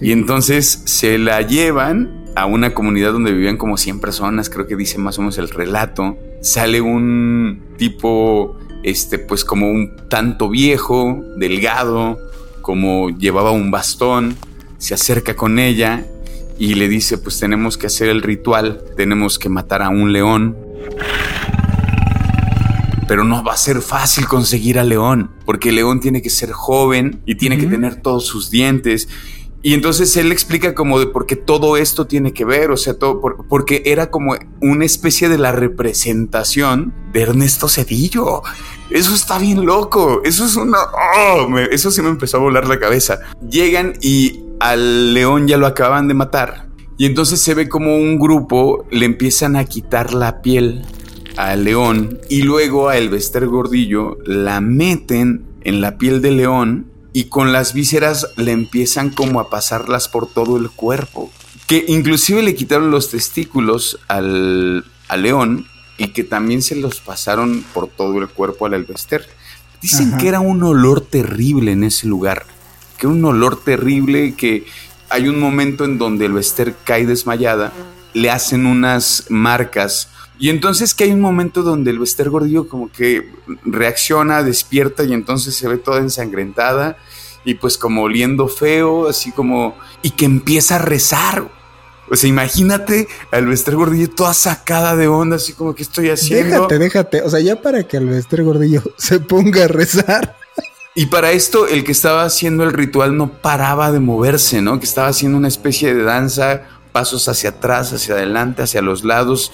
Y 0.00 0.12
entonces 0.12 0.82
se 0.84 1.18
la 1.18 1.42
llevan 1.42 2.24
a 2.36 2.46
una 2.46 2.74
comunidad 2.74 3.12
donde 3.12 3.32
vivían 3.32 3.56
como 3.56 3.76
100 3.76 4.00
personas, 4.00 4.48
creo 4.48 4.66
que 4.66 4.76
dice 4.76 4.98
más 4.98 5.18
o 5.18 5.22
menos 5.22 5.38
el 5.38 5.48
relato. 5.48 6.16
Sale 6.42 6.80
un 6.80 7.62
tipo, 7.76 8.56
este, 8.82 9.18
pues 9.18 9.44
como 9.44 9.70
un 9.70 9.96
tanto 10.08 10.48
viejo, 10.48 11.22
delgado, 11.36 12.18
como 12.62 13.10
llevaba 13.10 13.50
un 13.50 13.70
bastón, 13.70 14.36
se 14.78 14.94
acerca 14.94 15.34
con 15.34 15.58
ella 15.58 16.06
y 16.58 16.74
le 16.74 16.88
dice, 16.88 17.18
pues 17.18 17.40
tenemos 17.40 17.76
que 17.76 17.86
hacer 17.86 18.08
el 18.08 18.22
ritual, 18.22 18.82
tenemos 18.96 19.38
que 19.38 19.48
matar 19.48 19.82
a 19.82 19.88
un 19.88 20.12
león. 20.12 20.56
Pero 23.10 23.24
no 23.24 23.42
va 23.42 23.54
a 23.54 23.56
ser 23.56 23.82
fácil 23.82 24.28
conseguir 24.28 24.78
a 24.78 24.84
León, 24.84 25.32
porque 25.44 25.72
León 25.72 25.98
tiene 25.98 26.22
que 26.22 26.30
ser 26.30 26.52
joven 26.52 27.22
y 27.26 27.34
tiene 27.34 27.56
uh 27.56 27.58
-huh. 27.58 27.62
que 27.62 27.66
tener 27.66 27.96
todos 27.96 28.24
sus 28.24 28.52
dientes. 28.52 29.08
Y 29.64 29.74
entonces 29.74 30.16
él 30.16 30.30
explica 30.30 30.76
como 30.76 31.00
de 31.00 31.08
por 31.08 31.26
qué 31.26 31.34
todo 31.34 31.76
esto 31.76 32.06
tiene 32.06 32.32
que 32.32 32.44
ver, 32.44 32.70
o 32.70 32.76
sea, 32.76 32.94
todo 32.94 33.20
por, 33.20 33.48
porque 33.48 33.82
era 33.84 34.12
como 34.12 34.36
una 34.60 34.84
especie 34.84 35.28
de 35.28 35.38
la 35.38 35.50
representación 35.50 36.94
de 37.12 37.22
Ernesto 37.22 37.68
Cedillo. 37.68 38.42
Eso 38.90 39.12
está 39.12 39.40
bien 39.40 39.66
loco. 39.66 40.20
Eso 40.22 40.44
es 40.44 40.54
una. 40.54 40.78
Oh, 41.34 41.48
me, 41.48 41.64
eso 41.64 41.90
sí 41.90 42.02
me 42.02 42.10
empezó 42.10 42.36
a 42.36 42.40
volar 42.40 42.68
la 42.68 42.78
cabeza. 42.78 43.18
Llegan 43.50 43.94
y 44.00 44.44
al 44.60 45.14
león 45.14 45.48
ya 45.48 45.56
lo 45.56 45.66
acaban 45.66 46.06
de 46.06 46.14
matar. 46.14 46.68
Y 46.96 47.06
entonces 47.06 47.40
se 47.40 47.54
ve 47.54 47.68
como 47.68 47.96
un 47.96 48.20
grupo 48.20 48.86
le 48.92 49.04
empiezan 49.04 49.56
a 49.56 49.64
quitar 49.64 50.14
la 50.14 50.42
piel 50.42 50.86
al 51.48 51.64
león 51.64 52.20
y 52.28 52.42
luego 52.42 52.88
a 52.88 52.96
Elvester 52.98 53.46
Gordillo 53.46 54.18
la 54.26 54.60
meten 54.60 55.44
en 55.62 55.80
la 55.80 55.96
piel 55.96 56.20
del 56.20 56.36
león 56.36 56.90
y 57.12 57.24
con 57.24 57.52
las 57.52 57.72
vísceras 57.72 58.28
le 58.36 58.52
empiezan 58.52 59.10
como 59.10 59.40
a 59.40 59.50
pasarlas 59.50 60.08
por 60.08 60.28
todo 60.28 60.56
el 60.58 60.70
cuerpo. 60.70 61.30
Que 61.66 61.84
inclusive 61.88 62.42
le 62.42 62.54
quitaron 62.54 62.90
los 62.90 63.10
testículos 63.10 63.98
al, 64.08 64.84
al 65.08 65.22
león 65.22 65.66
y 65.98 66.08
que 66.08 66.24
también 66.24 66.62
se 66.62 66.76
los 66.76 67.00
pasaron 67.00 67.64
por 67.74 67.88
todo 67.88 68.18
el 68.18 68.28
cuerpo 68.28 68.66
al 68.66 68.74
Elvester. 68.74 69.26
Dicen 69.80 70.08
Ajá. 70.08 70.18
que 70.18 70.28
era 70.28 70.40
un 70.40 70.62
olor 70.62 71.00
terrible 71.00 71.72
en 71.72 71.84
ese 71.84 72.06
lugar, 72.06 72.44
que 72.98 73.06
un 73.06 73.24
olor 73.24 73.62
terrible 73.62 74.34
que 74.34 74.66
hay 75.08 75.28
un 75.28 75.40
momento 75.40 75.84
en 75.84 75.98
donde 75.98 76.26
Elvester 76.26 76.74
cae 76.84 77.06
desmayada, 77.06 77.72
le 78.12 78.30
hacen 78.30 78.66
unas 78.66 79.24
marcas 79.28 80.08
y 80.40 80.48
entonces 80.48 80.94
que 80.94 81.04
hay 81.04 81.12
un 81.12 81.20
momento 81.20 81.62
donde 81.62 81.90
el 81.90 81.98
Bester 81.98 82.30
Gordillo 82.30 82.66
como 82.66 82.90
que 82.90 83.30
reacciona, 83.62 84.42
despierta 84.42 85.04
y 85.04 85.12
entonces 85.12 85.54
se 85.54 85.68
ve 85.68 85.76
toda 85.76 85.98
ensangrentada 85.98 86.96
y 87.44 87.54
pues 87.54 87.76
como 87.76 88.04
oliendo 88.04 88.48
feo, 88.48 89.06
así 89.06 89.32
como... 89.32 89.76
y 90.00 90.12
que 90.12 90.24
empieza 90.24 90.76
a 90.76 90.78
rezar. 90.78 91.46
O 92.10 92.16
sea, 92.16 92.28
imagínate 92.30 93.06
al 93.30 93.46
Bester 93.46 93.76
Gordillo 93.76 94.08
toda 94.08 94.32
sacada 94.32 94.96
de 94.96 95.08
onda, 95.08 95.36
así 95.36 95.52
como 95.52 95.74
que 95.74 95.82
estoy 95.82 96.08
haciendo. 96.08 96.54
Déjate, 96.54 96.78
déjate. 96.78 97.22
O 97.22 97.28
sea, 97.28 97.40
ya 97.40 97.60
para 97.60 97.82
que 97.86 97.98
el 97.98 98.06
Bester 98.06 98.42
Gordillo 98.42 98.82
se 98.96 99.20
ponga 99.20 99.64
a 99.64 99.68
rezar. 99.68 100.36
Y 100.94 101.06
para 101.06 101.32
esto, 101.32 101.68
el 101.68 101.84
que 101.84 101.92
estaba 101.92 102.24
haciendo 102.24 102.64
el 102.64 102.72
ritual 102.72 103.14
no 103.14 103.30
paraba 103.30 103.92
de 103.92 104.00
moverse, 104.00 104.62
¿no? 104.62 104.80
Que 104.80 104.86
estaba 104.86 105.08
haciendo 105.08 105.36
una 105.36 105.48
especie 105.48 105.94
de 105.94 106.02
danza, 106.02 106.62
pasos 106.92 107.28
hacia 107.28 107.50
atrás, 107.50 107.92
hacia 107.92 108.14
adelante, 108.14 108.62
hacia 108.62 108.80
los 108.80 109.04
lados 109.04 109.52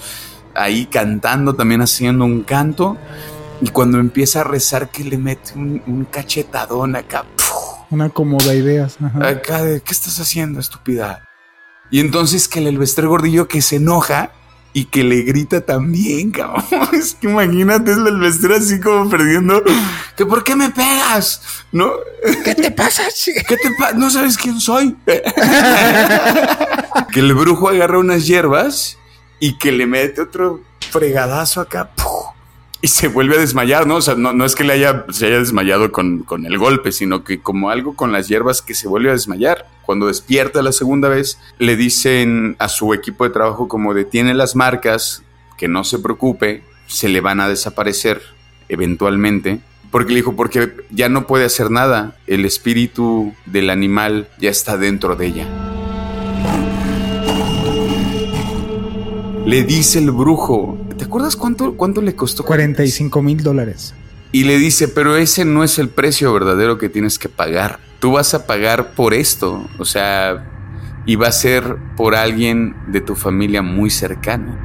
ahí 0.57 0.87
cantando, 0.87 1.55
también 1.55 1.81
haciendo 1.81 2.25
un 2.25 2.43
canto. 2.43 2.97
Y 3.61 3.69
cuando 3.69 3.99
empieza 3.99 4.41
a 4.41 4.43
rezar, 4.43 4.89
que 4.89 5.03
le 5.03 5.17
mete 5.17 5.53
un, 5.55 5.81
un 5.87 6.05
cachetadón 6.05 6.95
acá. 6.95 7.25
¡puf! 7.35 7.47
Una 7.89 8.09
cómoda 8.09 8.53
ideas. 8.53 8.97
Ajá. 9.03 9.27
Acá 9.27 9.63
de, 9.63 9.81
¿qué 9.81 9.91
estás 9.91 10.19
haciendo, 10.19 10.59
estúpida? 10.59 11.23
Y 11.89 11.99
entonces 11.99 12.47
que 12.47 12.59
el 12.59 12.67
Elvester 12.67 13.07
Gordillo 13.07 13.47
que 13.47 13.61
se 13.61 13.77
enoja 13.77 14.31
y 14.73 14.85
que 14.85 15.03
le 15.03 15.23
grita 15.23 15.61
también, 15.61 16.31
cabrón. 16.31 16.63
Es 16.93 17.15
que 17.15 17.27
imagínate, 17.27 17.91
es 17.91 17.97
el 17.97 18.07
Elvester 18.07 18.51
así 18.51 18.79
como 18.79 19.09
perdiendo. 19.09 19.63
¿Que 20.15 20.25
por 20.25 20.43
qué 20.43 20.55
me 20.55 20.69
pegas? 20.69 21.41
¿No? 21.71 21.91
¿Qué 22.43 22.53
te 22.53 22.71
pasa? 22.71 23.03
¿Qué 23.25 23.57
te 23.57 23.71
pasa? 23.79 23.93
¿No 23.93 24.09
sabes 24.09 24.37
quién 24.37 24.59
soy? 24.59 24.95
que 25.05 25.21
el 27.19 27.33
brujo 27.33 27.69
agarra 27.69 27.99
unas 27.99 28.27
hierbas 28.27 28.96
y 29.39 29.57
que 29.57 29.71
le 29.71 29.85
mete 29.85 30.21
otro 30.21 30.61
fregadazo 30.91 31.61
acá 31.61 31.89
¡puf! 31.95 32.37
y 32.81 32.87
se 32.87 33.07
vuelve 33.07 33.37
a 33.37 33.39
desmayar, 33.39 33.87
¿no? 33.87 33.95
O 33.95 34.01
sea, 34.01 34.15
no, 34.15 34.45
es 34.45 34.55
que 34.55 34.63
le 34.63 34.73
haya, 34.73 35.05
se 35.09 35.25
haya 35.25 35.39
desmayado 35.39 35.91
con, 35.91 36.19
con, 36.19 36.45
el 36.45 36.57
golpe, 36.57 36.91
sino 36.91 37.23
que 37.23 37.39
como 37.41 37.69
algo 37.69 37.95
con 37.95 38.11
las 38.11 38.27
hierbas 38.27 38.61
que 38.61 38.75
se 38.75 38.87
vuelve 38.87 39.09
a 39.09 39.13
desmayar. 39.13 39.67
Cuando 39.85 40.07
despierta 40.07 40.61
la 40.61 40.71
segunda 40.71 41.09
vez, 41.09 41.39
le 41.57 41.75
dicen 41.75 42.55
a 42.59 42.69
su 42.69 42.93
equipo 42.93 43.23
de 43.23 43.31
trabajo 43.31 43.67
como 43.67 43.93
detiene 43.93 44.33
las 44.33 44.55
marcas, 44.55 45.23
que 45.57 45.67
no 45.67 45.83
se 45.83 45.99
preocupe, 45.99 46.63
se 46.85 47.09
le 47.09 47.19
van 47.19 47.39
a 47.39 47.49
desaparecer 47.49 48.21
eventualmente. 48.69 49.59
Porque 49.89 50.11
le 50.11 50.17
dijo, 50.17 50.35
porque 50.35 50.71
ya 50.91 51.09
no 51.09 51.25
puede 51.25 51.45
hacer 51.45 51.71
nada, 51.71 52.17
el 52.27 52.45
espíritu 52.45 53.33
del 53.45 53.69
animal 53.69 54.27
ya 54.39 54.51
está 54.51 54.77
dentro 54.77 55.15
de 55.15 55.27
ella. 55.27 55.66
Le 59.47 59.63
dice 59.63 59.99
el 59.99 60.11
brujo, 60.11 60.77
¿te 60.97 61.05
acuerdas 61.05 61.37
cuánto, 61.37 61.77
cuánto 61.77 62.01
le 62.01 62.15
costó? 62.15 62.43
45 62.43 63.21
mil 63.21 63.41
dólares. 63.41 63.93
Y 64.33 64.43
le 64.43 64.57
dice, 64.57 64.89
pero 64.89 65.15
ese 65.15 65.45
no 65.45 65.63
es 65.63 65.79
el 65.79 65.87
precio 65.87 66.33
verdadero 66.33 66.77
que 66.77 66.89
tienes 66.89 67.17
que 67.17 67.29
pagar. 67.29 67.79
Tú 67.99 68.11
vas 68.11 68.33
a 68.33 68.45
pagar 68.45 68.91
por 68.91 69.13
esto. 69.13 69.65
O 69.79 69.85
sea, 69.85 70.45
y 71.05 71.15
va 71.15 71.29
a 71.29 71.31
ser 71.31 71.77
por 71.95 72.13
alguien 72.13 72.75
de 72.89 72.99
tu 72.99 73.15
familia 73.15 73.61
muy 73.61 73.89
cercano. 73.89 74.57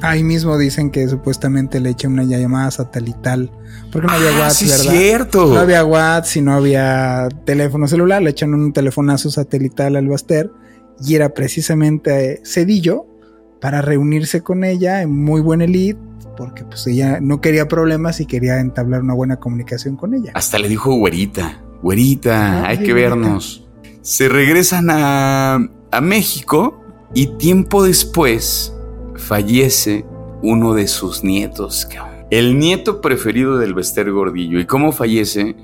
Ahí 0.00 0.22
mismo 0.22 0.56
dicen 0.56 0.90
que 0.92 1.08
supuestamente 1.08 1.80
le 1.80 1.90
echa 1.90 2.06
una 2.06 2.22
llamada 2.22 2.70
satelital. 2.70 3.50
Porque 3.90 4.06
no 4.06 4.12
había 4.14 4.28
Ah, 4.30 4.40
WhatsApp, 4.42 4.52
sí, 4.52 4.66
¿verdad? 4.68 4.92
cierto. 4.92 5.46
No 5.54 5.58
había 5.58 5.84
WhatsApp 5.84 6.36
y 6.36 6.40
no 6.40 6.52
había 6.54 7.28
teléfono 7.44 7.88
celular. 7.88 8.22
Le 8.22 8.30
echan 8.30 8.54
un 8.54 8.72
telefonazo 8.72 9.28
satelital 9.28 9.96
al 9.96 10.06
Baster. 10.06 10.50
Y 11.04 11.14
era 11.14 11.30
precisamente 11.30 12.40
Cedillo 12.44 13.06
para 13.60 13.82
reunirse 13.82 14.42
con 14.42 14.64
ella 14.64 15.02
en 15.02 15.12
muy 15.14 15.40
buena 15.40 15.64
elite. 15.64 15.98
Porque 16.36 16.64
pues 16.64 16.86
ella 16.86 17.18
no 17.20 17.40
quería 17.40 17.68
problemas 17.68 18.20
y 18.20 18.26
quería 18.26 18.60
entablar 18.60 19.02
una 19.02 19.12
buena 19.14 19.36
comunicación 19.36 19.96
con 19.96 20.14
ella. 20.14 20.32
Hasta 20.34 20.58
le 20.58 20.68
dijo 20.68 20.94
güerita, 20.94 21.60
güerita, 21.82 22.62
Ah, 22.62 22.68
hay 22.68 22.78
que 22.78 22.92
güerita. 22.92 23.10
vernos. 23.16 23.66
Se 24.00 24.28
regresan 24.30 24.88
a, 24.90 25.56
a 25.90 26.00
México 26.00 26.82
y 27.12 27.26
tiempo 27.36 27.82
después 27.84 28.72
fallece 29.16 30.06
uno 30.42 30.72
de 30.74 30.88
sus 30.88 31.22
nietos. 31.22 31.86
cabrón. 31.92 32.24
El 32.30 32.58
nieto 32.58 33.00
preferido 33.00 33.58
del 33.58 33.74
Bester 33.74 34.10
Gordillo. 34.10 34.60
¿Y 34.60 34.64
cómo 34.66 34.92
fallece? 34.92 35.56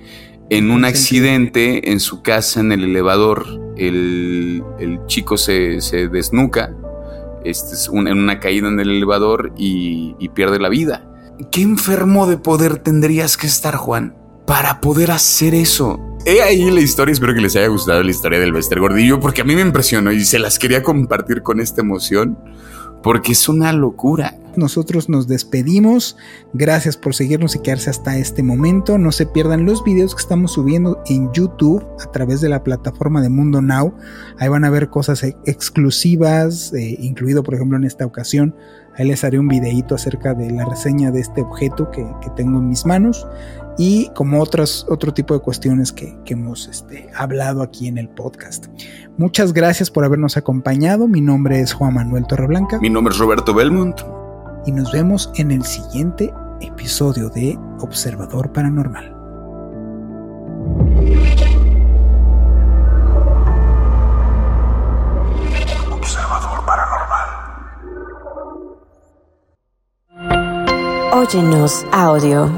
En 0.51 0.70
un 0.70 0.84
accidente 0.84 1.90
en 1.90 2.01
su 2.01 2.22
casa, 2.22 2.61
en 2.61 2.72
el 2.72 2.84
elevador. 2.84 3.47
El, 3.76 4.62
el 4.78 5.01
chico 5.07 5.36
se, 5.36 5.80
se 5.82 6.09
desnuca 6.09 6.72
este, 7.44 7.74
es 7.74 7.88
un- 7.90 8.09
en 8.09 8.18
una 8.18 8.40
caída 8.40 8.68
en 8.68 8.80
el 8.80 8.88
elevador 8.90 9.53
y, 9.57 10.16
y 10.18 10.28
pierde 10.30 10.59
la 10.59 10.68
vida. 10.68 11.05
¿Qué 11.51 11.61
enfermo 11.62 12.26
de 12.26 12.38
poder 12.38 12.78
tendrías 12.78 13.36
que 13.36 13.47
estar, 13.47 13.76
Juan, 13.76 14.16
para 14.47 14.80
poder 14.80 15.11
hacer 15.11 15.55
eso? 15.55 16.01
He 16.24 16.40
ahí 16.42 16.70
la 16.70 16.80
historia, 16.80 17.12
espero 17.12 17.34
que 17.34 17.40
les 17.42 17.55
haya 17.55 17.66
gustado 17.68 18.03
la 18.03 18.11
historia 18.11 18.38
del 18.40 18.53
Bester 18.53 18.80
Gordillo, 18.80 19.20
porque 19.20 19.42
a 19.42 19.44
mí 19.44 19.55
me 19.55 19.61
impresionó 19.61 20.11
y 20.11 20.24
se 20.24 20.38
las 20.38 20.59
quería 20.59 20.82
compartir 20.82 21.42
con 21.42 21.61
esta 21.61 21.82
emoción, 21.82 22.38
porque 23.03 23.32
es 23.32 23.49
una 23.49 23.72
locura. 23.72 24.34
Nosotros 24.57 25.09
nos 25.09 25.28
despedimos. 25.28 26.16
Gracias 26.52 26.96
por 26.96 27.14
seguirnos 27.14 27.54
y 27.54 27.61
quedarse 27.61 27.90
hasta 27.90 28.16
este 28.16 28.42
momento. 28.42 28.98
No 28.98 29.12
se 29.12 29.26
pierdan 29.26 29.64
los 29.64 29.84
videos 29.84 30.14
que 30.14 30.20
estamos 30.20 30.52
subiendo 30.52 31.02
en 31.07 31.32
YouTube 31.32 31.84
a 32.00 32.11
través 32.11 32.40
de 32.40 32.48
la 32.48 32.64
plataforma 32.64 33.20
de 33.20 33.28
Mundo 33.28 33.61
Now. 33.61 33.94
Ahí 34.38 34.48
van 34.48 34.64
a 34.64 34.70
ver 34.70 34.88
cosas 34.88 35.22
e- 35.22 35.36
exclusivas, 35.44 36.72
eh, 36.72 36.96
incluido 37.00 37.42
por 37.42 37.54
ejemplo 37.54 37.76
en 37.76 37.84
esta 37.84 38.07
ocasión. 38.07 38.54
Ahí 38.96 39.07
les 39.07 39.24
haré 39.24 39.38
un 39.38 39.48
videíto 39.48 39.94
acerca 39.94 40.34
de 40.34 40.50
la 40.50 40.64
reseña 40.64 41.11
de 41.11 41.20
este 41.20 41.42
objeto 41.42 41.90
que, 41.90 42.07
tengo 42.34 42.59
en 42.59 42.68
mis 42.68 42.86
manos 42.86 43.26
y 43.78 44.09
como 44.14 44.40
otras, 44.40 44.86
otro 44.88 45.12
tipo 45.12 45.34
de 45.34 45.40
cuestiones 45.40 45.92
que, 45.92 46.16
que 46.24 46.32
hemos 46.32 46.66
este, 46.68 47.11
hablado 47.14 47.62
aquí 47.62 47.88
en 47.88 47.98
el 47.98 48.09
podcast. 48.09 48.66
Muchas 49.18 49.52
gracias 49.52 49.90
por 49.90 50.04
habernos 50.04 50.36
acompañado. 50.36 51.09
Mi 51.09 51.20
nombre 51.20 51.61
es 51.61 51.72
Juan 51.72 51.94
Manuel 51.94 52.26
Torreblanca 52.26 52.78
Mi 52.80 52.90
nombre 52.90 53.12
es 53.12 53.18
Roberto 53.18 53.54
Belmont. 53.54 54.00
Y 54.67 54.73
nos 54.73 54.91
vemos 54.93 55.31
en 55.37 55.53
el 55.53 55.64
siguiente 55.64 56.35
episodio 56.61 57.31
de 57.31 57.57
Observador 57.81 58.53
Paranormal. 58.53 59.14
Óyenos 71.12 71.87
audio. 71.93 72.51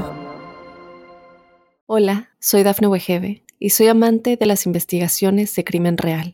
Hola, 1.85 2.29
soy 2.39 2.63
Dafne 2.63 2.87
Wegebe 2.87 3.43
y 3.57 3.69
soy 3.69 3.87
amante 3.87 4.35
de 4.35 4.45
las 4.45 4.65
investigaciones 4.65 5.55
de 5.55 5.63
crimen 5.63 5.97
real. 5.97 6.33